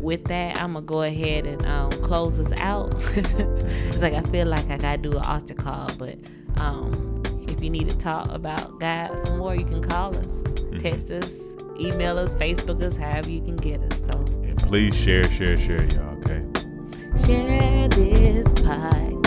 with 0.01 0.25
that 0.25 0.61
i'm 0.61 0.75
gonna 0.75 0.87
go 0.87 1.03
ahead 1.03 1.47
and 1.47 1.65
um, 1.67 1.91
close 2.03 2.39
us 2.39 2.53
out. 2.61 2.95
It's 3.89 3.99
like 3.99 4.15
i 4.15 4.23
feel 4.31 4.47
like 4.47 4.69
i 4.71 4.77
gotta 4.77 4.99
do 4.99 5.13
an 5.13 5.25
altar 5.25 5.55
call 5.55 5.89
but 5.99 6.17
um, 6.59 7.23
if 7.49 7.63
you 7.63 7.71
need 7.71 7.89
to 7.91 7.99
talk 7.99 8.29
about 8.29 8.79
god 8.79 9.19
some 9.27 9.39
more 9.39 9.55
you 9.55 9.65
can 9.65 9.83
call 9.83 10.17
us 10.17 10.27
mm-hmm. 10.27 10.79
text 10.79 11.11
us 11.11 11.31
email 11.81 12.19
us 12.19 12.35
facebook 12.35 12.83
us 12.83 12.97
however 12.97 13.31
you 13.31 13.41
can 13.41 13.57
get 13.57 13.81
us 13.81 13.99
so. 14.07 14.25
And 14.45 14.59
please 14.59 14.95
share 14.95 15.25
share 15.25 15.57
share 15.57 15.85
y'all 15.85 16.19
okay 16.19 16.58
Share 17.27 17.89
this 17.89 18.47
podcast. 18.55 19.19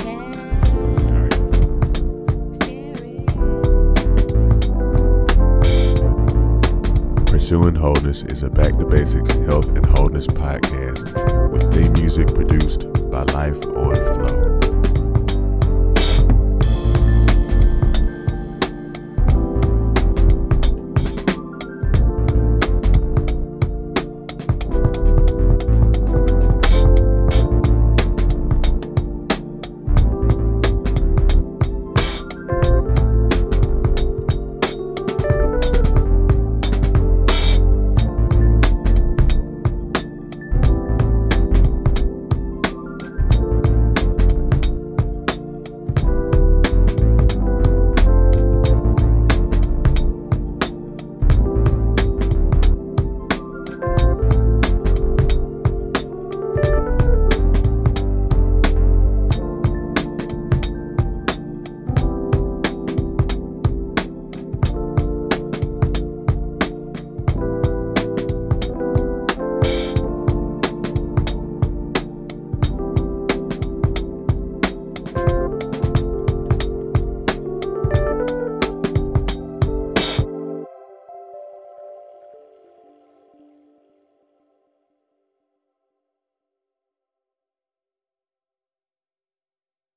Pursuing 7.28 7.76
Wholeness 7.76 8.24
is 8.24 8.44
a 8.44 8.50
Back 8.50 8.78
to 8.78 8.86
Basics 8.86 9.32
Health 9.46 9.68
and 9.76 9.86
Wholeness 9.86 10.28
podcast 10.28 11.52
with 11.52 11.74
theme 11.74 11.94
music 11.94 12.28
produced 12.34 12.88
by 13.10 13.24
Life 13.24 13.66
on 13.68 13.96